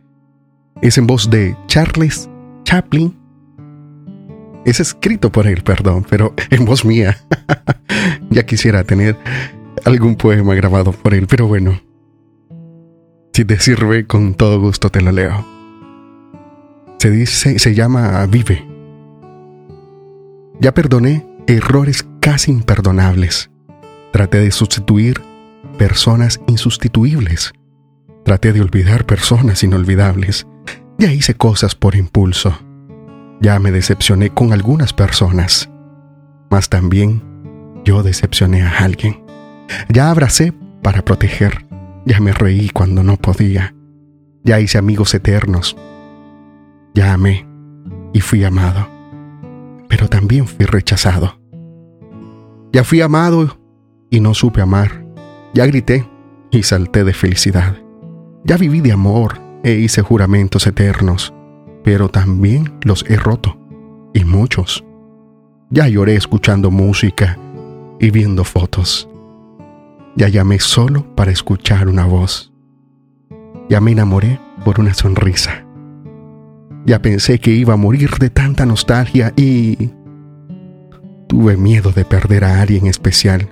Es 0.81 0.99
en 0.99 1.09
voz 1.09 1.29
de 1.31 1.57
Charles 1.67 2.31
Chaplin. 2.63 3.19
Es 4.65 4.79
escrito 4.79 5.33
por 5.33 5.49
él, 5.49 5.63
perdón, 5.65 6.07
pero 6.09 6.33
en 6.51 6.65
voz 6.65 6.85
mía. 6.85 7.19
ya 8.31 8.47
quisiera 8.47 8.85
tener 8.85 9.17
algún 9.85 10.15
poema 10.15 10.55
grabado 10.55 10.93
por 10.93 11.15
él, 11.15 11.27
pero 11.27 11.49
bueno. 11.49 11.81
Si 13.33 13.45
te 13.45 13.59
sirve, 13.59 14.07
con 14.07 14.35
todo 14.35 14.61
gusto 14.61 14.91
te 14.91 15.01
lo 15.01 15.11
leo 15.11 15.62
se 17.03 17.11
dice, 17.11 17.59
se 17.59 17.75
llama 17.75 18.25
Vive. 18.27 18.65
Ya 20.61 20.73
perdoné 20.73 21.27
errores 21.49 22.07
casi 22.21 22.53
imperdonables. 22.53 23.51
Traté 24.13 24.39
de 24.39 24.53
sustituir 24.53 25.21
personas 25.79 26.41
insustituibles. 26.47 27.55
Traté 28.25 28.53
de 28.53 28.61
olvidar 28.61 29.05
personas 29.05 29.65
inolvidables. 29.65 30.47
Ya 30.97 31.13
hice 31.13 31.35
cosas 31.35 31.75
por 31.75 31.97
impulso. 31.97 32.57
Ya 33.41 33.59
me 33.59 33.73
decepcioné 33.73 34.31
con 34.31 34.53
algunas 34.53 34.93
personas. 34.93 35.69
Mas 36.53 36.69
también 36.69 37.21
yo 37.85 38.05
decepcioné 38.05 38.63
a 38.63 38.79
alguien. 38.79 39.25
Ya 39.89 40.09
abracé 40.09 40.53
para 40.85 41.05
proteger. 41.05 41.67
Ya 42.07 42.21
me 42.21 42.31
reí 42.31 42.71
cuando 42.71 43.03
no 43.03 43.17
podía. 43.17 43.75
Ya 44.45 44.61
hice 44.61 44.79
amigos 44.79 45.13
eternos 45.15 45.77
ya 46.95 47.13
amé 47.13 47.47
y 48.13 48.21
fui 48.21 48.45
amado, 48.45 48.89
pero 49.89 50.09
también 50.09 50.47
fui 50.47 50.67
rechazado. 50.67 51.39
Ya 52.73 52.85
fui 52.85 53.01
amado 53.01 53.59
y 54.11 54.21
no 54.21 54.35
supe 54.35 54.61
amar. 54.61 55.05
Ya 55.55 55.67
grité 55.67 56.09
y 56.51 56.63
salté 56.63 57.05
de 57.05 57.13
felicidad. 57.13 57.77
Ya 58.45 58.57
viví 58.57 58.81
de 58.81 58.93
amor 58.93 59.41
e 59.63 59.73
hice 59.73 60.03
juramentos 60.03 60.67
eternos, 60.67 61.33
pero 61.85 62.09
también 62.09 62.79
los 62.83 63.05
he 63.09 63.17
roto, 63.17 63.59
y 64.15 64.25
muchos. 64.25 64.85
Ya 65.71 65.89
lloré 65.89 66.17
escuchando 66.17 66.71
música 66.71 67.39
y 68.01 68.11
viendo 68.11 68.45
fotos. 68.45 69.09
Ya 70.17 70.29
llamé 70.29 70.59
solo 70.59 71.07
para 71.15 71.31
escuchar 71.31 71.89
una 71.89 72.05
voz. 72.05 72.53
Ya 73.69 73.81
me 73.81 73.93
enamoré 73.93 74.39
por 74.65 74.81
una 74.81 74.93
sonrisa. 74.93 75.65
Ya 76.85 77.01
pensé 77.01 77.39
que 77.39 77.53
iba 77.53 77.75
a 77.75 77.77
morir 77.77 78.11
de 78.19 78.31
tanta 78.31 78.67
nostalgia 78.67 79.33
y... 79.37 79.91
Tuve 81.29 81.57
miedo 81.57 81.93
de 81.93 82.05
perder 82.05 82.45
a 82.45 82.61
alguien 82.61 82.87
especial 82.87 83.49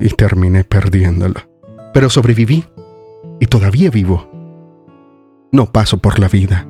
y 0.00 0.08
terminé 0.08 0.64
perdiéndolo. 0.64 1.40
Pero 1.92 2.10
sobreviví 2.10 2.64
y 3.38 3.46
todavía 3.46 3.90
vivo. 3.90 4.28
No 5.52 5.66
paso 5.66 5.98
por 5.98 6.18
la 6.18 6.28
vida 6.28 6.66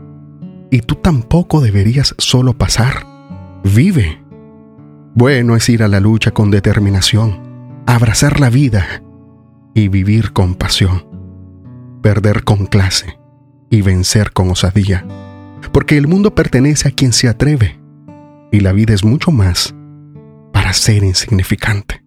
y 0.70 0.80
tú 0.80 0.96
tampoco 0.96 1.60
deberías 1.60 2.14
solo 2.18 2.52
pasar. 2.58 3.06
Vive. 3.64 4.22
Bueno 5.14 5.56
es 5.56 5.68
ir 5.68 5.82
a 5.82 5.88
la 5.88 6.00
lucha 6.00 6.32
con 6.32 6.50
determinación, 6.50 7.82
abrazar 7.86 8.40
la 8.40 8.50
vida 8.50 9.02
y 9.72 9.88
vivir 9.88 10.32
con 10.32 10.54
pasión, 10.54 11.06
perder 12.02 12.44
con 12.44 12.66
clase 12.66 13.18
y 13.70 13.80
vencer 13.80 14.32
con 14.32 14.50
osadía 14.50 15.06
porque 15.74 15.98
el 15.98 16.06
mundo 16.06 16.36
pertenece 16.36 16.86
a 16.86 16.92
quien 16.92 17.12
se 17.12 17.28
atreve 17.28 17.80
y 18.52 18.60
la 18.60 18.70
vida 18.70 18.94
es 18.94 19.04
mucho 19.04 19.32
más 19.32 19.74
para 20.52 20.72
ser 20.72 21.02
insignificante. 21.02 22.04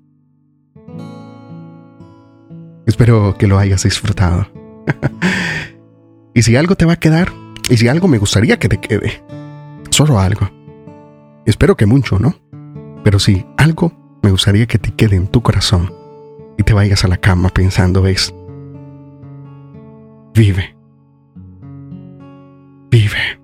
Espero 2.85 3.35
que 3.37 3.45
lo 3.45 3.59
hayas 3.59 3.83
disfrutado. 3.83 4.47
y 6.33 6.43
si 6.43 6.55
algo 6.55 6.75
te 6.75 6.85
va 6.85 6.93
a 6.93 6.99
quedar, 6.99 7.33
y 7.69 7.75
si 7.75 7.89
algo 7.89 8.07
me 8.07 8.19
gustaría 8.19 8.57
que 8.57 8.69
te 8.69 8.77
quede, 8.77 9.21
solo 9.89 10.17
algo. 10.17 10.49
Espero 11.45 11.75
que 11.75 11.85
mucho, 11.85 12.19
¿no? 12.19 12.35
Pero 13.03 13.19
si 13.19 13.45
algo 13.57 13.91
me 14.23 14.31
gustaría 14.31 14.65
que 14.65 14.79
te 14.79 14.91
quede 14.91 15.17
en 15.17 15.27
tu 15.27 15.41
corazón 15.41 15.93
y 16.57 16.63
te 16.63 16.71
vayas 16.71 17.03
a 17.03 17.09
la 17.09 17.17
cama 17.17 17.49
pensando 17.49 18.07
es, 18.07 18.33
vive, 20.33 20.73
vive. 22.89 23.36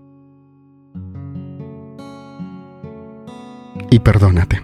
Y 3.94 4.00
perdónate. 4.00 4.60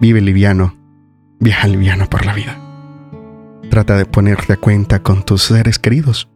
Vive 0.00 0.20
liviano, 0.20 0.76
viaja 1.40 1.66
liviano 1.66 2.08
por 2.08 2.24
la 2.24 2.34
vida. 2.34 2.56
Trata 3.68 3.96
de 3.96 4.04
ponerte 4.06 4.52
a 4.52 4.58
cuenta 4.58 5.02
con 5.02 5.24
tus 5.24 5.42
seres 5.42 5.80
queridos 5.80 6.28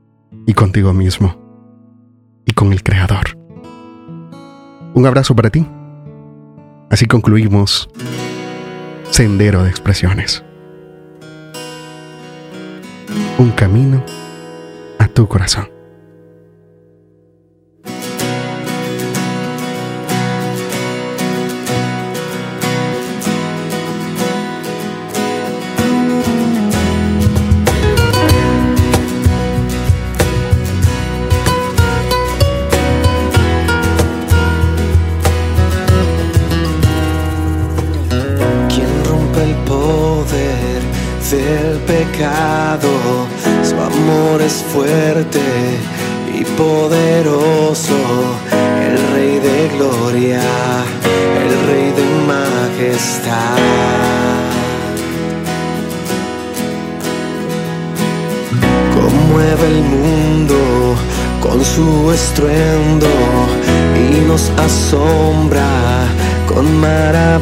y 0.48 0.54
contigo 0.54 0.92
mismo 0.92 1.36
y 2.44 2.54
con 2.54 2.72
el 2.72 2.82
Creador. 2.82 3.38
Un 4.94 5.06
abrazo 5.06 5.36
para 5.36 5.50
ti. 5.50 5.64
Así 6.90 7.06
concluimos 7.06 7.88
Sendero 9.10 9.62
de 9.62 9.70
Expresiones. 9.70 10.44
Un 13.38 13.52
camino 13.52 14.02
a 14.98 15.06
tu 15.06 15.28
corazón. 15.28 15.75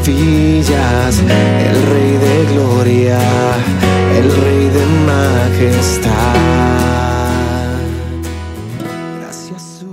El 0.07 1.87
Rey 1.87 2.13
de 2.19 2.53
gloria, 2.53 3.19
el 4.15 4.37
Rey 4.43 4.69
de 4.69 4.87
majestad. 5.07 6.11
Gracias. 9.19 9.85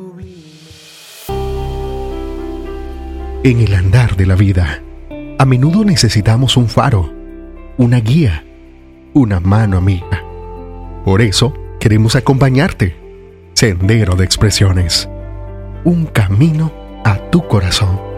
En 3.43 3.61
el 3.61 3.73
andar 3.73 4.17
de 4.17 4.25
la 4.25 4.35
vida, 4.35 4.81
a 5.39 5.45
menudo 5.45 5.85
necesitamos 5.85 6.57
un 6.57 6.67
faro, 6.67 7.13
una 7.77 8.01
guía, 8.01 8.43
una 9.13 9.39
mano 9.39 9.77
amiga. 9.77 10.23
Por 11.05 11.21
eso 11.21 11.53
queremos 11.79 12.15
acompañarte. 12.17 12.97
Sendero 13.53 14.15
de 14.15 14.25
expresiones. 14.25 15.07
Un 15.85 16.05
camino 16.05 16.71
a 17.05 17.17
tu 17.29 17.47
corazón. 17.47 18.10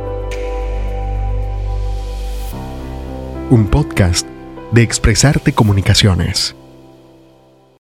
Un 3.49 3.67
podcast 3.67 4.25
de 4.71 4.81
Expresarte 4.83 5.53
Comunicaciones. 5.53 6.55